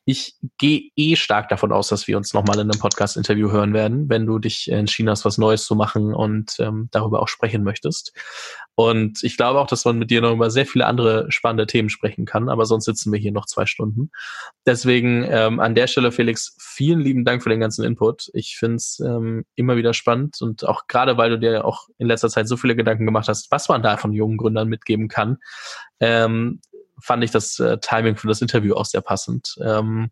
Ich 0.04 0.36
gehe 0.58 0.90
eh 0.96 1.16
stark 1.16 1.48
davon 1.48 1.72
aus, 1.72 1.88
dass 1.88 2.06
wir 2.06 2.16
uns 2.16 2.34
nochmal 2.34 2.56
in 2.56 2.70
einem 2.70 2.78
Podcast-Interview 2.78 3.50
hören 3.50 3.72
werden, 3.72 4.08
wenn 4.08 4.26
du 4.26 4.38
dich 4.38 4.51
dich 4.52 4.70
entschieden 4.70 5.10
hast, 5.10 5.24
was 5.24 5.38
Neues 5.38 5.64
zu 5.64 5.74
machen 5.74 6.14
und 6.14 6.56
ähm, 6.58 6.88
darüber 6.90 7.20
auch 7.20 7.28
sprechen 7.28 7.64
möchtest. 7.64 8.12
Und 8.74 9.22
ich 9.22 9.36
glaube 9.36 9.60
auch, 9.60 9.66
dass 9.66 9.84
man 9.84 9.98
mit 9.98 10.10
dir 10.10 10.22
noch 10.22 10.32
über 10.32 10.50
sehr 10.50 10.66
viele 10.66 10.86
andere 10.86 11.30
spannende 11.30 11.66
Themen 11.66 11.90
sprechen 11.90 12.24
kann, 12.24 12.48
aber 12.48 12.64
sonst 12.64 12.86
sitzen 12.86 13.12
wir 13.12 13.18
hier 13.18 13.32
noch 13.32 13.46
zwei 13.46 13.66
Stunden. 13.66 14.10
Deswegen 14.66 15.24
ähm, 15.28 15.60
an 15.60 15.74
der 15.74 15.86
Stelle, 15.86 16.12
Felix, 16.12 16.56
vielen 16.58 17.00
lieben 17.00 17.24
Dank 17.24 17.42
für 17.42 17.50
den 17.50 17.60
ganzen 17.60 17.84
Input. 17.84 18.30
Ich 18.32 18.56
finde 18.56 18.76
es 18.76 19.00
ähm, 19.00 19.44
immer 19.56 19.76
wieder 19.76 19.92
spannend 19.92 20.40
und 20.40 20.66
auch 20.66 20.86
gerade, 20.86 21.16
weil 21.18 21.30
du 21.30 21.38
dir 21.38 21.64
auch 21.64 21.88
in 21.98 22.06
letzter 22.06 22.30
Zeit 22.30 22.48
so 22.48 22.56
viele 22.56 22.76
Gedanken 22.76 23.04
gemacht 23.04 23.28
hast, 23.28 23.50
was 23.50 23.68
man 23.68 23.82
da 23.82 23.96
von 23.96 24.12
jungen 24.12 24.38
Gründern 24.38 24.68
mitgeben 24.68 25.08
kann, 25.08 25.38
ähm, 26.00 26.60
fand 26.98 27.24
ich 27.24 27.30
das 27.30 27.58
äh, 27.58 27.78
Timing 27.78 28.16
für 28.16 28.28
das 28.28 28.40
Interview 28.40 28.74
auch 28.74 28.86
sehr 28.86 29.00
passend. 29.02 29.56
Ähm, 29.62 30.10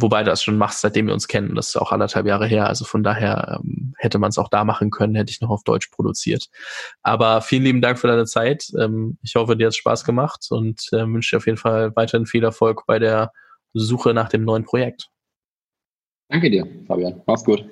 Wobei 0.00 0.22
du 0.22 0.30
das 0.30 0.42
schon 0.42 0.56
machst, 0.56 0.80
seitdem 0.80 1.08
wir 1.08 1.14
uns 1.14 1.26
kennen. 1.26 1.56
Das 1.56 1.68
ist 1.68 1.76
auch 1.76 1.90
anderthalb 1.90 2.26
Jahre 2.26 2.46
her. 2.46 2.68
Also 2.68 2.84
von 2.84 3.02
daher 3.02 3.60
ähm, 3.60 3.94
hätte 3.98 4.18
man 4.18 4.30
es 4.30 4.38
auch 4.38 4.48
da 4.48 4.64
machen 4.64 4.90
können, 4.90 5.16
hätte 5.16 5.32
ich 5.32 5.40
noch 5.40 5.50
auf 5.50 5.64
Deutsch 5.64 5.88
produziert. 5.88 6.48
Aber 7.02 7.40
vielen 7.40 7.64
lieben 7.64 7.80
Dank 7.80 7.98
für 7.98 8.06
deine 8.06 8.24
Zeit. 8.24 8.70
Ähm, 8.78 9.18
ich 9.22 9.34
hoffe, 9.34 9.56
dir 9.56 9.66
hat 9.66 9.72
es 9.72 9.76
Spaß 9.76 10.04
gemacht 10.04 10.46
und 10.50 10.88
äh, 10.92 11.06
wünsche 11.06 11.34
dir 11.34 11.38
auf 11.38 11.46
jeden 11.46 11.58
Fall 11.58 11.94
weiterhin 11.96 12.26
viel 12.26 12.44
Erfolg 12.44 12.86
bei 12.86 12.98
der 12.98 13.32
Suche 13.74 14.14
nach 14.14 14.28
dem 14.28 14.44
neuen 14.44 14.64
Projekt. 14.64 15.08
Danke 16.28 16.50
dir, 16.50 16.66
Fabian. 16.86 17.22
Mach's 17.26 17.44
gut. 17.44 17.68